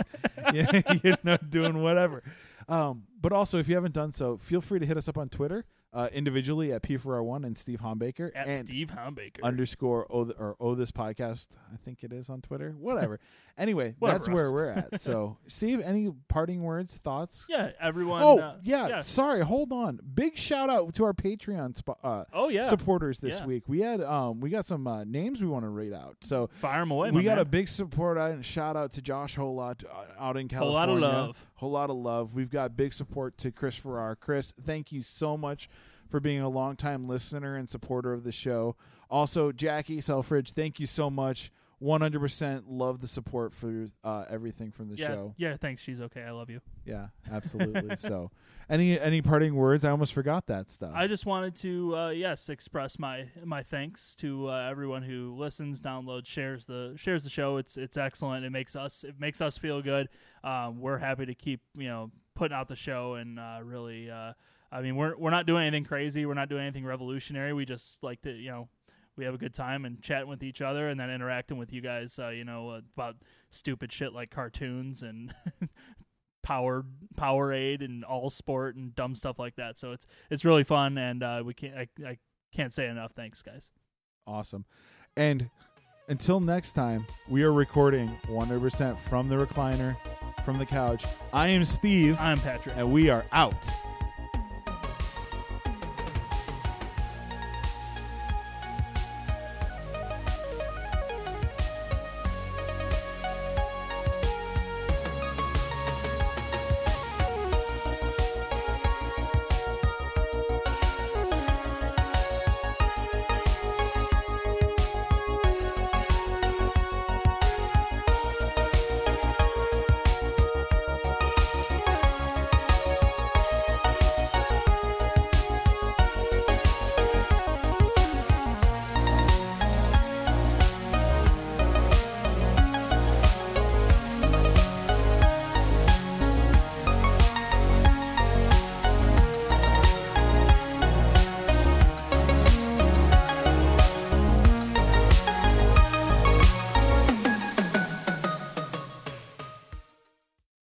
you 1.03 1.17
know 1.25 1.39
doing 1.39 1.83
whatever. 1.83 2.23
Um, 2.69 3.03
but 3.21 3.33
also, 3.33 3.59
if 3.59 3.69
you 3.69 3.75
haven't 3.75 3.95
done 3.95 4.13
so, 4.13 4.37
feel 4.39 4.61
free 4.61 4.79
to 4.79 4.87
hit 4.87 4.97
us 4.97 5.09
up 5.09 5.19
on 5.19 5.29
Twitter 5.29 5.65
uh, 5.93 6.09
individually 6.13 6.73
at 6.73 6.83
P4R1 6.83 7.45
and 7.45 7.59
Steve 7.59 7.81
Hombaker 7.81 8.31
At 8.35 8.47
and 8.47 8.67
Steve 8.67 8.93
Hombaker. 8.97 9.43
underscore 9.43 10.07
o 10.11 10.25
th- 10.25 10.37
or 10.39 10.57
o 10.61 10.75
this 10.75 10.91
podcast. 10.93 11.49
I 11.73 11.77
think 11.85 12.05
it 12.05 12.13
is 12.13 12.31
on 12.31 12.41
Twitter. 12.43 12.75
Whatever. 12.79 13.19
anyway, 13.59 13.97
Whatever, 13.99 14.19
that's 14.19 14.29
where 14.29 14.53
we're 14.53 14.69
at. 14.71 15.01
So, 15.01 15.37
Steve, 15.49 15.81
any 15.81 16.11
parting 16.29 16.63
words, 16.63 16.97
thoughts? 16.99 17.45
yeah, 17.49 17.71
everyone. 17.81 18.23
oh 18.23 18.39
uh, 18.39 18.55
yeah, 18.63 18.87
yeah. 18.89 19.01
sorry. 19.03 19.41
Hold 19.41 19.73
on. 19.73 19.99
Big 20.15 20.39
shout 20.39 20.71
out 20.71 20.95
to 20.95 21.05
our 21.05 21.13
Patreon 21.13 21.77
sp- 21.77 21.99
uh, 22.05 22.25
Oh 22.33 22.49
yeah. 22.51 22.63
supporters 22.63 23.19
this 23.19 23.41
Yeah. 23.41 23.47
week. 23.47 23.65
We 23.67 23.81
had 23.81 24.01
um 24.01 24.39
we 24.41 24.51
got 24.51 24.67
some 24.67 24.87
uh, 24.87 25.03
names 25.05 25.41
we 25.43 25.49
want 25.49 25.65
to 25.65 25.69
read 25.71 25.93
out. 25.93 26.17
So 26.23 26.51
fire 26.61 26.81
them 26.83 26.93
away. 26.93 27.11
we 27.11 27.23
got 27.25 27.31
man. 27.37 27.39
a 27.41 27.45
big 27.45 27.67
support 27.67 28.17
out 28.17 28.31
and 28.31 28.47
shout 28.47 28.77
out 28.77 28.93
to 28.93 29.03
Josh 29.03 29.37
Holot 29.37 29.85
uh, 29.85 30.23
out 30.23 30.37
in 30.37 30.49
Whole 30.49 30.71
California. 30.73 30.73
lot 30.73 30.89
of 30.89 30.99
love. 31.27 31.47
Whole 31.61 31.73
lot 31.73 31.91
of 31.91 31.97
love. 31.97 32.33
We've 32.33 32.49
got 32.49 32.75
big 32.75 32.95
support 32.95 33.37
to 33.37 33.51
Chris 33.51 33.77
Farrar. 33.77 34.17
Chris, 34.17 34.55
thank 34.65 34.93
you 34.93 35.03
so 35.03 35.37
much 35.37 35.69
for 36.09 36.19
being 36.19 36.41
a 36.41 36.49
longtime 36.49 37.07
listener 37.07 37.55
and 37.55 37.69
supporter 37.69 38.15
of 38.15 38.25
the 38.25 38.33
show. 38.33 38.77
Also, 39.11 39.53
Jackie 39.53 40.01
Selfridge, 40.01 40.53
thank 40.53 40.81
you 40.81 40.87
so 40.87 41.11
much. 41.11 41.53
100% 41.83 42.63
love 42.67 43.03
the 43.03 43.07
support 43.07 43.53
for 43.53 43.89
uh, 44.03 44.25
everything 44.31 44.71
from 44.71 44.89
the 44.89 44.97
yeah, 44.97 45.07
show. 45.09 45.35
yeah. 45.37 45.59
Thanks. 45.59 45.83
She's 45.83 46.01
okay. 46.01 46.23
I 46.23 46.31
love 46.31 46.49
you. 46.49 46.63
Yeah, 46.87 47.09
absolutely. 47.31 47.95
so, 47.99 48.31
any 48.71 48.99
any 48.99 49.21
parting 49.21 49.55
words? 49.55 49.85
I 49.85 49.91
almost 49.91 50.13
forgot 50.13 50.47
that 50.47 50.71
stuff. 50.71 50.93
I 50.95 51.09
just 51.09 51.27
wanted 51.27 51.57
to, 51.57 51.97
uh, 51.97 52.09
yes, 52.11 52.49
express 52.49 52.99
my 52.99 53.27
my 53.45 53.63
thanks 53.63 54.15
to 54.17 54.49
uh, 54.49 54.69
everyone 54.71 55.03
who 55.03 55.35
listens, 55.37 55.81
downloads, 55.81 56.27
shares 56.27 56.67
the 56.67 56.93
shares 56.97 57.25
the 57.25 57.31
show. 57.31 57.57
It's 57.57 57.77
it's 57.77 57.97
excellent. 57.97 58.45
It 58.47 58.51
makes 58.51 58.77
us 58.77 59.05
it 59.05 59.19
makes 59.19 59.41
us 59.41 59.59
feel 59.59 59.83
good. 59.83 60.09
Um, 60.45 60.81
we're 60.81 60.99
happy 60.99 61.27
to 61.27 61.35
keep 61.35 61.61
you 61.77 61.89
know 61.89 62.13
putting 62.35 62.57
out 62.57 62.69
the 62.69 62.77
show 62.77 63.15
and 63.15 63.39
uh, 63.39 63.59
really. 63.63 64.11
Uh, 64.11 64.33
I 64.73 64.83
mean, 64.83 64.95
we're 64.95 65.17
we're 65.17 65.31
not 65.31 65.47
doing 65.47 65.67
anything 65.67 65.85
crazy. 65.85 66.25
We're 66.25 66.35
not 66.35 66.49
doing 66.49 66.63
anything 66.63 66.85
revolutionary. 66.85 67.53
We 67.53 67.65
just 67.65 68.03
like 68.05 68.23
to 68.23 68.31
you 68.31 68.51
know 68.51 68.69
we 69.17 69.25
have 69.25 69.35
a 69.35 69.39
good 69.39 69.53
time 69.53 69.85
and 69.85 70.01
chatting 70.01 70.29
with 70.29 70.45
each 70.45 70.63
other 70.63 70.89
and 70.89 70.99
then 70.99 71.11
interacting 71.11 71.59
with 71.59 71.73
you 71.73 71.81
guys. 71.81 72.21
Uh, 72.21 72.29
you 72.29 72.45
know 72.45 72.81
about 72.95 73.17
stupid 73.51 73.93
shit 73.93 74.13
like 74.13 74.31
cartoons 74.31 75.03
and. 75.03 75.35
Power 76.51 76.85
Powerade 77.17 77.85
and 77.85 78.03
All 78.03 78.29
Sport 78.29 78.75
and 78.75 78.93
dumb 78.97 79.15
stuff 79.15 79.39
like 79.39 79.55
that. 79.55 79.79
So 79.79 79.93
it's 79.93 80.09
it's 80.31 80.45
really 80.45 80.65
fun, 80.65 80.99
and 80.99 81.23
uh, 81.23 81.45
we 81.47 81.55
can't 81.55 81.77
I, 81.77 81.89
I 82.05 82.19
can't 82.53 82.73
say 82.73 82.89
enough. 82.89 83.13
Thanks, 83.15 83.41
guys. 83.41 83.71
Awesome. 84.27 84.65
And 85.17 85.49
until 86.09 86.41
next 86.41 86.73
time, 86.73 87.07
we 87.29 87.45
are 87.45 87.53
recording 87.53 88.09
100% 88.27 88.99
from 89.09 89.29
the 89.29 89.37
recliner, 89.37 89.97
from 90.45 90.59
the 90.59 90.67
couch. 90.67 91.05
I 91.33 91.47
am 91.49 91.65
Steve, 91.65 92.17
I'm 92.19 92.41
Patrick. 92.41 92.75
and 92.77 92.93
we 92.93 93.11
are 93.11 93.25
out. 93.31 93.55